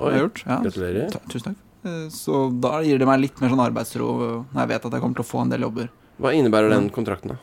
Oi, 0.00 0.12
Har 0.14 0.20
gjort. 0.24 0.42
Ja. 0.46 0.58
gratulerer. 0.64 1.10
Tusen 1.28 1.50
takk. 1.50 1.56
Eh, 1.84 2.08
Så 2.12 2.40
da 2.60 2.80
gir 2.84 2.98
det 3.00 3.06
meg 3.08 3.20
litt 3.20 3.40
mer 3.40 3.48
sånn 3.52 3.64
arbeidsro 3.64 4.10
når 4.52 4.60
jeg 4.64 4.68
vet 4.74 4.84
at 4.86 4.92
jeg 4.96 5.00
kommer 5.00 5.16
til 5.20 5.24
å 5.24 5.30
få 5.30 5.42
en 5.44 5.52
del 5.52 5.60
jobber. 5.68 5.88
Hva 6.20 6.32
innebærer 6.36 6.70
den 6.74 6.90
kontrakten, 6.92 7.34
da? 7.34 7.36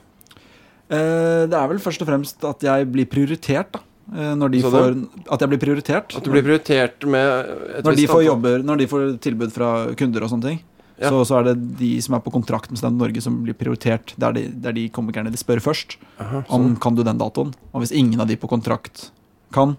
Eh, 0.90 1.46
Det 1.48 1.54
er 1.58 1.68
vel 1.68 1.80
først 1.84 2.02
og 2.02 2.08
fremst 2.08 2.44
at 2.48 2.62
jeg 2.64 2.88
blir 2.92 3.06
prioritert, 3.06 3.72
da. 3.74 3.80
Eh, 4.16 4.36
Når 4.40 4.52
de 4.52 4.62
får 4.64 5.08
At 5.32 5.40
jeg 5.42 5.50
blir 5.50 5.60
prioritert. 5.60 6.16
At 6.16 6.24
du 6.24 6.32
blir 6.32 6.44
prioritert 6.44 7.04
med 7.06 7.84
når 7.84 7.96
de 7.96 8.08
får 8.08 8.24
jobber 8.24 8.64
Når 8.64 8.78
de 8.78 8.88
får 8.88 9.20
tilbud 9.20 9.52
fra 9.52 9.94
kunder 9.96 10.24
og 10.24 10.30
sånne 10.32 10.44
ting. 10.44 10.62
Ja. 10.98 11.10
Så, 11.12 11.26
så 11.28 11.40
er 11.40 11.44
det 11.54 11.78
de 11.78 12.00
som 12.02 12.16
er 12.16 12.22
på 12.26 12.32
kontrakt 12.34 12.72
med 12.72 12.80
Stand 12.80 12.98
Norge, 12.98 13.22
som 13.22 13.44
blir 13.44 13.54
prioritert. 13.54 14.16
Det 14.18 14.24
er 14.26 14.32
de, 14.34 14.48
det 14.50 14.66
er 14.72 14.74
de 14.74 14.90
komikerne 14.90 15.30
de 15.30 15.38
spør 15.38 15.60
først. 15.62 15.98
Aha, 16.20 16.40
Om 16.50 16.64
sånn. 16.74 16.80
kan 16.82 16.96
du 16.96 17.04
den 17.04 17.20
datoen. 17.20 17.52
Og 17.74 17.84
hvis 17.84 17.92
ingen 17.94 18.20
av 18.20 18.26
de 18.28 18.36
på 18.36 18.48
kontrakt 18.50 19.12
kan, 19.54 19.76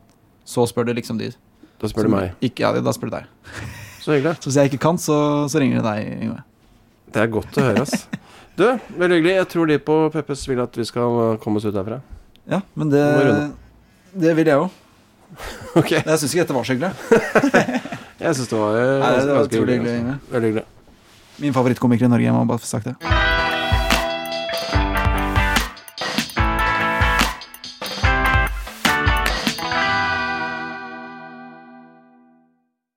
så 0.47 0.63
spør 0.69 0.87
de 0.87 0.95
liksom 0.95 1.19
de. 1.19 1.33
Da 1.79 1.91
spør 1.91 2.09
du 2.09 2.13
meg. 2.15 2.33
Ikke, 2.43 2.65
ja, 2.67 2.73
da 2.83 2.95
spør 2.95 3.11
du 3.13 3.17
deg. 3.19 3.29
Så 4.03 4.15
hyggelig. 4.17 4.39
Så 4.41 4.49
hvis 4.51 4.57
jeg 4.61 4.71
ikke 4.73 4.81
kan, 4.87 4.97
så, 5.03 5.17
så 5.53 5.61
ringer 5.61 5.83
de 5.83 5.85
deg, 5.85 6.11
Yngve. 6.25 6.43
Det 7.13 7.21
er 7.23 7.31
godt 7.33 7.59
å 7.61 7.65
høre, 7.67 7.83
ass. 7.85 8.07
Du, 8.59 8.65
veldig 8.99 9.19
hyggelig. 9.19 9.35
Jeg 9.37 9.49
tror 9.53 9.69
de 9.71 9.77
på 9.85 9.97
Peppes 10.15 10.43
vil 10.49 10.63
at 10.65 10.79
vi 10.81 10.87
skal 10.89 11.37
komme 11.43 11.61
oss 11.61 11.67
ut 11.69 11.75
derfra. 11.77 12.01
Ja, 12.49 12.63
men 12.79 12.91
det, 12.93 13.05
det 14.17 14.33
vil 14.39 14.51
jeg 14.55 14.65
òg. 14.65 14.71
Ok. 15.79 15.93
Jeg 15.93 16.17
syns 16.23 16.33
ikke 16.33 16.47
dette 16.47 16.57
var 16.57 16.65
så 16.65 16.73
hyggelig. 16.73 16.95
Jeg 18.19 18.35
syns 18.35 18.49
det 18.51 18.59
var 18.59 18.75
uh, 18.75 18.81
Nei, 18.99 19.11
det 19.21 19.29
var 19.29 19.37
ganske 19.45 19.61
hyggelig. 19.61 19.77
hyggelig. 19.77 19.99
altså. 20.01 20.33
Veldig 20.33 20.49
hyggelig. 20.49 20.67
Min 21.45 21.55
favorittkomiker 21.55 22.09
i 22.09 22.13
Norge. 22.17 22.27
Jeg 22.31 22.35
må 22.35 22.45
bare 22.49 22.65
få 22.65 22.71
sagt 22.73 22.89
det. 22.89 23.58